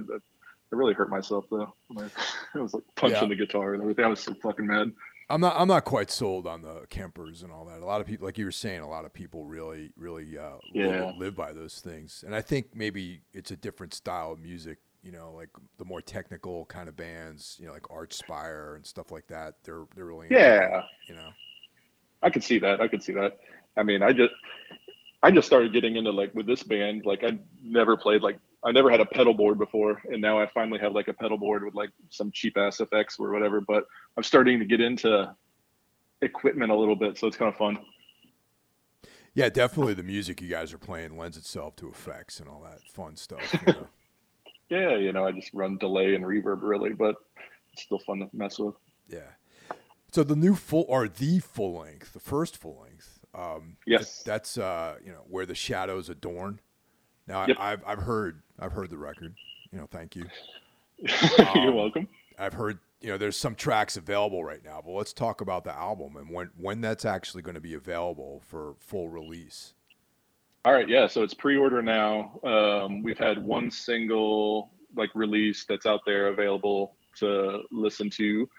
I 0.74 0.76
really 0.76 0.94
hurt 0.94 1.10
myself 1.10 1.46
though. 1.50 1.74
Like, 1.90 2.12
I 2.56 2.60
was 2.60 2.74
like 2.74 2.84
punching 2.96 3.22
Yeah. 3.22 3.28
the 3.28 3.36
guitar 3.36 3.74
and 3.74 3.82
everything. 3.82 4.06
I 4.06 4.10
was 4.10 4.20
so 4.20 4.34
fucking 4.42 4.66
mad. 4.68 4.92
I'm 5.30 5.42
not. 5.42 5.56
I'm 5.58 5.68
not 5.68 5.86
quite 5.86 6.12
sold 6.12 6.46
on 6.46 6.62
the 6.62 6.86
Kempers 6.92 7.44
and 7.44 7.52
all 7.52 7.66
that. 7.66 7.82
A 7.82 7.86
lot 7.86 8.00
of 8.00 8.06
people, 8.06 8.26
like 8.28 8.38
you 8.38 8.46
were 8.46 8.52
saying, 8.52 8.82
a 8.82 8.88
lot 8.88 9.06
of 9.06 9.14
people 9.14 9.44
really, 9.46 9.92
really 9.98 10.38
uh, 10.38 10.58
Yeah. 10.72 11.12
live, 11.18 11.36
by 11.36 11.52
those 11.52 11.80
things. 11.80 12.24
And 12.26 12.36
I 12.36 12.42
think 12.42 12.76
maybe 12.76 13.22
it's 13.34 13.50
a 13.50 13.56
different 13.56 13.94
style 13.96 14.32
of 14.34 14.40
music. 14.40 14.78
You 15.02 15.12
know, 15.12 15.34
like 15.36 15.50
the 15.78 15.86
more 15.86 16.02
technical 16.02 16.66
kind 16.66 16.88
of 16.88 16.96
bands. 16.96 17.58
You 17.60 17.66
know, 17.68 17.74
like 17.74 17.84
Archspire 17.84 18.76
and 18.76 18.86
stuff 18.86 19.12
like 19.12 19.26
that. 19.28 19.56
They're 19.64 19.86
they're 19.96 20.06
really 20.06 20.28
Yeah. 20.30 20.60
that, 20.70 20.84
You 21.08 21.16
know. 21.16 21.30
I 22.22 22.30
could 22.30 22.44
see 22.44 22.60
that. 22.60 22.80
I 22.82 22.88
could 22.88 23.02
see 23.04 23.14
that. 23.14 23.40
I 23.78 23.84
mean, 23.84 24.04
I 24.04 24.14
just 24.14 24.34
I 25.24 25.32
just 25.32 25.48
started 25.48 25.74
getting 25.74 25.96
into 25.96 26.12
like 26.12 26.36
with 26.36 26.46
this 26.46 26.62
band. 26.62 27.04
Like 27.06 27.24
I 27.24 27.40
never 27.64 27.98
played 27.98 28.22
like 28.22 28.38
I 28.66 28.72
never 28.72 28.90
had 28.90 29.00
a 29.00 29.06
pedal 29.06 29.34
board 29.34 29.60
before, 29.60 30.02
and 30.06 30.20
now 30.22 30.40
I 30.40 30.48
finally 30.48 30.80
have 30.80 30.94
like 30.94 31.08
a 31.08 31.14
pedal 31.14 31.38
board 31.38 31.64
with 31.64 31.76
like 31.76 31.92
some 32.10 32.32
cheap 32.32 32.58
ass 32.58 32.80
effects 32.80 33.18
or 33.20 33.32
whatever. 33.32 33.62
But 33.62 33.86
I'm 34.18 34.24
starting 34.24 34.58
to 34.60 34.66
get 34.66 34.82
into 34.82 35.34
equipment 36.22 36.72
a 36.72 36.76
little 36.76 36.96
bit, 36.96 37.18
so 37.18 37.28
it's 37.28 37.38
kind 37.38 37.50
of 37.52 37.58
fun. 37.58 37.78
Yeah, 39.36 39.50
definitely. 39.50 39.94
The 39.94 40.04
music 40.04 40.42
you 40.42 40.48
guys 40.50 40.74
are 40.74 40.78
playing 40.78 41.18
lends 41.18 41.38
itself 41.38 41.76
to 41.78 41.90
effects 41.90 42.40
and 42.40 42.50
all 42.50 42.62
that 42.64 42.80
fun 42.92 43.16
stuff. 43.16 43.42
You 43.68 43.74
know? 43.74 43.88
Yeah, 44.68 44.96
you 44.96 45.14
know, 45.14 45.24
I 45.28 45.32
just 45.32 45.54
run 45.54 45.78
delay 45.78 46.16
and 46.16 46.26
reverb 46.26 46.64
really, 46.64 46.92
but 46.94 47.18
it's 47.72 47.84
still 47.84 48.00
fun 48.00 48.18
to 48.22 48.30
mess 48.34 48.58
with. 48.58 48.74
yeah. 49.08 49.20
So 50.12 50.24
the 50.24 50.36
new 50.36 50.56
full 50.56 50.86
or 50.88 51.08
the 51.08 51.38
full 51.38 51.78
length, 51.78 52.14
the 52.14 52.20
first 52.20 52.58
full 52.58 52.82
length. 52.82 53.20
Um, 53.36 53.78
Yes. 53.86 54.24
that's 54.24 54.58
uh, 54.58 54.96
you 55.06 55.12
know 55.12 55.22
where 55.30 55.46
the 55.46 55.54
shadows 55.54 56.10
adorn. 56.10 56.62
Now 57.28 57.46
Yep. 57.48 57.58
I, 57.60 57.72
I've 57.74 57.84
I've 57.86 58.00
heard 58.00 58.42
I've 58.60 58.72
heard 58.72 58.90
the 58.90 58.98
record. 58.98 59.34
You 59.72 59.80
know, 59.80 59.88
thank 59.92 60.16
you. 60.16 60.26
You're 60.98 61.70
Um, 61.70 61.76
welcome. 61.76 62.08
I've 62.38 62.54
heard 62.54 62.80
you 63.02 63.10
know 63.10 63.18
there's 63.18 63.38
some 63.38 63.56
tracks 63.56 63.98
available 63.98 64.44
right 64.44 64.64
now, 64.64 64.82
but 64.86 64.92
let's 64.92 65.14
talk 65.14 65.42
about 65.42 65.64
the 65.64 65.74
album 65.76 66.16
and 66.18 66.30
when 66.30 66.50
when 66.58 66.82
that's 66.82 67.06
actually 67.06 67.42
going 67.42 67.56
to 67.56 67.62
be 67.62 67.74
available 67.74 68.42
for 68.48 68.76
full 68.80 69.10
release. 69.10 69.74
All 70.64 70.74
right, 70.74 70.90
yeah. 70.90 71.06
So 71.08 71.22
it's 71.22 71.34
pre-order 71.36 71.82
now. 71.84 72.40
Um, 72.44 73.04
we've 73.04 73.20
had 73.20 73.44
one 73.44 73.70
single 73.70 74.72
like 74.96 75.10
release 75.14 75.66
that's 75.68 75.86
out 75.86 76.02
there 76.06 76.30
available 76.30 76.96
to 77.20 77.62
listen 77.72 78.10
to, 78.12 78.50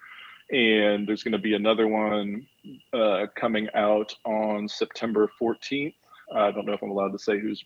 and 0.50 1.06
there's 1.08 1.22
going 1.24 1.32
to 1.32 1.38
be 1.38 1.54
another 1.54 1.88
one 1.88 2.46
uh, 2.92 3.26
coming 3.34 3.68
out 3.74 4.14
on 4.24 4.68
September 4.68 5.28
14th. 5.40 5.94
I 6.34 6.50
don't 6.52 6.64
know 6.66 6.74
if 6.74 6.82
I'm 6.82 6.90
allowed 6.90 7.12
to 7.12 7.18
say 7.18 7.38
who's 7.40 7.62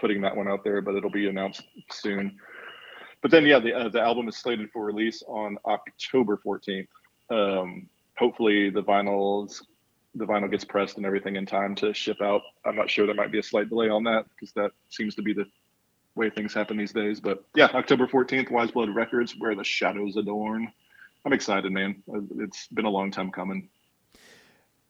putting 0.00 0.20
that 0.22 0.36
one 0.36 0.48
out 0.48 0.64
there, 0.64 0.80
but 0.80 0.94
it'll 0.94 1.10
be 1.10 1.28
announced 1.28 1.62
soon. 1.90 2.38
But 3.22 3.30
then, 3.30 3.44
yeah, 3.44 3.58
the 3.58 3.74
uh, 3.74 3.88
the 3.88 4.00
album 4.00 4.28
is 4.28 4.36
slated 4.36 4.70
for 4.70 4.84
release 4.84 5.22
on 5.28 5.58
October 5.66 6.40
14th. 6.44 6.88
Um, 7.30 7.88
hopefully, 8.16 8.70
the 8.70 8.82
vinyls 8.82 9.62
the 10.14 10.26
vinyl 10.26 10.50
gets 10.50 10.64
pressed 10.64 10.96
and 10.96 11.06
everything 11.06 11.36
in 11.36 11.46
time 11.46 11.74
to 11.76 11.94
ship 11.94 12.20
out. 12.20 12.42
I'm 12.64 12.74
not 12.74 12.90
sure 12.90 13.06
there 13.06 13.14
might 13.14 13.30
be 13.30 13.38
a 13.38 13.42
slight 13.42 13.68
delay 13.68 13.88
on 13.88 14.04
that 14.04 14.26
because 14.28 14.52
that 14.54 14.72
seems 14.88 15.14
to 15.14 15.22
be 15.22 15.32
the 15.32 15.46
way 16.14 16.30
things 16.30 16.52
happen 16.52 16.76
these 16.76 16.92
days. 16.92 17.20
But 17.20 17.44
yeah, 17.54 17.68
October 17.74 18.06
14th, 18.06 18.50
Wise 18.50 18.70
Blood 18.70 18.94
Records, 18.94 19.34
where 19.38 19.54
the 19.54 19.64
shadows 19.64 20.16
adorn. 20.16 20.72
I'm 21.24 21.32
excited, 21.32 21.70
man. 21.70 22.02
It's 22.38 22.66
been 22.68 22.86
a 22.86 22.90
long 22.90 23.10
time 23.10 23.30
coming. 23.30 23.68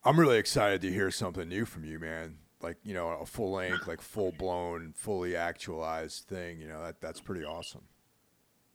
I'm 0.04 0.18
really 0.18 0.38
excited 0.38 0.80
to 0.82 0.90
hear 0.90 1.10
something 1.10 1.48
new 1.48 1.66
from 1.66 1.84
you, 1.84 1.98
man. 1.98 2.38
Like 2.62 2.76
you 2.84 2.94
know, 2.94 3.08
a 3.08 3.26
full 3.26 3.52
length, 3.52 3.86
like 3.86 4.00
full 4.00 4.32
blown, 4.32 4.92
fully 4.96 5.36
actualized 5.36 6.24
thing. 6.24 6.60
You 6.60 6.68
know, 6.68 6.82
that 6.82 7.00
that's 7.00 7.20
pretty 7.20 7.44
awesome. 7.44 7.82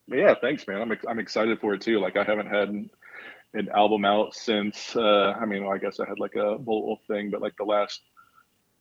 Yeah, 0.07 0.33
thanks, 0.39 0.67
man. 0.67 0.81
I'm 0.81 0.91
ex- 0.91 1.05
I'm 1.07 1.19
excited 1.19 1.59
for 1.59 1.73
it 1.73 1.81
too. 1.81 1.99
Like 1.99 2.17
I 2.17 2.23
haven't 2.23 2.47
had 2.47 2.69
an 3.53 3.69
album 3.69 4.05
out 4.05 4.36
since. 4.36 4.95
Uh, 4.95 5.36
I 5.39 5.45
mean, 5.45 5.63
well, 5.63 5.73
I 5.73 5.77
guess 5.77 5.99
I 5.99 6.07
had 6.07 6.19
like 6.19 6.36
a 6.36 6.57
Wolf 6.57 6.99
thing, 7.07 7.29
but 7.29 7.41
like 7.41 7.55
the 7.57 7.63
last, 7.63 8.01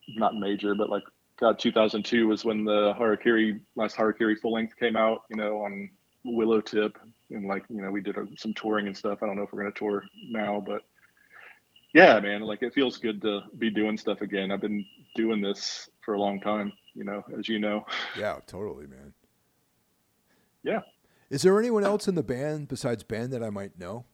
not 0.09 0.35
major, 0.37 0.75
but 0.75 0.91
like 0.91 1.05
God, 1.39 1.59
2002 1.59 2.29
was 2.29 2.45
when 2.45 2.65
the 2.65 2.95
Harakiri 2.95 3.61
last 3.77 3.97
Harakiri 3.97 4.39
full 4.39 4.53
length 4.53 4.77
came 4.77 4.97
out. 4.97 5.23
You 5.31 5.37
know, 5.37 5.63
on 5.63 5.91
Willowtip, 6.27 6.95
and 7.31 7.47
like 7.47 7.65
you 7.69 7.83
know 7.83 7.91
we 7.91 8.01
did 8.01 8.17
some 8.39 8.55
touring 8.55 8.87
and 8.87 8.97
stuff. 8.97 9.23
I 9.23 9.27
don't 9.27 9.37
know 9.37 9.43
if 9.43 9.53
we're 9.53 9.63
gonna 9.63 9.75
tour 9.75 10.05
now, 10.31 10.63
but 10.65 10.83
yeah, 11.95 12.19
man, 12.19 12.43
like 12.43 12.63
it 12.63 12.75
feels 12.75 12.99
good 12.99 13.23
to 13.23 13.43
be 13.57 13.71
doing 13.71 13.97
stuff 13.97 14.21
again. 14.21 14.51
I've 14.51 14.61
been 14.61 14.85
doing 15.15 15.41
this 15.41 15.89
for 16.01 16.15
a 16.15 16.21
long 16.21 16.41
time, 16.41 16.73
you 16.93 17.05
know, 17.05 17.23
as 17.39 17.49
you 17.49 17.61
know. 17.61 17.87
Yeah, 18.19 18.41
totally, 18.47 18.89
man. 18.89 19.15
Yeah. 20.65 20.81
Is 21.31 21.43
there 21.43 21.59
anyone 21.59 21.85
else 21.85 22.09
in 22.09 22.17
the 22.17 22.23
band 22.23 22.67
besides 22.67 23.05
Ben 23.05 23.31
that 23.31 23.45
I 23.45 23.51
might 23.51 23.79
know? 23.79 24.05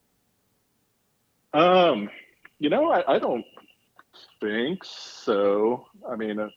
Um, 1.54 2.10
you 2.58 2.68
know, 2.68 2.92
I, 2.92 3.14
I 3.14 3.18
don't 3.18 3.44
think 4.40 4.84
so. 4.84 5.86
I 6.08 6.16
mean, 6.16 6.38
uh, 6.38 6.50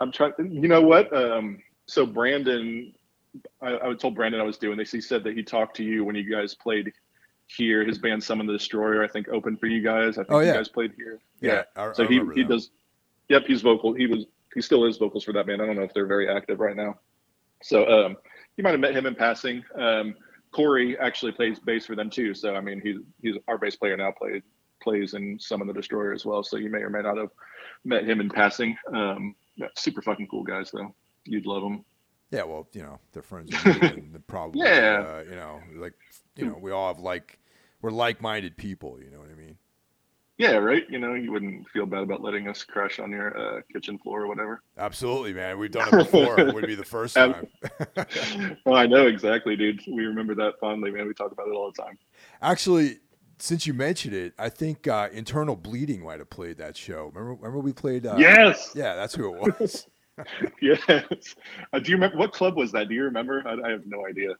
I'm 0.00 0.10
trying. 0.10 0.32
You 0.38 0.68
know 0.68 0.80
what? 0.80 1.14
Um, 1.14 1.62
so 1.84 2.06
Brandon, 2.06 2.94
I, 3.60 3.78
I 3.88 3.94
told 3.94 4.14
Brandon 4.14 4.40
I 4.40 4.44
was 4.44 4.56
doing 4.56 4.78
this. 4.78 4.90
He 4.90 5.02
said 5.02 5.22
that 5.24 5.36
he 5.36 5.42
talked 5.42 5.76
to 5.76 5.84
you 5.84 6.02
when 6.02 6.16
you 6.16 6.30
guys 6.30 6.54
played 6.54 6.92
here. 7.48 7.84
His 7.84 7.98
band 7.98 8.22
Summon 8.22 8.46
the 8.46 8.52
Destroyer, 8.52 9.02
I 9.02 9.08
think, 9.08 9.28
opened 9.28 9.60
for 9.60 9.66
you 9.66 9.82
guys. 9.82 10.18
I 10.18 10.22
think 10.22 10.32
oh, 10.32 10.40
yeah. 10.40 10.48
you 10.48 10.54
guys 10.54 10.68
played 10.68 10.92
here. 10.96 11.20
Yeah. 11.40 11.64
yeah. 11.76 11.82
I, 11.82 11.92
so 11.92 12.04
I 12.04 12.06
he 12.06 12.20
he 12.34 12.44
does. 12.44 12.70
Yep, 13.28 13.44
he's 13.46 13.62
vocal. 13.62 13.92
He 13.92 14.06
was 14.06 14.26
he 14.54 14.62
still 14.62 14.84
is 14.84 14.96
vocals 14.96 15.24
for 15.24 15.32
that 15.32 15.46
band. 15.46 15.60
I 15.60 15.66
don't 15.66 15.76
know 15.76 15.82
if 15.82 15.92
they're 15.92 16.06
very 16.06 16.28
active 16.28 16.60
right 16.60 16.76
now. 16.76 16.98
So 17.62 17.86
um, 17.86 18.16
you 18.56 18.64
might 18.64 18.70
have 18.70 18.80
met 18.80 18.94
him 18.94 19.06
in 19.06 19.14
passing. 19.14 19.64
Um, 19.74 20.14
Corey 20.52 20.96
actually 20.98 21.32
plays 21.32 21.58
bass 21.58 21.86
for 21.86 21.94
them 21.94 22.10
too. 22.10 22.34
So 22.34 22.54
I 22.54 22.60
mean, 22.60 22.80
he's 22.82 22.96
he's 23.20 23.36
our 23.48 23.58
bass 23.58 23.76
player 23.76 23.96
now. 23.96 24.12
Played 24.12 24.42
plays 24.80 25.14
in 25.14 25.38
Summon 25.38 25.66
the 25.66 25.72
Destroyer 25.72 26.12
as 26.12 26.24
well. 26.24 26.42
So 26.42 26.56
you 26.56 26.70
may 26.70 26.78
or 26.78 26.90
may 26.90 27.02
not 27.02 27.16
have 27.16 27.30
met 27.84 28.04
him 28.04 28.20
in 28.20 28.28
passing. 28.28 28.76
Um, 28.94 29.34
yeah, 29.56 29.66
super 29.76 30.02
fucking 30.02 30.28
cool 30.28 30.44
guys 30.44 30.70
though. 30.70 30.94
You'd 31.24 31.46
love 31.46 31.62
them. 31.62 31.84
Yeah, 32.30 32.44
well, 32.44 32.68
you 32.72 32.82
know, 32.82 32.98
they're 33.12 33.22
friends 33.22 33.50
and 33.64 34.22
probably, 34.26 34.60
yeah, 34.60 35.04
uh, 35.06 35.24
you 35.28 35.36
know, 35.36 35.60
like, 35.76 35.94
you 36.36 36.46
know, 36.46 36.58
we 36.60 36.70
all 36.70 36.92
have 36.92 37.02
like, 37.02 37.38
we're 37.80 37.90
like-minded 37.90 38.56
people. 38.56 38.98
You 39.02 39.10
know 39.10 39.18
what 39.18 39.30
I 39.30 39.34
mean? 39.34 39.56
Yeah, 40.38 40.52
right. 40.52 40.84
You 40.88 40.98
know, 41.00 41.14
you 41.14 41.32
wouldn't 41.32 41.68
feel 41.68 41.84
bad 41.84 42.04
about 42.04 42.22
letting 42.22 42.46
us 42.46 42.62
crash 42.62 43.00
on 43.00 43.10
your 43.10 43.36
uh, 43.36 43.60
kitchen 43.72 43.98
floor 43.98 44.22
or 44.22 44.28
whatever. 44.28 44.62
Absolutely, 44.78 45.32
man. 45.32 45.58
We've 45.58 45.70
done 45.70 45.88
it 45.88 45.90
before. 45.98 46.38
it 46.38 46.54
would 46.54 46.66
be 46.66 46.76
the 46.76 46.84
first 46.84 47.16
time. 47.16 47.48
well, 48.64 48.76
I 48.76 48.86
know 48.86 49.08
exactly, 49.08 49.56
dude. 49.56 49.82
We 49.88 50.04
remember 50.04 50.36
that 50.36 50.60
fondly, 50.60 50.92
man. 50.92 51.08
We 51.08 51.14
talk 51.14 51.32
about 51.32 51.48
it 51.48 51.54
all 51.54 51.72
the 51.74 51.82
time. 51.82 51.98
Actually, 52.40 52.98
since 53.38 53.66
you 53.66 53.74
mentioned 53.74 54.14
it, 54.14 54.32
I 54.38 54.48
think 54.48 54.86
uh, 54.86 55.08
Internal 55.12 55.56
Bleeding 55.56 56.04
might 56.04 56.20
have 56.20 56.30
played 56.30 56.58
that 56.58 56.76
show. 56.76 57.10
Remember, 57.12 57.34
remember 57.34 57.58
we 57.58 57.72
played? 57.72 58.06
Uh, 58.06 58.16
yes. 58.16 58.70
Yeah, 58.76 58.94
that's 58.94 59.16
who 59.16 59.34
it 59.34 59.60
was. 59.60 59.88
yes. 60.62 60.80
Uh, 60.88 61.78
do 61.78 61.90
you 61.90 61.96
remember 61.96 62.16
what 62.16 62.32
club 62.32 62.56
was 62.56 62.72
that? 62.72 62.88
Do 62.88 62.94
you 62.94 63.04
remember? 63.04 63.42
I, 63.46 63.68
I 63.68 63.70
have 63.70 63.86
no 63.86 64.06
idea. 64.06 64.34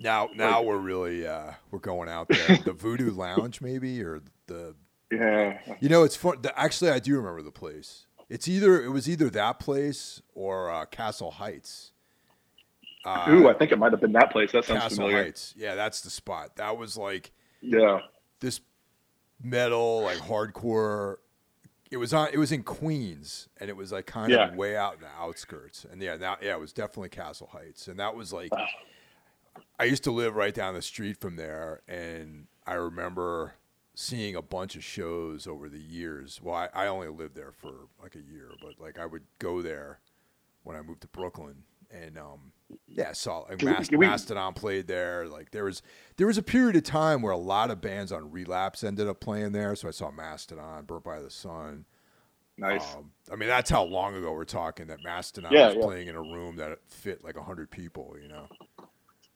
Now, 0.00 0.28
now 0.34 0.58
like, 0.58 0.66
we're 0.66 0.78
really 0.78 1.26
uh, 1.26 1.52
we're 1.70 1.80
going 1.80 2.08
out 2.08 2.28
there. 2.28 2.58
the 2.64 2.72
Voodoo 2.72 3.10
Lounge, 3.10 3.60
maybe, 3.60 4.02
or 4.02 4.20
the 4.46 4.74
yeah. 5.10 5.58
You 5.80 5.88
know, 5.88 6.04
it's 6.04 6.16
fun. 6.16 6.42
The, 6.42 6.58
actually, 6.58 6.90
I 6.90 6.98
do 6.98 7.16
remember 7.16 7.42
the 7.42 7.50
place. 7.50 8.06
It's 8.28 8.46
either 8.46 8.82
it 8.82 8.90
was 8.90 9.08
either 9.08 9.30
that 9.30 9.58
place 9.58 10.22
or 10.34 10.70
uh, 10.70 10.84
Castle 10.86 11.30
Heights. 11.32 11.92
Uh, 13.04 13.26
Ooh, 13.30 13.48
I 13.48 13.54
think 13.54 13.72
it 13.72 13.78
might 13.78 13.92
have 13.92 14.00
been 14.00 14.12
that 14.12 14.30
place. 14.30 14.52
That 14.52 14.64
sounds 14.64 14.66
familiar. 14.66 14.88
Castle 14.88 14.96
familiar. 14.96 15.24
Heights. 15.24 15.54
Yeah, 15.56 15.74
that's 15.74 16.02
the 16.02 16.10
spot. 16.10 16.56
That 16.56 16.76
was 16.76 16.96
like 16.96 17.32
yeah 17.60 18.00
this 18.40 18.60
metal 19.42 20.02
like 20.02 20.18
hardcore. 20.18 21.16
It 21.90 21.96
was 21.96 22.12
on. 22.12 22.28
It 22.32 22.38
was 22.38 22.52
in 22.52 22.62
Queens, 22.62 23.48
and 23.58 23.70
it 23.70 23.76
was 23.76 23.92
like 23.92 24.06
kind 24.06 24.30
yeah. 24.30 24.48
of 24.48 24.56
way 24.56 24.76
out 24.76 24.94
in 24.94 25.00
the 25.00 25.08
outskirts. 25.18 25.86
And 25.90 26.02
yeah, 26.02 26.16
that 26.16 26.42
yeah, 26.42 26.54
it 26.54 26.60
was 26.60 26.72
definitely 26.72 27.08
Castle 27.08 27.48
Heights, 27.52 27.88
and 27.88 27.98
that 27.98 28.14
was 28.14 28.32
like. 28.32 28.52
Wow. 28.52 28.66
I 29.80 29.84
used 29.84 30.04
to 30.04 30.10
live 30.10 30.34
right 30.34 30.54
down 30.54 30.74
the 30.74 30.82
street 30.82 31.20
from 31.20 31.36
there, 31.36 31.82
and 31.88 32.46
I 32.66 32.74
remember 32.74 33.54
seeing 33.94 34.36
a 34.36 34.42
bunch 34.42 34.76
of 34.76 34.84
shows 34.84 35.46
over 35.46 35.68
the 35.68 35.80
years. 35.80 36.40
Well, 36.42 36.54
I, 36.54 36.68
I 36.72 36.86
only 36.86 37.08
lived 37.08 37.34
there 37.34 37.52
for 37.52 37.72
like 38.00 38.14
a 38.14 38.20
year, 38.20 38.50
but 38.62 38.74
like 38.78 38.98
I 38.98 39.06
would 39.06 39.24
go 39.38 39.62
there 39.62 39.98
when 40.62 40.76
I 40.76 40.82
moved 40.82 41.00
to 41.02 41.08
Brooklyn, 41.08 41.64
and 41.90 42.18
um, 42.18 42.52
yeah, 42.86 43.12
saw 43.12 43.40
like 43.48 43.62
Mast- 43.62 43.90
we, 43.92 43.98
Mastodon 43.98 44.54
played 44.54 44.86
there. 44.86 45.26
Like 45.26 45.50
there 45.50 45.64
was 45.64 45.82
there 46.16 46.26
was 46.26 46.38
a 46.38 46.42
period 46.42 46.76
of 46.76 46.82
time 46.82 47.22
where 47.22 47.32
a 47.32 47.38
lot 47.38 47.70
of 47.70 47.80
bands 47.80 48.12
on 48.12 48.30
Relapse 48.30 48.84
ended 48.84 49.08
up 49.08 49.20
playing 49.20 49.52
there. 49.52 49.74
So 49.74 49.88
I 49.88 49.92
saw 49.92 50.10
Mastodon, 50.10 50.84
Burnt 50.84 51.04
by 51.04 51.20
the 51.20 51.30
Sun. 51.30 51.84
Nice. 52.56 52.94
Um, 52.96 53.12
I 53.32 53.36
mean, 53.36 53.48
that's 53.48 53.70
how 53.70 53.84
long 53.84 54.16
ago 54.16 54.32
we're 54.32 54.44
talking 54.44 54.88
that 54.88 55.02
Mastodon 55.04 55.52
yeah, 55.52 55.66
was 55.68 55.76
yeah. 55.76 55.82
playing 55.82 56.08
in 56.08 56.16
a 56.16 56.22
room 56.22 56.56
that 56.56 56.78
fit 56.88 57.22
like 57.24 57.36
hundred 57.36 57.70
people. 57.70 58.16
You 58.20 58.28
know. 58.28 58.46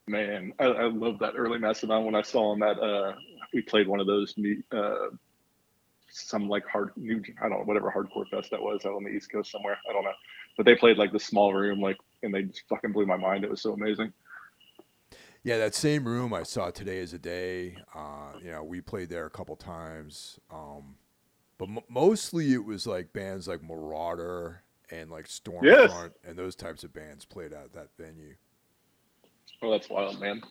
Man, 0.08 0.52
I, 0.58 0.64
I 0.64 0.88
love 0.88 1.20
that 1.20 1.34
early 1.36 1.58
Mastodon 1.58 2.04
when 2.04 2.16
I 2.16 2.22
saw 2.22 2.52
them 2.52 2.62
at 2.62 2.78
uh, 2.78 3.14
we 3.54 3.62
played 3.62 3.86
one 3.86 4.00
of 4.00 4.06
those 4.06 4.34
uh, 4.72 5.08
some 6.10 6.48
like 6.48 6.66
hard 6.66 6.90
new 6.96 7.22
I 7.40 7.48
don't 7.48 7.58
know 7.58 7.64
whatever 7.64 7.92
hardcore 7.94 8.28
fest 8.28 8.50
that 8.50 8.60
was 8.60 8.84
out 8.84 8.94
on 8.94 9.04
the 9.04 9.10
East 9.10 9.30
Coast 9.30 9.52
somewhere 9.52 9.78
I 9.88 9.92
don't 9.92 10.04
know, 10.04 10.12
but 10.56 10.66
they 10.66 10.74
played 10.74 10.98
like 10.98 11.12
the 11.12 11.20
small 11.20 11.54
room 11.54 11.80
like 11.80 11.98
and 12.22 12.34
they 12.34 12.42
just 12.42 12.62
fucking 12.68 12.92
blew 12.92 13.06
my 13.06 13.16
mind. 13.16 13.44
It 13.44 13.50
was 13.50 13.62
so 13.62 13.72
amazing. 13.72 14.12
Yeah, 15.44 15.58
that 15.58 15.74
same 15.74 16.06
room 16.06 16.32
I 16.32 16.44
saw 16.44 16.70
Today 16.70 16.98
Is 16.98 17.10
the 17.10 17.18
Day. 17.18 17.76
Uh, 17.94 18.38
you 18.40 18.52
know, 18.52 18.62
we 18.62 18.80
played 18.80 19.08
there 19.08 19.26
a 19.26 19.30
couple 19.30 19.56
times, 19.56 20.38
um, 20.52 20.94
but 21.58 21.68
m- 21.68 21.80
mostly 21.88 22.52
it 22.52 22.64
was 22.64 22.86
like 22.86 23.12
bands 23.12 23.48
like 23.48 23.60
Merauder 23.60 24.58
and 24.90 25.10
like 25.10 25.26
Stormfront 25.26 25.62
yes. 25.64 26.10
and 26.24 26.38
those 26.38 26.54
types 26.54 26.84
of 26.84 26.92
bands 26.92 27.24
played 27.24 27.52
at 27.52 27.72
that 27.72 27.88
venue. 27.98 28.34
Oh, 29.62 29.70
that's 29.70 29.88
wild, 29.88 30.20
man. 30.20 30.42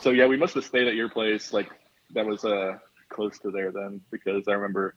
So 0.00 0.10
yeah, 0.10 0.26
we 0.26 0.36
must 0.36 0.54
have 0.54 0.64
stayed 0.64 0.88
at 0.88 0.94
your 0.94 1.08
place. 1.08 1.52
Like 1.52 1.70
that 2.10 2.26
was 2.26 2.44
uh 2.44 2.78
close 3.08 3.38
to 3.38 3.50
there 3.50 3.72
then, 3.72 4.00
because 4.10 4.46
I 4.48 4.52
remember 4.52 4.94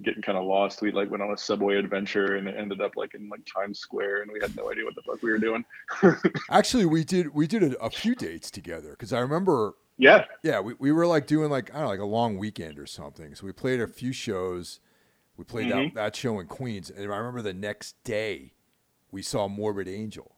getting 0.00 0.22
kind 0.22 0.38
of 0.38 0.44
lost. 0.44 0.80
We 0.80 0.90
like 0.90 1.10
went 1.10 1.22
on 1.22 1.32
a 1.32 1.36
subway 1.36 1.76
adventure 1.76 2.36
and 2.36 2.48
it 2.48 2.54
ended 2.56 2.80
up 2.80 2.92
like 2.96 3.14
in 3.14 3.28
like 3.28 3.42
Times 3.44 3.78
Square, 3.78 4.22
and 4.22 4.32
we 4.32 4.40
had 4.40 4.56
no 4.56 4.70
idea 4.70 4.84
what 4.84 4.94
the 4.94 5.02
fuck 5.02 5.22
we 5.22 5.30
were 5.30 5.38
doing. 5.38 5.64
Actually, 6.50 6.86
we 6.86 7.04
did 7.04 7.34
we 7.34 7.46
did 7.46 7.62
a, 7.62 7.78
a 7.82 7.90
few 7.90 8.14
dates 8.14 8.50
together 8.50 8.90
because 8.90 9.12
I 9.12 9.20
remember. 9.20 9.74
Yeah. 9.98 10.24
Yeah, 10.42 10.60
we, 10.60 10.74
we 10.78 10.90
were 10.90 11.06
like 11.06 11.26
doing 11.26 11.50
like 11.50 11.70
I 11.70 11.74
don't 11.74 11.82
know 11.82 11.88
like 11.88 12.00
a 12.00 12.04
long 12.04 12.38
weekend 12.38 12.78
or 12.78 12.86
something. 12.86 13.34
So 13.34 13.46
we 13.46 13.52
played 13.52 13.80
a 13.80 13.86
few 13.86 14.12
shows. 14.12 14.80
We 15.36 15.44
played 15.44 15.68
mm-hmm. 15.68 15.94
that, 15.94 16.12
that 16.12 16.16
show 16.16 16.40
in 16.40 16.46
Queens, 16.46 16.90
and 16.90 17.12
I 17.12 17.16
remember 17.16 17.42
the 17.42 17.54
next 17.54 18.02
day 18.04 18.52
we 19.10 19.22
saw 19.22 19.48
Morbid 19.48 19.88
Angel. 19.88 20.34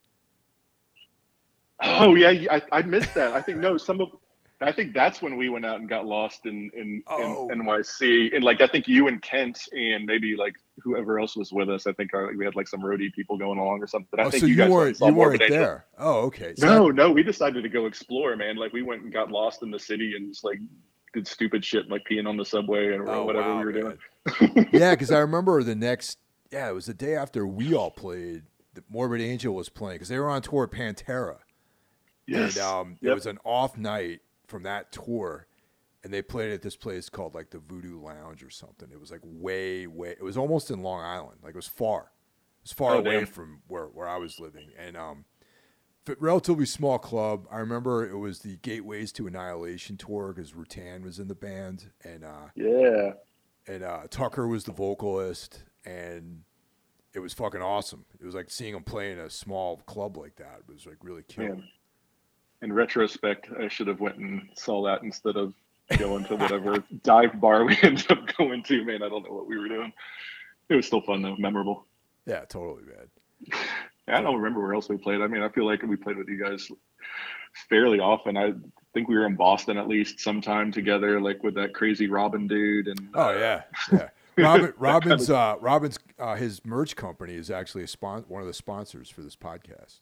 Oh 1.83 2.15
yeah, 2.15 2.49
I, 2.51 2.63
I 2.73 2.83
missed 2.83 3.15
that. 3.15 3.33
I 3.33 3.41
think 3.41 3.59
no, 3.59 3.77
some 3.77 4.01
of 4.01 4.11
I 4.61 4.73
think 4.73 4.95
that's 4.95 5.21
when 5.21 5.37
we 5.37 5.49
went 5.49 5.67
out 5.67 5.81
and 5.81 5.89
got 5.89 6.07
lost 6.07 6.47
in 6.47 6.71
in, 6.75 7.03
oh. 7.09 7.49
in 7.51 7.63
NYC, 7.63 8.35
and 8.35 8.45
like 8.45 8.61
I 8.61 8.67
think 8.67 8.87
you 8.87 9.09
and 9.09 9.21
Kent 9.21 9.69
and 9.73 10.05
maybe 10.07 10.37
like 10.37 10.55
whoever 10.83 11.19
else 11.19 11.37
was 11.37 11.53
with 11.53 11.69
us. 11.69 11.87
I 11.87 11.93
think 11.93 12.15
our, 12.15 12.33
we 12.35 12.45
had 12.45 12.55
like 12.55 12.69
some 12.69 12.81
roadie 12.81 13.13
people 13.13 13.37
going 13.37 13.59
along 13.59 13.83
or 13.83 13.87
something. 13.87 14.19
I 14.19 14.25
oh, 14.25 14.31
think 14.31 14.43
so 14.43 14.47
you, 14.47 14.65
you 14.65 14.71
weren't 14.71 15.01
you 15.01 15.15
weren't 15.15 15.43
there. 15.49 15.87
Oh, 15.99 16.21
okay. 16.27 16.55
So 16.57 16.67
no, 16.67 16.91
no, 16.91 17.11
we 17.11 17.23
decided 17.23 17.63
to 17.63 17.69
go 17.69 17.87
explore, 17.87 18.37
man. 18.37 18.57
Like 18.57 18.73
we 18.73 18.83
went 18.83 19.03
and 19.03 19.13
got 19.13 19.31
lost 19.31 19.63
in 19.63 19.71
the 19.71 19.79
city 19.79 20.15
and 20.17 20.29
just 20.29 20.45
like 20.45 20.61
did 21.13 21.27
stupid 21.27 21.65
shit, 21.65 21.89
like 21.91 22.03
peeing 22.09 22.29
on 22.29 22.37
the 22.37 22.45
subway 22.45 22.95
and 22.95 23.09
oh, 23.09 23.25
whatever 23.25 23.55
wow, 23.55 23.59
we 23.59 23.65
were 23.65 23.73
man. 23.73 23.99
doing. 24.45 24.69
yeah, 24.73 24.93
because 24.93 25.11
I 25.11 25.19
remember 25.19 25.63
the 25.63 25.75
next. 25.75 26.19
Yeah, 26.53 26.69
it 26.69 26.75
was 26.75 26.87
the 26.87 26.95
day 26.95 27.17
after 27.17 27.47
we 27.47 27.75
all 27.75 27.91
played. 27.91 28.43
The 28.75 28.83
Morbid 28.89 29.21
Angel 29.21 29.55
was 29.55 29.69
playing 29.69 29.97
because 29.97 30.09
they 30.09 30.19
were 30.19 30.29
on 30.29 30.43
tour 30.43 30.67
Pantera. 30.67 31.39
Yes. 32.27 32.57
And 32.57 32.65
um, 32.65 32.97
yep. 33.01 33.13
it 33.13 33.15
was 33.15 33.27
an 33.27 33.39
off 33.45 33.77
night 33.77 34.21
from 34.55 34.63
that 34.63 34.93
tour, 34.93 35.49
and 36.05 36.15
they 36.15 36.23
played 36.23 36.53
at 36.53 36.63
this 36.63 36.77
place 36.77 37.09
called 37.09 37.35
like 37.35 37.51
the 37.51 37.59
Voodoo 37.59 38.01
Lounge 38.01 38.45
or 38.45 38.51
something. 38.51 38.89
It 38.93 39.01
was 39.01 39.11
like 39.11 39.19
way, 39.25 39.89
way. 39.89 40.11
It 40.11 40.23
was 40.23 40.37
almost 40.37 40.71
in 40.71 40.81
Long 40.81 41.01
Island. 41.03 41.41
Like 41.43 41.55
it 41.55 41.57
was 41.57 41.67
far. 41.67 42.13
It 42.61 42.63
was 42.63 42.73
far 42.73 42.95
oh, 42.95 42.99
away 42.99 43.19
damn. 43.19 43.27
from 43.27 43.63
where 43.67 43.87
where 43.87 44.09
I 44.09 44.17
was 44.19 44.39
living, 44.39 44.69
and 44.79 44.97
um, 44.97 45.25
relatively 46.21 46.67
small 46.67 47.01
club. 47.01 47.49
I 47.51 47.59
remember 47.59 48.09
it 48.09 48.17
was 48.17 48.39
the 48.39 48.59
Gateways 48.59 49.11
to 49.15 49.27
Annihilation 49.27 49.97
tour 49.97 50.33
because 50.33 50.53
Rutan 50.53 51.03
was 51.03 51.19
in 51.19 51.27
the 51.27 51.35
band, 51.35 51.91
and 52.05 52.25
uh, 52.25 52.51
yeah, 52.55 53.15
and 53.67 53.83
uh, 53.83 54.03
Tucker 54.09 54.47
was 54.47 54.63
the 54.63 54.73
vocalist, 54.73 55.65
and 55.85 56.43
it 57.13 57.19
was 57.19 57.35
fucking 57.35 57.61
awesome. 57.61 58.05
It 58.21 58.25
was 58.25 58.37
like 58.37 58.53
seeing 58.53 58.77
him 58.77 58.85
play 58.85 59.11
in 59.11 59.19
a 59.19 59.31
small 59.31 59.79
club 59.79 60.17
like 60.17 60.37
that. 60.37 60.61
It 60.69 60.73
was 60.73 60.87
like 60.87 60.99
really 61.03 61.25
cute. 61.25 61.59
In 62.65 62.73
retrospect, 62.73 63.49
I 63.61 63.69
should 63.69 63.89
have 63.89 64.01
went 64.01 64.17
and 64.17 64.49
saw 64.55 64.83
that 64.87 65.03
instead 65.03 65.37
of 65.37 65.53
going 65.99 66.25
to 66.25 66.37
whatever 66.37 66.83
dive 67.03 67.39
bar 67.39 67.62
we 67.62 67.77
ended 67.83 68.11
up 68.11 68.35
going 68.39 68.62
to. 68.62 68.83
Man, 68.87 69.03
I 69.03 69.11
don't 69.11 69.23
know 69.23 69.35
what 69.35 69.47
we 69.47 69.59
were 69.59 69.69
doing. 69.69 69.93
It 70.71 70.75
was 70.75 70.87
still 70.87 71.03
fun 71.03 71.21
though, 71.21 71.37
memorable. 71.37 71.85
Yeah, 72.25 72.41
totally, 72.47 72.85
man. 72.85 73.59
I 74.09 74.23
don't 74.23 74.37
remember 74.37 74.62
where 74.62 74.73
else 74.73 74.89
we 74.89 74.97
played. 74.97 75.21
I 75.21 75.27
mean, 75.27 75.43
I 75.43 75.51
feel 75.51 75.67
like 75.67 75.83
we 75.83 75.97
played 75.97 76.17
with 76.17 76.27
you 76.29 76.43
guys 76.43 76.71
fairly 77.69 78.01
often. 78.01 78.39
I 78.39 78.55
think 78.95 79.09
we 79.09 79.15
were 79.15 79.27
in 79.27 79.37
Boston 79.37 79.77
at 79.77 79.87
least 79.87 80.21
sometime 80.21 80.73
together, 80.73 81.21
like 81.21 81.43
with 81.43 81.55
that 81.57 81.75
crazy 81.75 82.09
Robin 82.09 82.49
dude. 82.49 82.89
And 82.89 83.11
oh 83.12 83.39
yeah, 83.39 83.65
yeah. 83.93 84.09
Robin, 84.39 84.73
Robin's 84.79 85.29
uh, 85.29 85.57
Robin's 85.61 85.99
uh, 86.19 86.35
his 86.35 86.65
merch 86.65 86.97
company 86.97 87.35
is 87.35 87.51
actually 87.51 87.85
a 87.85 87.89
spon- 87.89 88.25
one 88.27 88.41
of 88.41 88.49
the 88.49 88.55
sponsors 88.55 89.11
for 89.11 89.21
this 89.21 89.37
podcast. 89.37 90.01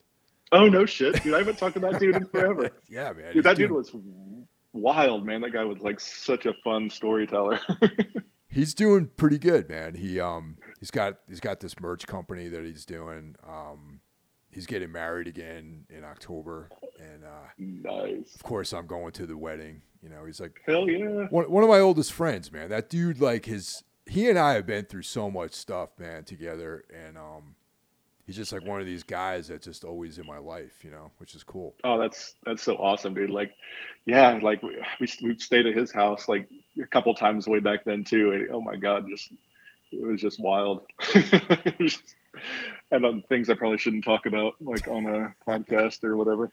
Oh 0.53 0.69
no 0.69 0.85
shit, 0.85 1.23
dude! 1.23 1.35
I 1.35 1.39
haven't 1.39 1.59
talked 1.59 1.75
to 1.75 1.81
that 1.81 1.99
dude 1.99 2.15
in 2.15 2.27
forever. 2.27 2.71
yeah, 2.89 3.13
man. 3.13 3.33
Dude, 3.33 3.45
that 3.45 3.57
doing... 3.57 3.69
dude 3.69 3.77
was 3.77 3.97
wild, 4.75 5.25
man. 5.25 5.41
That 5.41 5.53
guy 5.53 5.65
was 5.65 5.79
like 5.81 5.99
such 5.99 6.45
a 6.45 6.53
fun 6.63 6.91
storyteller. 6.91 7.59
he's 8.49 8.75
doing 8.75 9.09
pretty 9.17 9.39
good, 9.39 9.69
man. 9.71 9.95
He 9.95 10.21
um 10.21 10.59
he's 10.79 10.91
got 10.91 11.19
he's 11.27 11.41
got 11.41 11.61
this 11.61 11.81
merch 11.81 12.07
company 12.07 12.49
that 12.49 12.65
he's 12.65 12.85
doing. 12.85 13.35
Um, 13.49 14.01
he's 14.51 14.67
getting 14.67 14.93
married 14.93 15.27
again 15.27 15.87
in 15.89 16.05
October, 16.05 16.69
and 17.01 17.25
uh, 17.25 17.49
nice. 17.59 18.35
Of 18.35 18.43
course, 18.43 18.75
I'm 18.75 18.87
going 18.87 19.13
to 19.13 19.27
the 19.27 19.39
wedding. 19.39 19.81
You 20.03 20.11
know, 20.11 20.27
he's 20.27 20.41
like 20.41 20.61
hell 20.67 20.89
yeah. 20.89 21.29
One 21.31 21.51
one 21.51 21.63
of 21.63 21.71
my 21.71 21.81
oldest 21.81 22.13
friends, 22.13 22.53
man. 22.53 22.69
That 22.69 22.91
dude, 22.91 23.21
like 23.21 23.47
his 23.47 23.83
he 24.07 24.29
and 24.29 24.39
I 24.39 24.55
have 24.55 24.67
been 24.67 24.85
through 24.85 25.03
so 25.03 25.31
much 25.31 25.53
stuff, 25.53 25.91
man, 25.99 26.25
together, 26.25 26.85
and 26.93 27.17
um, 27.17 27.55
he's 28.27 28.37
just 28.37 28.53
like 28.53 28.65
one 28.65 28.81
of 28.81 28.87
these 28.87 29.03
guys 29.03 29.49
that's 29.49 29.65
just 29.65 29.85
always 29.85 30.19
in 30.19 30.27
my 30.27 30.39
life, 30.39 30.85
you 30.85 30.91
know, 30.91 31.11
which 31.19 31.35
is 31.35 31.43
cool. 31.43 31.75
Oh, 31.85 31.99
that's 31.99 32.35
that's 32.45 32.63
so 32.63 32.77
awesome, 32.77 33.15
dude. 33.15 33.31
Like, 33.31 33.53
yeah, 34.07 34.39
like 34.43 34.63
we 34.63 34.83
we 35.23 35.39
stayed 35.39 35.67
at 35.67 35.77
his 35.77 35.93
house 35.93 36.29
like 36.29 36.49
a 36.83 36.87
couple 36.87 37.15
times 37.15 37.47
way 37.47 37.61
back 37.61 37.85
then 37.85 38.05
too. 38.05 38.33
And, 38.33 38.49
oh 38.51 38.61
my 38.61 38.77
god, 38.77 39.07
just 39.09 39.33
it 39.91 40.07
was 40.07 40.21
just 40.21 40.41
wild. 40.41 40.83
and 42.91 43.05
on 43.05 43.23
things 43.29 43.51
I 43.51 43.55
probably 43.55 43.79
shouldn't 43.79 44.05
talk 44.05 44.27
about, 44.27 44.55
like 44.61 44.89
on 44.89 45.07
a 45.07 45.35
podcast 45.47 46.05
or 46.05 46.17
whatever. 46.17 46.51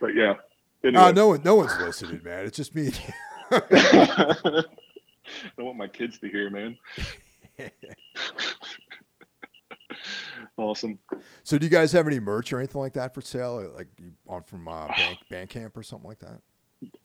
But 0.00 0.14
yeah. 0.14 0.34
Anyway. 0.82 1.02
Uh, 1.02 1.12
no 1.12 1.28
one, 1.28 1.42
no 1.44 1.56
one's 1.56 1.76
listening, 1.78 2.20
man. 2.22 2.44
It's 2.44 2.56
just 2.56 2.74
me. 2.74 2.92
I 3.50 4.62
don't 5.56 5.66
want 5.66 5.78
my 5.78 5.88
kids 5.88 6.18
to 6.18 6.28
hear, 6.28 6.50
man. 6.50 6.76
awesome. 10.56 10.98
So, 11.42 11.58
do 11.58 11.66
you 11.66 11.70
guys 11.70 11.92
have 11.92 12.06
any 12.06 12.20
merch 12.20 12.52
or 12.52 12.58
anything 12.58 12.80
like 12.80 12.92
that 12.94 13.14
for 13.14 13.20
sale, 13.20 13.72
like 13.76 13.88
on 14.26 14.42
from 14.42 14.68
uh, 14.68 14.88
Bank 14.88 15.18
Bandcamp 15.30 15.76
or 15.76 15.82
something 15.82 16.08
like 16.08 16.20
that? 16.20 16.40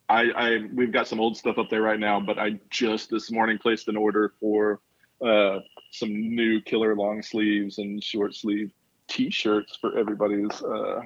I, 0.10 0.32
I 0.36 0.60
we've 0.74 0.92
got 0.92 1.08
some 1.08 1.20
old 1.20 1.38
stuff 1.38 1.58
up 1.58 1.70
there 1.70 1.82
right 1.82 2.00
now, 2.00 2.20
but 2.20 2.38
I 2.40 2.60
just 2.70 3.10
this 3.10 3.32
morning 3.32 3.58
placed 3.58 3.88
an 3.88 3.96
order 3.96 4.34
for 4.40 4.82
uh, 5.26 5.60
some 5.92 6.12
new 6.12 6.62
killer 6.62 6.96
long 6.96 7.22
sleeves 7.22 7.78
and 7.78 8.04
short 8.04 8.36
sleeve 8.36 8.72
T-shirts 9.08 9.78
for 9.80 9.98
everybody's 9.98 10.62
uh, 10.62 11.02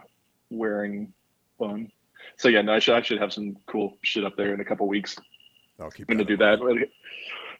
wearing 0.50 1.14
fun. 1.58 1.92
So 2.38 2.48
yeah, 2.48 2.62
no, 2.62 2.74
I 2.74 2.80
should 2.80 2.96
I 2.96 3.02
should 3.02 3.20
have 3.20 3.34
some 3.34 3.58
cool 3.68 3.98
shit 4.02 4.24
up 4.24 4.36
there 4.38 4.54
in 4.54 4.60
a 4.60 4.66
couple 4.66 4.88
weeks. 4.88 5.18
I'll 5.80 5.92
keep 5.92 6.10
I'm 6.10 6.18
to 6.18 6.24
do 6.24 6.38
that. 6.38 6.60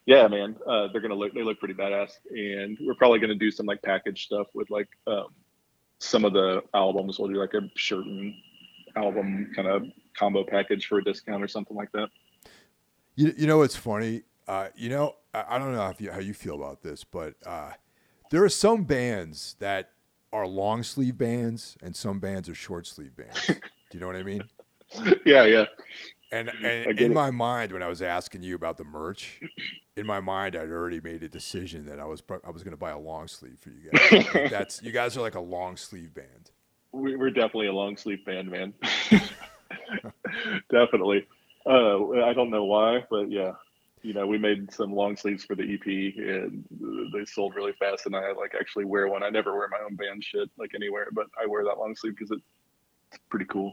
Yeah, 0.06 0.28
man, 0.28 0.56
uh, 0.66 0.88
they're 0.92 1.00
gonna 1.00 1.14
look. 1.14 1.32
They 1.34 1.42
look 1.42 1.58
pretty 1.58 1.74
badass, 1.74 2.12
and 2.30 2.76
we're 2.80 2.94
probably 2.94 3.20
gonna 3.20 3.34
do 3.34 3.50
some 3.50 3.66
like 3.66 3.80
package 3.82 4.26
stuff 4.26 4.48
with 4.52 4.68
like 4.70 4.88
um, 5.06 5.28
some 5.98 6.24
of 6.24 6.34
the 6.34 6.62
albums. 6.74 7.18
We'll 7.18 7.28
do 7.28 7.36
like 7.36 7.54
a 7.54 7.62
shirt 7.74 8.04
and 8.04 8.34
album 8.96 9.50
kind 9.56 9.66
of 9.66 9.84
combo 10.16 10.44
package 10.44 10.86
for 10.86 10.98
a 10.98 11.04
discount 11.04 11.42
or 11.42 11.48
something 11.48 11.76
like 11.76 11.90
that. 11.92 12.08
You 13.14 13.32
you 13.36 13.46
know 13.46 13.58
what's 13.58 13.76
funny? 13.76 14.22
Uh, 14.46 14.68
you 14.76 14.90
know 14.90 15.14
I, 15.32 15.44
I 15.50 15.58
don't 15.58 15.72
know 15.72 15.92
you, 15.98 16.12
how 16.12 16.20
you 16.20 16.34
feel 16.34 16.56
about 16.56 16.82
this, 16.82 17.02
but 17.04 17.34
uh, 17.46 17.72
there 18.30 18.44
are 18.44 18.50
some 18.50 18.84
bands 18.84 19.56
that 19.58 19.90
are 20.32 20.46
long 20.46 20.82
sleeve 20.82 21.16
bands, 21.16 21.76
and 21.82 21.94
some 21.94 22.18
bands 22.18 22.48
are 22.48 22.54
short 22.54 22.86
sleeve 22.86 23.16
bands. 23.16 23.46
do 23.46 23.54
you 23.92 24.00
know 24.00 24.06
what 24.06 24.16
I 24.16 24.22
mean? 24.22 24.42
Yeah, 25.24 25.44
yeah. 25.44 25.64
And, 26.34 26.48
and 26.48 26.98
in 26.98 27.12
it. 27.12 27.14
my 27.14 27.30
mind, 27.30 27.70
when 27.70 27.82
I 27.82 27.86
was 27.86 28.02
asking 28.02 28.42
you 28.42 28.56
about 28.56 28.76
the 28.76 28.84
merch, 28.84 29.40
in 29.96 30.04
my 30.04 30.18
mind, 30.18 30.56
I'd 30.56 30.70
already 30.70 31.00
made 31.00 31.22
a 31.22 31.28
decision 31.28 31.86
that 31.86 32.00
I 32.00 32.04
was 32.04 32.22
I 32.44 32.50
was 32.50 32.64
going 32.64 32.72
to 32.72 32.76
buy 32.76 32.90
a 32.90 32.98
long 32.98 33.28
sleeve 33.28 33.58
for 33.60 33.70
you 33.70 33.90
guys. 33.90 34.34
like 34.34 34.50
that's 34.50 34.82
you 34.82 34.90
guys 34.90 35.16
are 35.16 35.20
like 35.20 35.36
a 35.36 35.40
long 35.40 35.76
sleeve 35.76 36.12
band. 36.12 36.50
We're 36.92 37.30
definitely 37.30 37.68
a 37.68 37.72
long 37.72 37.96
sleeve 37.96 38.24
band, 38.24 38.50
man. 38.50 38.74
definitely. 40.70 41.26
Uh, 41.66 42.24
I 42.24 42.32
don't 42.32 42.50
know 42.50 42.64
why, 42.64 43.04
but 43.10 43.30
yeah, 43.30 43.52
you 44.02 44.12
know, 44.12 44.26
we 44.26 44.36
made 44.36 44.72
some 44.72 44.92
long 44.92 45.16
sleeves 45.16 45.44
for 45.44 45.54
the 45.54 45.62
EP, 45.62 45.86
and 45.86 46.64
they 47.12 47.24
sold 47.24 47.54
really 47.54 47.72
fast. 47.78 48.06
And 48.06 48.16
I 48.16 48.32
like 48.32 48.54
actually 48.58 48.84
wear 48.86 49.06
one. 49.06 49.22
I 49.22 49.30
never 49.30 49.56
wear 49.56 49.68
my 49.68 49.78
own 49.84 49.94
band 49.94 50.24
shit 50.24 50.50
like 50.58 50.72
anywhere, 50.74 51.08
but 51.12 51.26
I 51.40 51.46
wear 51.46 51.64
that 51.64 51.78
long 51.78 51.94
sleeve 51.94 52.16
because 52.16 52.30
it's 52.30 53.20
pretty 53.30 53.46
cool. 53.46 53.72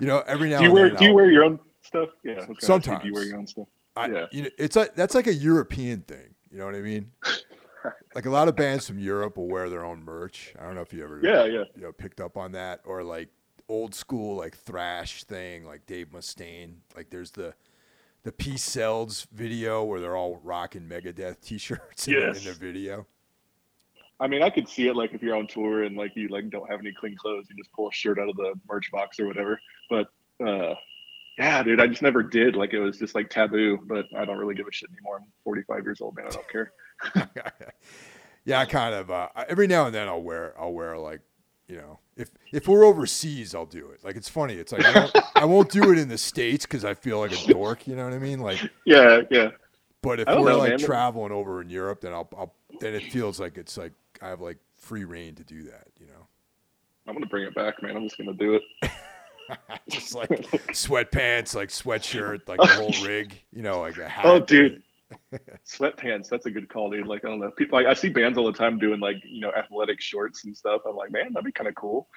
You 0.00 0.06
know, 0.06 0.22
every 0.26 0.50
now 0.50 0.58
do 0.58 0.64
you 0.64 0.70
and 0.70 0.74
wear 0.74 0.88
then 0.88 0.98
do 0.98 1.04
you 1.06 1.14
wear 1.14 1.30
your 1.30 1.44
own 1.44 1.60
stuff? 1.82 2.08
Yeah, 2.22 2.46
sometimes 2.60 3.02
do 3.02 3.08
you 3.08 3.14
wear 3.14 3.24
your 3.24 3.38
own 3.38 3.46
stuff. 3.46 3.68
I, 3.96 4.06
yeah, 4.08 4.26
you 4.32 4.42
know, 4.42 4.50
it's 4.58 4.76
like 4.76 4.94
that's 4.94 5.14
like 5.14 5.26
a 5.26 5.34
European 5.34 6.02
thing. 6.02 6.34
You 6.50 6.58
know 6.58 6.66
what 6.66 6.74
I 6.74 6.80
mean? 6.80 7.12
like 8.14 8.26
a 8.26 8.30
lot 8.30 8.48
of 8.48 8.56
bands 8.56 8.86
from 8.86 8.98
Europe 8.98 9.36
will 9.36 9.48
wear 9.48 9.68
their 9.70 9.84
own 9.84 10.02
merch. 10.04 10.54
I 10.58 10.64
don't 10.64 10.74
know 10.74 10.80
if 10.80 10.92
you 10.92 11.04
ever 11.04 11.20
yeah 11.22 11.44
yeah 11.44 11.64
you 11.76 11.82
know 11.82 11.92
picked 11.92 12.20
up 12.20 12.36
on 12.36 12.52
that 12.52 12.80
or 12.84 13.02
like 13.02 13.28
old 13.68 13.94
school 13.94 14.36
like 14.36 14.56
thrash 14.56 15.24
thing 15.24 15.64
like 15.64 15.86
Dave 15.86 16.08
Mustaine. 16.08 16.76
Like 16.96 17.10
there's 17.10 17.30
the 17.32 17.54
the 18.24 18.32
Peace 18.32 18.62
Sells 18.62 19.26
video 19.32 19.84
where 19.84 20.00
they're 20.00 20.16
all 20.16 20.40
rocking 20.42 20.88
Megadeth 20.88 21.40
t-shirts 21.40 22.08
yes. 22.08 22.42
in, 22.42 22.42
in 22.42 22.44
the 22.44 22.58
video. 22.58 23.06
I 24.20 24.28
mean, 24.28 24.42
I 24.42 24.50
could 24.50 24.68
see 24.68 24.88
it 24.88 24.96
like 24.96 25.12
if 25.12 25.22
you're 25.22 25.36
on 25.36 25.46
tour 25.46 25.82
and 25.82 25.96
like 25.96 26.12
you 26.14 26.28
like 26.28 26.48
don't 26.50 26.70
have 26.70 26.80
any 26.80 26.92
clean 26.92 27.16
clothes, 27.16 27.46
you 27.50 27.56
just 27.56 27.72
pull 27.72 27.88
a 27.88 27.92
shirt 27.92 28.18
out 28.18 28.28
of 28.28 28.36
the 28.36 28.54
merch 28.68 28.90
box 28.92 29.18
or 29.18 29.26
whatever. 29.26 29.60
But 29.90 30.06
uh, 30.44 30.74
yeah, 31.36 31.62
dude, 31.62 31.80
I 31.80 31.88
just 31.88 32.02
never 32.02 32.22
did. 32.22 32.54
Like 32.54 32.72
it 32.72 32.80
was 32.80 32.98
just 32.98 33.14
like 33.14 33.28
taboo. 33.28 33.78
But 33.84 34.06
I 34.16 34.24
don't 34.24 34.38
really 34.38 34.54
give 34.54 34.68
a 34.68 34.72
shit 34.72 34.90
anymore. 34.90 35.18
I'm 35.20 35.26
45 35.42 35.84
years 35.84 36.00
old, 36.00 36.16
man. 36.16 36.26
I 36.26 36.30
don't 36.30 36.48
care. 36.48 36.72
yeah, 38.44 38.60
I 38.60 38.66
kind 38.66 38.94
of 38.94 39.10
uh, 39.10 39.28
every 39.48 39.66
now 39.66 39.86
and 39.86 39.94
then 39.94 40.08
I'll 40.08 40.22
wear 40.22 40.54
I'll 40.58 40.72
wear 40.72 40.96
like 40.96 41.20
you 41.66 41.76
know 41.76 41.98
if 42.16 42.30
if 42.52 42.68
we're 42.68 42.84
overseas 42.84 43.52
I'll 43.54 43.66
do 43.66 43.88
it. 43.88 44.04
Like 44.04 44.14
it's 44.14 44.28
funny. 44.28 44.54
It's 44.54 44.70
like 44.70 44.84
I, 44.84 44.92
don't, 44.92 45.16
I 45.34 45.44
won't 45.44 45.70
do 45.70 45.90
it 45.90 45.98
in 45.98 46.08
the 46.08 46.18
states 46.18 46.66
because 46.66 46.84
I 46.84 46.94
feel 46.94 47.18
like 47.18 47.32
a 47.32 47.52
dork. 47.52 47.88
You 47.88 47.96
know 47.96 48.04
what 48.04 48.14
I 48.14 48.18
mean? 48.18 48.38
Like 48.38 48.60
yeah, 48.86 49.22
yeah. 49.28 49.50
But 50.02 50.20
if 50.20 50.28
we're 50.28 50.50
know, 50.50 50.58
like 50.58 50.70
man. 50.70 50.78
traveling 50.78 51.32
over 51.32 51.62
in 51.62 51.70
Europe, 51.70 52.02
then 52.02 52.12
I'll, 52.12 52.28
I'll 52.36 52.54
then 52.80 52.94
it 52.94 53.10
feels 53.10 53.40
like 53.40 53.56
it's 53.56 53.76
like 53.76 53.92
I 54.24 54.28
have 54.28 54.40
like 54.40 54.58
free 54.76 55.04
reign 55.04 55.34
to 55.34 55.44
do 55.44 55.64
that, 55.64 55.88
you 56.00 56.06
know. 56.06 56.26
I'm 57.06 57.14
gonna 57.14 57.26
bring 57.26 57.44
it 57.44 57.54
back, 57.54 57.82
man. 57.82 57.94
I'm 57.94 58.04
just 58.04 58.16
gonna 58.16 58.32
do 58.32 58.54
it. 58.54 58.62
just 59.90 60.14
like 60.14 60.30
sweatpants, 60.70 61.54
like 61.54 61.68
sweatshirt, 61.68 62.48
like 62.48 62.58
the 62.58 62.66
whole 62.66 62.94
rig, 63.04 63.38
you 63.52 63.62
know, 63.62 63.80
like 63.80 63.98
a 63.98 64.08
hat. 64.08 64.24
Oh, 64.24 64.40
dude. 64.40 64.82
Sweatpants, 65.66 66.28
that's 66.28 66.46
a 66.46 66.50
good 66.50 66.68
call, 66.68 66.90
dude. 66.90 67.06
Like 67.06 67.24
I 67.24 67.28
don't 67.28 67.38
know, 67.38 67.50
people. 67.50 67.78
Like, 67.78 67.86
I 67.86 67.92
see 67.92 68.08
bands 68.08 68.38
all 68.38 68.46
the 68.46 68.56
time 68.56 68.78
doing 68.78 68.98
like 68.98 69.16
you 69.22 69.40
know 69.40 69.52
athletic 69.52 70.00
shorts 70.00 70.44
and 70.44 70.56
stuff. 70.56 70.80
I'm 70.88 70.96
like, 70.96 71.12
man, 71.12 71.32
that'd 71.34 71.44
be 71.44 71.52
kind 71.52 71.68
of 71.68 71.74
cool. 71.74 72.08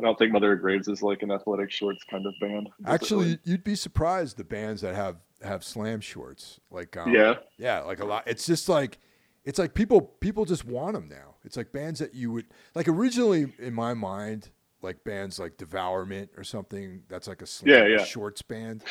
I 0.00 0.04
don't 0.04 0.16
think 0.16 0.32
Mother 0.32 0.52
of 0.52 0.60
Graves 0.60 0.86
is 0.86 1.02
like 1.02 1.22
an 1.22 1.32
athletic 1.32 1.70
shorts 1.72 2.04
kind 2.08 2.24
of 2.24 2.34
band. 2.40 2.68
Actually, 2.86 3.40
you'd 3.44 3.64
be 3.64 3.74
surprised 3.74 4.36
the 4.36 4.44
bands 4.44 4.80
that 4.82 4.94
have 4.94 5.16
have 5.42 5.64
slam 5.64 6.00
shorts. 6.00 6.60
Like 6.70 6.96
um, 6.96 7.12
yeah, 7.12 7.34
yeah, 7.58 7.80
like 7.80 7.98
a 8.00 8.04
lot. 8.04 8.22
It's 8.26 8.46
just 8.46 8.68
like 8.68 8.98
it's 9.44 9.58
like 9.58 9.74
people 9.74 10.00
people 10.00 10.44
just 10.44 10.64
want 10.64 10.94
them 10.94 11.08
now. 11.08 11.35
It's 11.46 11.56
like 11.56 11.72
bands 11.72 12.00
that 12.00 12.12
you 12.12 12.32
would 12.32 12.46
like 12.74 12.88
originally 12.88 13.52
in 13.60 13.72
my 13.72 13.94
mind, 13.94 14.50
like 14.82 15.02
bands 15.04 15.38
like 15.38 15.56
Devourment 15.56 16.28
or 16.36 16.42
something. 16.42 17.02
That's 17.08 17.28
like 17.28 17.40
a 17.40 17.46
yeah, 17.64 17.86
yeah. 17.86 18.04
shorts 18.04 18.42
band, 18.42 18.82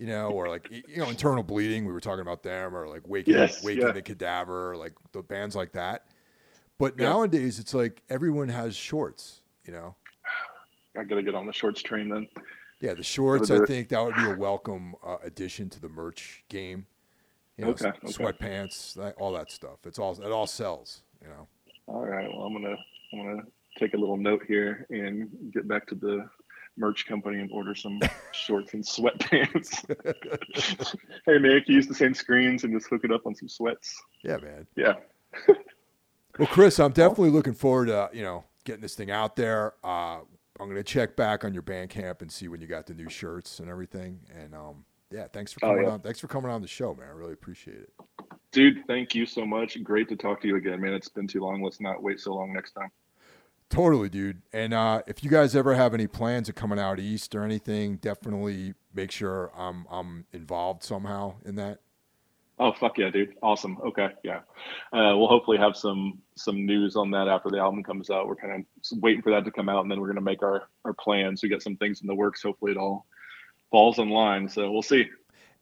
you 0.00 0.06
know, 0.06 0.30
or 0.30 0.48
like 0.48 0.68
you 0.70 0.96
know 0.96 1.10
Internal 1.10 1.42
Bleeding. 1.42 1.84
We 1.84 1.92
were 1.92 2.00
talking 2.00 2.22
about 2.22 2.42
them, 2.42 2.74
or 2.74 2.88
like 2.88 3.06
Waking 3.06 3.34
yes, 3.34 3.62
Waking 3.62 3.86
yeah. 3.86 3.92
the 3.92 4.00
Cadaver, 4.00 4.74
like 4.74 4.94
the 5.12 5.22
bands 5.22 5.54
like 5.54 5.72
that. 5.72 6.06
But 6.78 6.94
yeah. 6.98 7.10
nowadays, 7.10 7.58
it's 7.58 7.74
like 7.74 8.02
everyone 8.08 8.48
has 8.48 8.74
shorts. 8.74 9.42
You 9.66 9.74
know, 9.74 9.94
I 10.98 11.04
gotta 11.04 11.22
get 11.22 11.34
on 11.34 11.46
the 11.46 11.52
shorts 11.52 11.82
train 11.82 12.08
then. 12.08 12.26
Yeah, 12.80 12.94
the 12.94 13.02
shorts. 13.02 13.50
I 13.50 13.64
think 13.66 13.90
that 13.90 14.02
would 14.02 14.16
be 14.16 14.24
a 14.24 14.34
welcome 14.34 14.94
uh, 15.06 15.18
addition 15.22 15.68
to 15.70 15.80
the 15.80 15.90
merch 15.90 16.42
game. 16.48 16.86
You 17.58 17.66
know, 17.66 17.70
okay, 17.72 17.88
okay. 17.88 18.08
sweatpants, 18.08 19.14
all 19.18 19.32
that 19.34 19.52
stuff. 19.52 19.80
It's 19.84 19.98
all 19.98 20.18
it 20.20 20.32
all 20.32 20.46
sells. 20.46 21.02
You 21.20 21.28
know. 21.28 21.48
All 21.92 22.06
right. 22.06 22.26
Well, 22.32 22.46
I'm 22.46 22.54
gonna 22.54 22.76
I'm 23.12 23.18
gonna 23.18 23.42
take 23.78 23.92
a 23.92 23.98
little 23.98 24.16
note 24.16 24.42
here 24.48 24.86
and 24.88 25.28
get 25.52 25.68
back 25.68 25.86
to 25.88 25.94
the 25.94 26.26
merch 26.78 27.06
company 27.06 27.38
and 27.38 27.50
order 27.52 27.74
some 27.74 28.00
shorts 28.32 28.72
and 28.72 28.82
sweatpants. 28.82 29.84
hey 31.26 31.36
man, 31.36 31.60
can 31.60 31.64
you 31.66 31.74
use 31.74 31.86
the 31.86 31.94
same 31.94 32.14
screens 32.14 32.64
and 32.64 32.72
just 32.72 32.88
hook 32.88 33.02
it 33.04 33.12
up 33.12 33.26
on 33.26 33.34
some 33.34 33.48
sweats? 33.48 33.94
Yeah, 34.24 34.38
man. 34.38 34.66
Yeah. 34.74 34.94
well, 36.38 36.48
Chris, 36.48 36.80
I'm 36.80 36.92
definitely 36.92 37.28
looking 37.28 37.52
forward 37.52 37.88
to 37.88 38.08
you 38.14 38.22
know 38.22 38.44
getting 38.64 38.80
this 38.80 38.94
thing 38.94 39.10
out 39.10 39.36
there. 39.36 39.74
Uh, 39.84 40.20
I'm 40.58 40.68
gonna 40.68 40.82
check 40.82 41.14
back 41.14 41.44
on 41.44 41.52
your 41.52 41.62
Bandcamp 41.62 42.22
and 42.22 42.32
see 42.32 42.48
when 42.48 42.62
you 42.62 42.66
got 42.66 42.86
the 42.86 42.94
new 42.94 43.10
shirts 43.10 43.58
and 43.58 43.68
everything. 43.68 44.20
And 44.34 44.54
um, 44.54 44.86
yeah, 45.12 45.26
thanks 45.32 45.52
for 45.52 45.64
Oh, 45.64 45.68
coming 45.70 45.84
yeah. 45.84 45.90
on. 45.92 46.00
Thanks 46.00 46.20
for 46.20 46.28
coming 46.28 46.50
on 46.50 46.62
the 46.62 46.68
show, 46.68 46.94
man. 46.94 47.08
I 47.08 47.12
really 47.12 47.32
appreciate 47.32 47.78
it. 47.78 47.92
Dude, 48.50 48.84
thank 48.86 49.14
you 49.14 49.24
so 49.26 49.46
much. 49.46 49.82
Great 49.82 50.08
to 50.10 50.16
talk 50.16 50.40
to 50.42 50.48
you 50.48 50.56
again, 50.56 50.80
man. 50.80 50.92
It's 50.92 51.08
been 51.08 51.26
too 51.26 51.40
long. 51.40 51.62
Let's 51.62 51.80
not 51.80 52.02
wait 52.02 52.20
so 52.20 52.34
long 52.34 52.52
next 52.52 52.72
time. 52.72 52.90
Totally, 53.70 54.10
dude. 54.10 54.42
And 54.52 54.74
uh, 54.74 55.02
if 55.06 55.24
you 55.24 55.30
guys 55.30 55.56
ever 55.56 55.74
have 55.74 55.94
any 55.94 56.06
plans 56.06 56.50
of 56.50 56.54
coming 56.54 56.78
out 56.78 57.00
east 57.00 57.34
or 57.34 57.42
anything, 57.42 57.96
definitely 57.96 58.74
make 58.94 59.10
sure 59.10 59.50
I'm 59.56 59.86
I'm 59.90 60.26
involved 60.34 60.82
somehow 60.82 61.36
in 61.46 61.54
that. 61.56 61.78
Oh 62.58 62.72
fuck 62.74 62.98
yeah, 62.98 63.08
dude! 63.08 63.34
Awesome. 63.42 63.78
Okay, 63.82 64.08
yeah. 64.22 64.40
Uh, 64.92 65.16
we'll 65.16 65.26
hopefully 65.26 65.56
have 65.56 65.74
some 65.74 66.18
some 66.36 66.66
news 66.66 66.96
on 66.96 67.10
that 67.12 67.26
after 67.26 67.48
the 67.48 67.58
album 67.58 67.82
comes 67.82 68.10
out. 68.10 68.28
We're 68.28 68.36
kind 68.36 68.66
of 68.92 68.98
waiting 69.00 69.22
for 69.22 69.30
that 69.32 69.46
to 69.46 69.50
come 69.50 69.70
out, 69.70 69.80
and 69.82 69.90
then 69.90 69.98
we're 70.00 70.08
gonna 70.08 70.20
make 70.20 70.42
our 70.42 70.64
our 70.84 70.92
plans. 70.92 71.42
We 71.42 71.48
got 71.48 71.62
some 71.62 71.76
things 71.76 72.02
in 72.02 72.06
the 72.06 72.14
works. 72.14 72.42
Hopefully, 72.42 72.72
it 72.72 72.76
all 72.76 73.06
falls 73.72 73.98
in 73.98 74.10
line. 74.10 74.48
So 74.48 74.70
we'll 74.70 74.82
see. 74.82 75.08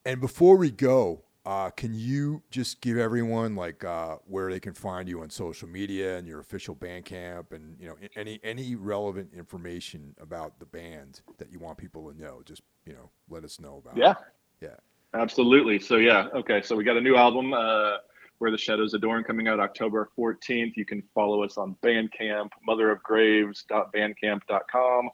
And 0.05 0.21
before 0.21 0.57
we 0.57 0.71
go, 0.71 1.23
uh, 1.47 1.71
can 1.71 1.95
you 1.95 2.43
just 2.51 2.83
give 2.83 2.99
everyone 2.99 3.57
like 3.57 3.83
uh, 3.83 4.17
where 4.27 4.51
they 4.51 4.61
can 4.61 4.75
find 4.75 5.09
you 5.09 5.23
on 5.23 5.31
social 5.31 5.69
media 5.69 6.19
and 6.19 6.29
your 6.29 6.41
official 6.41 6.77
Bandcamp, 6.77 7.53
and 7.53 7.81
you 7.81 7.87
know 7.87 7.97
any 8.15 8.39
any 8.45 8.75
relevant 8.75 9.31
information 9.35 10.15
about 10.21 10.59
the 10.59 10.67
band 10.67 11.23
that 11.39 11.51
you 11.51 11.59
want 11.59 11.79
people 11.79 12.13
to 12.13 12.21
know? 12.21 12.43
Just 12.45 12.61
you 12.85 12.93
know, 12.93 13.09
let 13.31 13.43
us 13.43 13.59
know 13.59 13.79
about. 13.79 13.97
Yeah. 13.97 14.17
Yeah. 14.61 14.77
Absolutely. 15.15 15.79
So 15.81 15.97
yeah, 15.97 16.29
okay. 16.35 16.61
So 16.63 16.77
we 16.77 16.85
got 16.85 16.99
a 16.99 17.01
new 17.01 17.17
album, 17.17 17.53
uh, 17.53 17.97
Where 18.39 18.51
the 18.51 18.59
Shadows 18.59 18.95
Adorn, 18.95 19.25
coming 19.25 19.49
out 19.49 19.59
October 19.59 20.09
14th. 20.17 20.77
You 20.77 20.85
can 20.85 21.03
follow 21.15 21.43
us 21.43 21.59
on 21.59 21.75
Bandcamp, 21.83 22.51
motherofgraves.bandcamp.com. 22.69 25.11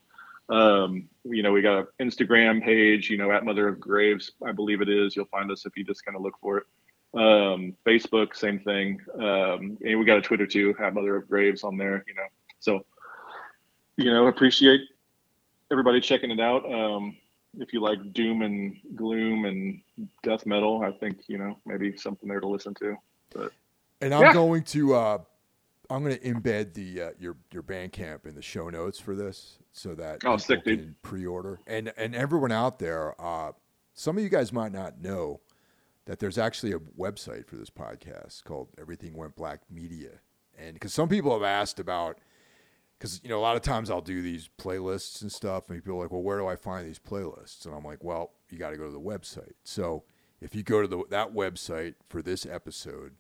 Um, 0.49 1.09
you 1.25 1.43
know, 1.43 1.53
we 1.53 1.61
got 1.63 1.79
an 1.99 2.09
Instagram 2.09 2.63
page, 2.63 3.11
you 3.11 3.17
know, 3.17 3.33
at 3.33 3.45
Mother 3.45 3.69
of 3.69 3.81
Graves, 3.81 4.33
I 4.47 4.53
believe 4.53 4.81
it 4.81 4.89
is. 4.89 5.17
You'll 5.17 5.27
find 5.27 5.51
us 5.51 5.67
if 5.67 5.77
you 5.77 5.85
just 5.85 6.05
kind 6.05 6.17
of 6.17 6.23
look 6.23 6.35
for 6.41 6.59
it. 6.59 6.65
Um, 7.15 7.75
Facebook, 7.85 8.37
same 8.37 8.61
thing. 8.61 9.01
Um, 9.15 9.79
and 9.85 9.99
we 9.99 10.05
got 10.05 10.19
a 10.19 10.23
Twitter 10.23 10.47
too, 10.47 10.75
at 10.81 10.95
Mother 10.95 11.17
of 11.17 11.29
Graves 11.29 11.65
on 11.65 11.77
there, 11.77 12.05
you 12.07 12.15
know. 12.15 12.27
So, 12.61 12.85
you 13.97 14.13
know, 14.13 14.27
appreciate 14.27 14.81
everybody 15.71 16.01
checking 16.01 16.31
it 16.31 16.41
out. 16.41 16.71
Um, 16.73 17.17
if 17.59 17.73
you 17.73 17.81
like 17.81 18.13
doom 18.13 18.43
and 18.43 18.77
gloom 18.95 19.47
and 19.47 19.81
death 20.23 20.45
metal, 20.47 20.83
I 20.83 20.93
think 20.93 21.21
you 21.27 21.39
know 21.39 21.59
maybe 21.65 21.97
something 21.97 22.29
there 22.29 22.41
to 22.41 22.47
listen 22.47 22.75
to. 22.75 22.97
But 23.33 23.53
and 24.03 24.15
I'm 24.15 24.25
Yeah. 24.25 24.33
going 24.35 24.63
to 24.65 24.95
uh, 24.95 25.19
I'm 25.91 26.03
going 26.03 26.17
to 26.19 26.23
embed 26.23 26.75
the 26.75 27.03
uh, 27.03 27.11
your 27.19 27.37
your 27.53 27.63
Bandcamp 27.63 28.27
in 28.27 28.35
the 28.35 28.43
show 28.43 28.69
notes 28.71 28.99
for 28.99 29.15
this, 29.15 29.59
so 29.73 29.95
that 29.95 30.25
Oh, 30.25 30.37
sick, 30.37 30.65
dude. 30.65 31.01
pre-order. 31.03 31.61
And 31.67 31.93
and 31.97 32.15
everyone 32.15 32.53
out 32.53 32.79
there, 32.79 33.21
uh, 33.21 33.53
some 33.95 34.17
of 34.17 34.23
you 34.23 34.29
guys 34.31 34.53
might 34.53 34.73
not 34.73 35.01
know 35.01 35.41
that 36.07 36.19
there's 36.19 36.39
actually 36.39 36.73
a 36.73 36.79
website 36.79 37.47
for 37.47 37.57
this 37.57 37.71
podcast 37.71 38.45
called 38.45 38.69
Everything 38.81 39.17
Went 39.17 39.35
Black 39.37 39.61
Media, 39.71 40.21
and 40.59 40.75
because 40.75 40.93
some 40.95 41.09
people 41.09 41.33
have 41.33 41.43
asked 41.43 41.79
about. 41.81 42.19
Because 42.99 43.21
you 43.23 43.29
know, 43.29 43.39
a 43.39 43.41
lot 43.43 43.57
of 43.57 43.63
times 43.63 43.91
I'll 43.91 44.01
do 44.01 44.23
these 44.23 44.49
playlists 44.59 45.21
and 45.21 45.31
stuff, 45.31 45.69
and 45.69 45.77
people 45.85 45.99
are 45.99 46.03
like, 46.05 46.11
"Well, 46.13 46.23
where 46.23 46.39
do 46.39 46.47
I 46.47 46.57
find 46.57 46.89
these 46.89 46.99
playlists?" 46.99 47.67
And 47.67 47.75
I'm 47.75 47.85
like, 47.85 48.03
"Well, 48.03 48.33
you 48.49 48.57
got 48.57 48.71
to 48.71 48.79
go 48.79 48.87
to 48.87 48.91
the 48.91 48.99
website." 48.99 49.53
So 49.65 50.05
if 50.41 50.55
you 50.55 50.63
go 50.63 50.81
to 50.81 50.89
the, 50.89 51.05
that 51.11 51.35
website 51.35 51.97
for 52.09 52.23
this 52.23 52.47
episode, 52.47 53.13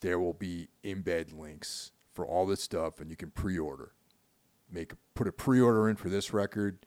there 0.00 0.18
will 0.18 0.32
be 0.32 0.68
embed 0.82 1.38
links 1.38 1.92
for 2.12 2.26
all 2.26 2.46
this 2.46 2.62
stuff, 2.62 3.00
and 3.00 3.10
you 3.10 3.16
can 3.16 3.30
pre-order. 3.30 3.92
Make 4.70 4.92
put 5.14 5.26
a 5.26 5.32
pre-order 5.32 5.88
in 5.88 5.96
for 5.96 6.08
this 6.08 6.32
record, 6.32 6.86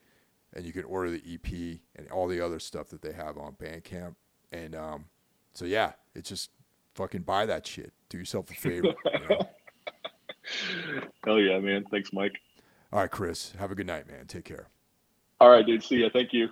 and 0.54 0.66
you 0.66 0.72
can 0.72 0.84
order 0.84 1.12
the 1.12 1.22
EP 1.28 1.80
and 1.96 2.10
all 2.12 2.28
the 2.28 2.40
other 2.40 2.60
stuff 2.60 2.90
that 2.90 3.02
they 3.02 3.12
have 3.14 3.38
on 3.38 3.54
Bandcamp. 3.54 4.16
And 4.52 4.76
um, 4.76 5.06
so 5.54 5.66
yeah, 5.66 5.94
it's 6.16 6.30
just 6.30 6.52
fucking 6.96 7.24
buy 7.24 7.46
that 7.46 7.68
shit. 7.68 7.92
Do 8.10 8.18
yourself 8.18 8.50
a 8.52 8.54
favor. 8.54 8.94
you 9.06 9.28
know? 9.30 9.40
Hell 11.26 11.40
yeah, 11.40 11.60
man! 11.60 11.86
Thanks, 11.90 12.14
Mike. 12.14 12.34
All 12.92 13.00
right, 13.00 13.12
Chris. 13.12 13.54
Have 13.60 13.72
a 13.72 13.76
good 13.76 13.88
night, 13.88 14.08
man. 14.08 14.28
Take 14.28 14.46
care. 14.46 14.68
All 15.40 15.50
right, 15.50 15.66
dude. 15.66 15.84
See 15.84 15.98
ya. 15.98 16.10
Thank 16.12 16.32
you. 16.32 16.50